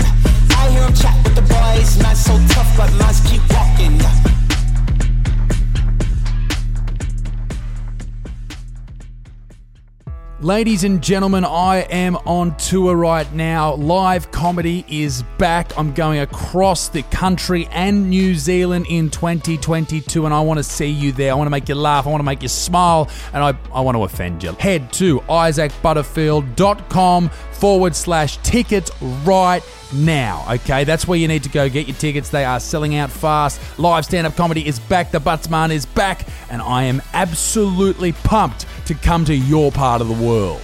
[0.56, 3.98] I hear 'em chat with the boys, man so tough, but mans keep walking.
[10.42, 13.74] Ladies and gentlemen, I am on tour right now.
[13.74, 15.78] Live comedy is back.
[15.78, 20.88] I'm going across the country and New Zealand in 2022, and I want to see
[20.88, 21.34] you there.
[21.34, 22.08] I want to make you laugh.
[22.08, 24.54] I want to make you smile, and I, I want to offend you.
[24.54, 28.92] Head to isaacbutterfield.com forward slash tickets
[29.26, 29.62] right
[29.94, 30.46] now.
[30.50, 32.30] Okay, that's where you need to go get your tickets.
[32.30, 33.60] They are selling out fast.
[33.80, 35.12] Live stand up comedy is back.
[35.12, 40.08] The Buttsman is back, and I am absolutely pumped to come to your part of
[40.08, 40.62] the world.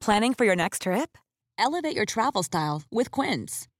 [0.00, 1.18] Planning for your next trip?
[1.58, 3.68] Elevate your travel style with Quince.